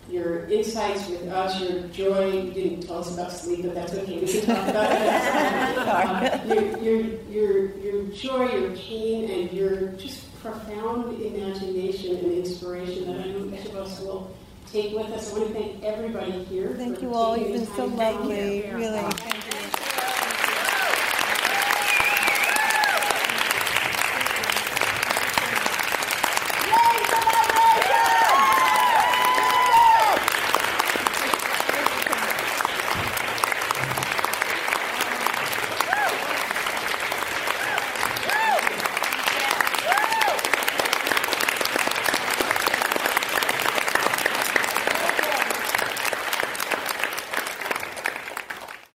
your 0.09 0.45
insights 0.45 1.07
with 1.09 1.27
us, 1.27 1.59
your 1.61 1.81
joy. 1.89 2.31
You 2.31 2.51
didn't 2.51 2.81
tell 2.81 2.99
us 2.99 3.13
about 3.13 3.31
sleep, 3.31 3.63
but 3.63 3.75
that's 3.75 3.93
okay. 3.93 4.19
We 4.19 4.27
can 4.27 4.45
talk 4.45 4.67
about 4.69 4.89
that. 4.89 6.41
um, 6.41 6.49
your, 6.49 6.77
your, 6.79 7.01
your, 7.29 7.77
your 7.77 8.03
joy, 8.13 8.51
your 8.55 8.71
pain, 8.71 9.29
and 9.29 9.51
your 9.51 9.87
just 9.93 10.31
profound 10.41 11.21
imagination 11.21 12.17
and 12.17 12.31
inspiration 12.31 13.05
that 13.07 13.21
I 13.21 13.31
know 13.31 13.53
each 13.53 13.65
of 13.65 13.75
us 13.75 13.99
will 13.99 14.35
take 14.71 14.95
with 14.95 15.07
us. 15.11 15.33
I 15.33 15.39
want 15.39 15.47
to 15.47 15.53
thank 15.53 15.83
everybody 15.83 16.43
here. 16.45 16.73
Thank 16.77 17.01
you 17.01 17.13
all. 17.13 17.37
You've 17.37 17.53
been 17.53 17.65
so 17.65 17.89
time 17.89 17.91
to 17.91 17.97
come 17.97 17.97
lovely. 17.97 18.71
Really. 18.71 19.11
Thank 19.11 19.55
you. 19.55 19.60